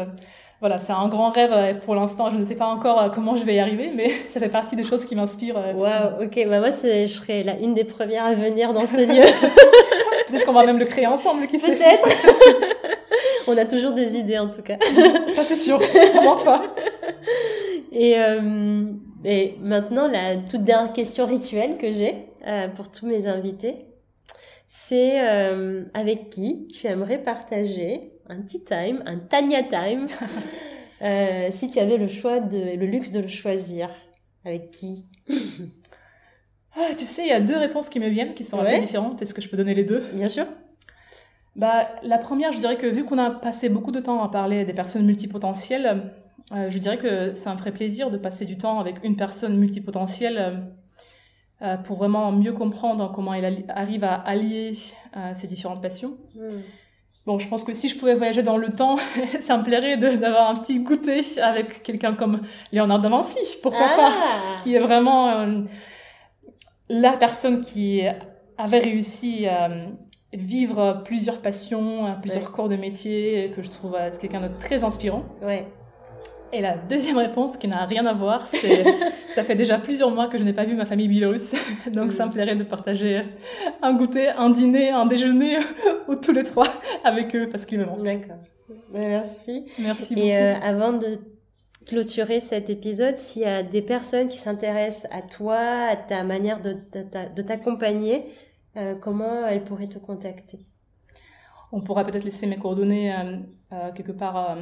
voilà, 0.62 0.78
c'est 0.78 0.92
un 0.92 1.08
grand 1.08 1.30
rêve 1.30 1.80
pour 1.84 1.96
l'instant. 1.96 2.30
Je 2.30 2.36
ne 2.36 2.44
sais 2.44 2.54
pas 2.54 2.66
encore 2.66 3.02
euh, 3.02 3.08
comment 3.12 3.34
je 3.34 3.44
vais 3.44 3.56
y 3.56 3.58
arriver, 3.58 3.90
mais 3.92 4.10
ça 4.32 4.38
fait 4.38 4.48
partie 4.48 4.76
des 4.76 4.84
choses 4.84 5.04
qui 5.04 5.16
m'inspirent. 5.16 5.58
Euh, 5.58 5.72
Waouh, 5.74 6.24
ok. 6.24 6.46
Bah 6.48 6.60
moi, 6.60 6.70
je 6.70 7.06
serai 7.08 7.42
la 7.42 7.58
une 7.58 7.74
des 7.74 7.82
premières 7.82 8.24
à 8.24 8.34
venir 8.34 8.72
dans 8.72 8.86
ce 8.86 9.00
lieu. 9.00 9.24
Peut-être 10.28 10.46
qu'on 10.46 10.52
va 10.52 10.64
même 10.64 10.78
le 10.78 10.84
créer 10.84 11.08
ensemble, 11.08 11.48
qui 11.48 11.58
sait. 11.58 11.74
Peut-être. 11.74 12.08
On 13.48 13.58
a 13.58 13.64
toujours 13.64 13.92
des 13.92 14.16
idées, 14.16 14.38
en 14.38 14.46
tout 14.46 14.62
cas. 14.62 14.76
ça, 15.34 15.42
c'est 15.42 15.56
sûr. 15.56 15.82
Ça 15.82 16.20
manque 16.20 16.44
pas. 16.44 16.62
Et, 17.92 18.18
euh, 18.18 18.84
et 19.24 19.56
maintenant, 19.60 20.08
la 20.08 20.36
toute 20.36 20.64
dernière 20.64 20.94
question 20.94 21.26
rituelle 21.26 21.76
que 21.76 21.92
j'ai 21.92 22.26
euh, 22.46 22.68
pour 22.68 22.90
tous 22.90 23.06
mes 23.06 23.28
invités, 23.28 23.86
c'est 24.66 25.20
euh, 25.28 25.84
avec 25.92 26.30
qui 26.30 26.66
tu 26.68 26.86
aimerais 26.86 27.22
partager 27.22 28.12
un 28.28 28.40
tea 28.40 28.64
time, 28.64 29.02
un 29.04 29.18
Tanya 29.18 29.62
time, 29.62 30.00
si 31.50 31.68
tu 31.68 31.78
avais 31.78 31.98
le 31.98 32.08
choix 32.08 32.40
de, 32.40 32.76
le 32.76 32.86
luxe 32.86 33.12
de 33.12 33.20
le 33.20 33.28
choisir, 33.28 33.90
avec 34.46 34.70
qui? 34.70 35.04
Ah, 36.74 36.94
Tu 36.96 37.04
sais, 37.04 37.22
il 37.22 37.28
y 37.28 37.32
a 37.32 37.40
deux 37.40 37.58
réponses 37.58 37.90
qui 37.90 38.00
me 38.00 38.08
viennent, 38.08 38.32
qui 38.32 38.44
sont 38.44 38.58
assez 38.58 38.78
différentes. 38.78 39.20
Est-ce 39.20 39.34
que 39.34 39.42
je 39.42 39.50
peux 39.50 39.58
donner 39.58 39.74
les 39.74 39.84
deux? 39.84 40.02
Bien 40.14 40.28
sûr. 40.28 40.46
Bah, 41.54 41.90
la 42.02 42.16
première, 42.16 42.54
je 42.54 42.58
dirais 42.60 42.78
que 42.78 42.86
vu 42.86 43.04
qu'on 43.04 43.18
a 43.18 43.30
passé 43.30 43.68
beaucoup 43.68 43.92
de 43.92 44.00
temps 44.00 44.22
à 44.22 44.30
parler 44.30 44.64
des 44.64 44.72
personnes 44.72 45.04
multipotentielles, 45.04 46.10
euh, 46.54 46.70
je 46.70 46.78
dirais 46.78 46.98
que 46.98 47.34
c'est 47.34 47.48
un 47.48 47.54
vrai 47.54 47.72
plaisir 47.72 48.10
de 48.10 48.18
passer 48.18 48.44
du 48.44 48.58
temps 48.58 48.78
avec 48.78 48.96
une 49.04 49.16
personne 49.16 49.56
multipotentielle 49.56 50.64
euh, 51.62 51.76
pour 51.78 51.98
vraiment 51.98 52.32
mieux 52.32 52.52
comprendre 52.52 53.10
comment 53.14 53.32
elle 53.34 53.64
arrive 53.68 54.04
à 54.04 54.14
allier 54.14 54.76
ses 55.34 55.46
différentes 55.46 55.80
passions. 55.80 56.16
Hmm. 56.34 56.48
Bon, 57.24 57.38
je 57.38 57.48
pense 57.48 57.62
que 57.62 57.72
si 57.72 57.88
je 57.88 57.96
pouvais 57.96 58.14
voyager 58.14 58.42
dans 58.42 58.56
le 58.56 58.70
temps, 58.70 58.96
ça 59.40 59.56
me 59.56 59.62
plairait 59.62 59.96
d'avoir 59.96 60.50
un 60.50 60.56
petit 60.56 60.80
goûter 60.80 61.20
avec 61.40 61.84
quelqu'un 61.84 62.14
comme 62.14 62.40
Léonard 62.72 63.00
de 63.00 63.08
Vinci, 63.08 63.38
pourquoi 63.62 63.86
pas, 63.96 64.12
ah. 64.12 64.56
qui 64.60 64.74
est 64.74 64.80
vraiment 64.80 65.28
euh, 65.28 65.60
la 66.88 67.12
personne 67.12 67.60
qui 67.60 68.02
avait 68.58 68.80
réussi 68.80 69.46
à 69.46 69.70
vivre 70.32 71.02
plusieurs 71.04 71.40
passions, 71.40 72.16
plusieurs 72.20 72.50
corps 72.50 72.68
de 72.68 72.76
métier, 72.76 73.52
que 73.54 73.62
je 73.62 73.70
trouve 73.70 73.96
quelqu'un 74.20 74.40
de 74.40 74.50
très 74.58 74.82
inspirant. 74.82 75.24
Ouais. 75.42 75.64
Et 76.54 76.60
la 76.60 76.76
deuxième 76.76 77.16
réponse, 77.16 77.56
qui 77.56 77.66
n'a 77.66 77.86
rien 77.86 78.04
à 78.04 78.12
voir, 78.12 78.46
c'est 78.46 78.84
ça 79.34 79.42
fait 79.42 79.54
déjà 79.54 79.78
plusieurs 79.78 80.10
mois 80.10 80.28
que 80.28 80.36
je 80.36 80.44
n'ai 80.44 80.52
pas 80.52 80.64
vu 80.64 80.74
ma 80.74 80.84
famille 80.84 81.08
biélorusse, 81.08 81.54
donc 81.90 82.12
ça 82.12 82.26
me 82.26 82.32
plairait 82.32 82.56
de 82.56 82.62
partager 82.62 83.22
un 83.80 83.94
goûter, 83.94 84.28
un 84.28 84.50
dîner, 84.50 84.90
un 84.90 85.06
déjeuner, 85.06 85.56
ou 86.08 86.14
tous 86.14 86.32
les 86.32 86.42
trois 86.42 86.68
avec 87.04 87.34
eux, 87.34 87.48
parce 87.50 87.64
qu'ils 87.64 87.78
me 87.78 87.86
manquent. 87.86 88.02
D'accord. 88.02 88.36
Merci. 88.92 89.64
Merci 89.78 90.14
beaucoup. 90.14 90.26
Et 90.26 90.36
euh, 90.36 90.54
avant 90.60 90.92
de 90.92 91.18
clôturer 91.86 92.40
cet 92.40 92.68
épisode, 92.68 93.16
s'il 93.16 93.42
y 93.42 93.46
a 93.46 93.62
des 93.62 93.82
personnes 93.82 94.28
qui 94.28 94.36
s'intéressent 94.36 95.10
à 95.10 95.22
toi, 95.22 95.56
à 95.56 95.96
ta 95.96 96.22
manière 96.22 96.60
de, 96.60 96.76
de, 97.34 97.42
t'accompagner, 97.42 98.26
euh, 98.76 98.94
comment 98.94 99.46
elles 99.46 99.64
pourraient 99.64 99.88
te 99.88 99.98
contacter? 99.98 100.58
On 101.72 101.80
pourra 101.80 102.04
peut-être 102.04 102.24
laisser 102.24 102.46
mes 102.46 102.58
coordonnées 102.58 103.14
quelque 103.94 104.12
part 104.12 104.58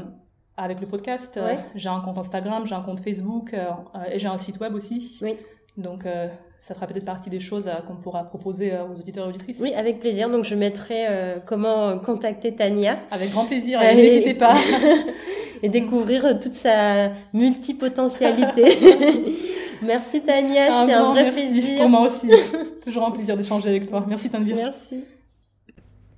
avec 0.63 0.81
le 0.81 0.87
podcast. 0.87 1.39
j'ai 1.75 1.89
un 1.89 2.01
compte 2.01 2.19
Instagram, 2.19 2.67
j'ai 2.67 2.75
un 2.75 2.83
compte 2.83 3.01
Facebook 3.01 3.55
et 3.55 4.19
j'ai 4.19 4.29
un 4.29 4.39
site 4.39 4.61
web 4.61 4.75
aussi. 4.75 5.19
Oui. 5.23 5.37
Donc, 5.77 6.05
euh, 6.05 6.29
ça 6.59 6.75
fera 6.75 6.87
peut-être 6.87 7.05
partie 7.05 7.31
des 7.31 7.41
choses 7.41 7.69
euh, 7.69 7.81
qu'on 7.87 7.97
pourra 7.97 8.25
proposer 8.25 8.73
euh, 8.73 8.85
aux 8.85 8.99
auditeurs 8.99 9.27
et 9.27 9.29
auditrices. 9.29 9.59
Oui, 9.61 9.73
avec 9.75 9.99
plaisir. 9.99 10.29
Donc, 10.29 10.45
je 10.45 10.55
mettrai 10.55 11.07
comment 11.47 11.99
contacter 11.99 12.55
Tania. 12.55 12.99
Avec 13.11 13.31
grand 13.31 13.45
plaisir. 13.45 13.81
N'hésitez 13.95 14.35
pas. 14.35 14.55
et 15.63 15.69
découvrir 15.69 16.39
toute 16.41 16.55
sa 16.55 17.11
multipotentialité. 17.33 18.65
merci 19.83 20.23
Tania, 20.23 20.83
c'était 20.83 20.95
un 20.95 21.13
vrai 21.13 21.25
merci 21.25 21.53
plaisir. 21.53 21.79
Pour 21.81 21.89
moi 21.89 22.07
aussi. 22.07 22.31
Toujours 22.83 23.07
un 23.07 23.11
plaisir 23.11 23.37
d'échanger 23.37 23.69
avec 23.71 23.87
toi. 23.87 24.05
Merci 24.09 24.31
Tanvir. 24.31 24.57
Merci. 24.57 25.05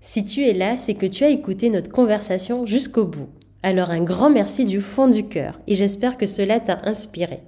Si 0.00 0.24
tu 0.24 0.44
es 0.44 0.52
là, 0.52 0.76
c'est 0.76 0.94
que 0.94 1.06
tu 1.06 1.22
as 1.24 1.28
écouté 1.28 1.70
notre 1.70 1.90
conversation 1.90 2.66
jusqu'au 2.66 3.04
bout. 3.04 3.28
Alors 3.64 3.90
un 3.90 4.02
grand 4.02 4.28
merci 4.28 4.66
du 4.66 4.80
fond 4.80 5.06
du 5.06 5.28
cœur 5.28 5.60
et 5.68 5.74
j'espère 5.74 6.18
que 6.18 6.26
cela 6.26 6.58
t'a 6.58 6.80
inspiré. 6.84 7.40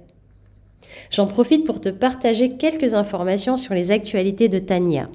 J'en 1.11 1.27
profite 1.27 1.65
pour 1.65 1.81
te 1.81 1.89
partager 1.89 2.49
quelques 2.55 2.93
informations 2.93 3.57
sur 3.57 3.73
les 3.73 3.91
actualités 3.91 4.47
de 4.47 4.59
Tania. 4.59 5.09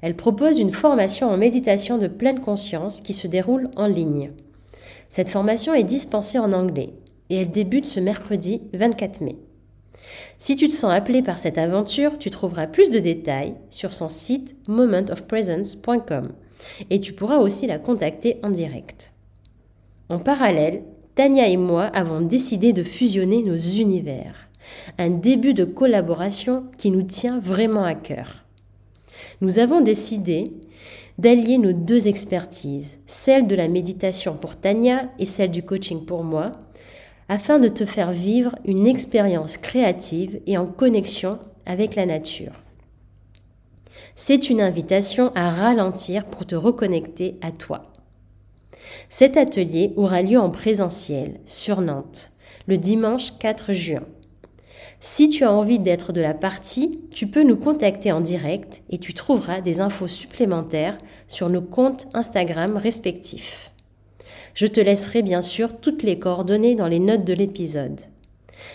Elle 0.00 0.16
propose 0.16 0.58
une 0.58 0.70
formation 0.70 1.28
en 1.28 1.36
méditation 1.36 1.98
de 1.98 2.08
pleine 2.08 2.40
conscience 2.40 3.02
qui 3.02 3.12
se 3.12 3.26
déroule 3.26 3.70
en 3.76 3.86
ligne. 3.86 4.32
Cette 5.08 5.28
formation 5.28 5.74
est 5.74 5.84
dispensée 5.84 6.38
en 6.38 6.52
anglais 6.52 6.94
et 7.28 7.36
elle 7.36 7.50
débute 7.50 7.86
ce 7.86 8.00
mercredi 8.00 8.62
24 8.72 9.20
mai. 9.20 9.36
Si 10.38 10.56
tu 10.56 10.68
te 10.68 10.74
sens 10.74 10.92
appelé 10.92 11.22
par 11.22 11.38
cette 11.38 11.58
aventure, 11.58 12.18
tu 12.18 12.30
trouveras 12.30 12.66
plus 12.66 12.90
de 12.90 12.98
détails 12.98 13.54
sur 13.70 13.92
son 13.92 14.08
site 14.08 14.56
momentofpresence.com 14.68 16.32
et 16.90 17.00
tu 17.00 17.12
pourras 17.12 17.38
aussi 17.38 17.66
la 17.66 17.78
contacter 17.78 18.38
en 18.42 18.50
direct. 18.50 19.13
En 20.08 20.18
parallèle, 20.18 20.82
Tania 21.14 21.48
et 21.48 21.56
moi 21.56 21.84
avons 21.84 22.20
décidé 22.20 22.72
de 22.72 22.82
fusionner 22.82 23.42
nos 23.42 23.56
univers 23.56 24.48
un 24.98 25.10
début 25.10 25.54
de 25.54 25.64
collaboration 25.64 26.64
qui 26.78 26.90
nous 26.90 27.02
tient 27.02 27.38
vraiment 27.38 27.84
à 27.84 27.94
cœur. 27.94 28.44
Nous 29.40 29.58
avons 29.58 29.80
décidé 29.80 30.52
d'allier 31.18 31.58
nos 31.58 31.72
deux 31.72 32.08
expertises, 32.08 32.98
celle 33.06 33.46
de 33.46 33.54
la 33.54 33.68
méditation 33.68 34.36
pour 34.36 34.56
Tania 34.56 35.10
et 35.18 35.26
celle 35.26 35.50
du 35.50 35.62
coaching 35.62 36.04
pour 36.04 36.24
moi, 36.24 36.52
afin 37.28 37.58
de 37.58 37.68
te 37.68 37.84
faire 37.84 38.12
vivre 38.12 38.54
une 38.64 38.86
expérience 38.86 39.56
créative 39.56 40.40
et 40.46 40.58
en 40.58 40.66
connexion 40.66 41.38
avec 41.66 41.94
la 41.94 42.06
nature. 42.06 42.52
C'est 44.16 44.50
une 44.50 44.60
invitation 44.60 45.32
à 45.34 45.50
ralentir 45.50 46.26
pour 46.26 46.46
te 46.46 46.54
reconnecter 46.54 47.36
à 47.40 47.50
toi. 47.50 47.93
Cet 49.08 49.36
atelier 49.36 49.92
aura 49.96 50.22
lieu 50.22 50.38
en 50.38 50.50
présentiel 50.50 51.40
sur 51.46 51.80
Nantes 51.80 52.30
le 52.66 52.78
dimanche 52.78 53.38
4 53.38 53.72
juin. 53.72 54.02
Si 55.00 55.28
tu 55.28 55.44
as 55.44 55.52
envie 55.52 55.78
d'être 55.78 56.12
de 56.12 56.22
la 56.22 56.32
partie, 56.32 57.00
tu 57.10 57.26
peux 57.26 57.42
nous 57.42 57.56
contacter 57.56 58.10
en 58.10 58.22
direct 58.22 58.82
et 58.88 58.98
tu 58.98 59.12
trouveras 59.12 59.60
des 59.60 59.80
infos 59.80 60.08
supplémentaires 60.08 60.96
sur 61.28 61.50
nos 61.50 61.60
comptes 61.60 62.08
Instagram 62.14 62.76
respectifs. 62.76 63.72
Je 64.54 64.66
te 64.66 64.80
laisserai 64.80 65.22
bien 65.22 65.40
sûr 65.40 65.78
toutes 65.80 66.02
les 66.02 66.18
coordonnées 66.18 66.74
dans 66.74 66.86
les 66.86 67.00
notes 67.00 67.24
de 67.24 67.34
l'épisode. 67.34 68.00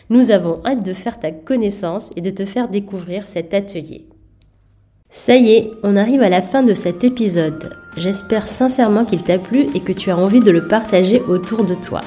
Nous 0.10 0.30
avons 0.30 0.62
hâte 0.66 0.86
de 0.86 0.94
faire 0.94 1.20
ta 1.20 1.32
connaissance 1.32 2.12
et 2.16 2.22
de 2.22 2.30
te 2.30 2.46
faire 2.46 2.70
découvrir 2.70 3.26
cet 3.26 3.54
atelier. 3.54 4.09
Ça 5.12 5.36
y 5.36 5.54
est, 5.54 5.74
on 5.82 5.96
arrive 5.96 6.22
à 6.22 6.30
la 6.30 6.44
fin 6.44 6.62
de 6.62 6.76
cet 6.76 7.04
épisode. 7.04 7.76
J'espère 7.98 8.48
sincèrement 8.48 9.06
qu'il 9.06 9.24
t'a 9.24 9.40
plu 9.40 9.66
et 9.74 9.80
que 9.80 9.92
tu 9.92 10.12
as 10.12 10.18
envie 10.18 10.40
de 10.40 10.52
le 10.52 10.68
partager 10.68 11.24
autour 11.24 11.66
de 11.66 11.74
toi. 11.74 12.02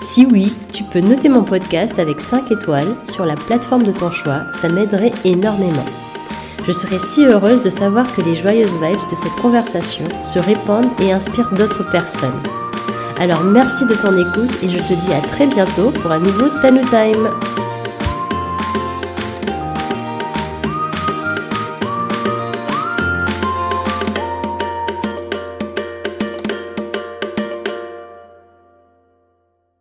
Si 0.00 0.26
oui, 0.26 0.52
tu 0.72 0.82
peux 0.82 0.98
noter 0.98 1.28
mon 1.28 1.44
podcast 1.44 1.96
avec 2.00 2.20
5 2.20 2.50
étoiles 2.50 2.96
sur 3.04 3.24
la 3.24 3.36
plateforme 3.36 3.84
de 3.84 3.92
ton 3.92 4.10
choix, 4.10 4.42
ça 4.52 4.68
m'aiderait 4.68 5.12
énormément. 5.24 5.84
Je 6.66 6.72
serais 6.72 6.98
si 6.98 7.24
heureuse 7.24 7.62
de 7.62 7.70
savoir 7.70 8.12
que 8.16 8.22
les 8.22 8.34
joyeuses 8.34 8.76
vibes 8.82 9.08
de 9.08 9.14
cette 9.14 9.36
conversation 9.40 10.04
se 10.24 10.40
répandent 10.40 10.90
et 11.00 11.12
inspirent 11.12 11.52
d'autres 11.52 11.88
personnes. 11.92 12.42
Alors 13.20 13.44
merci 13.44 13.86
de 13.86 13.94
ton 13.94 14.16
écoute 14.18 14.58
et 14.60 14.68
je 14.68 14.78
te 14.78 15.00
dis 15.00 15.12
à 15.12 15.20
très 15.20 15.46
bientôt 15.46 15.90
pour 15.90 16.10
un 16.10 16.18
nouveau 16.18 16.48
Tanu 16.60 16.80
Time. 16.80 17.28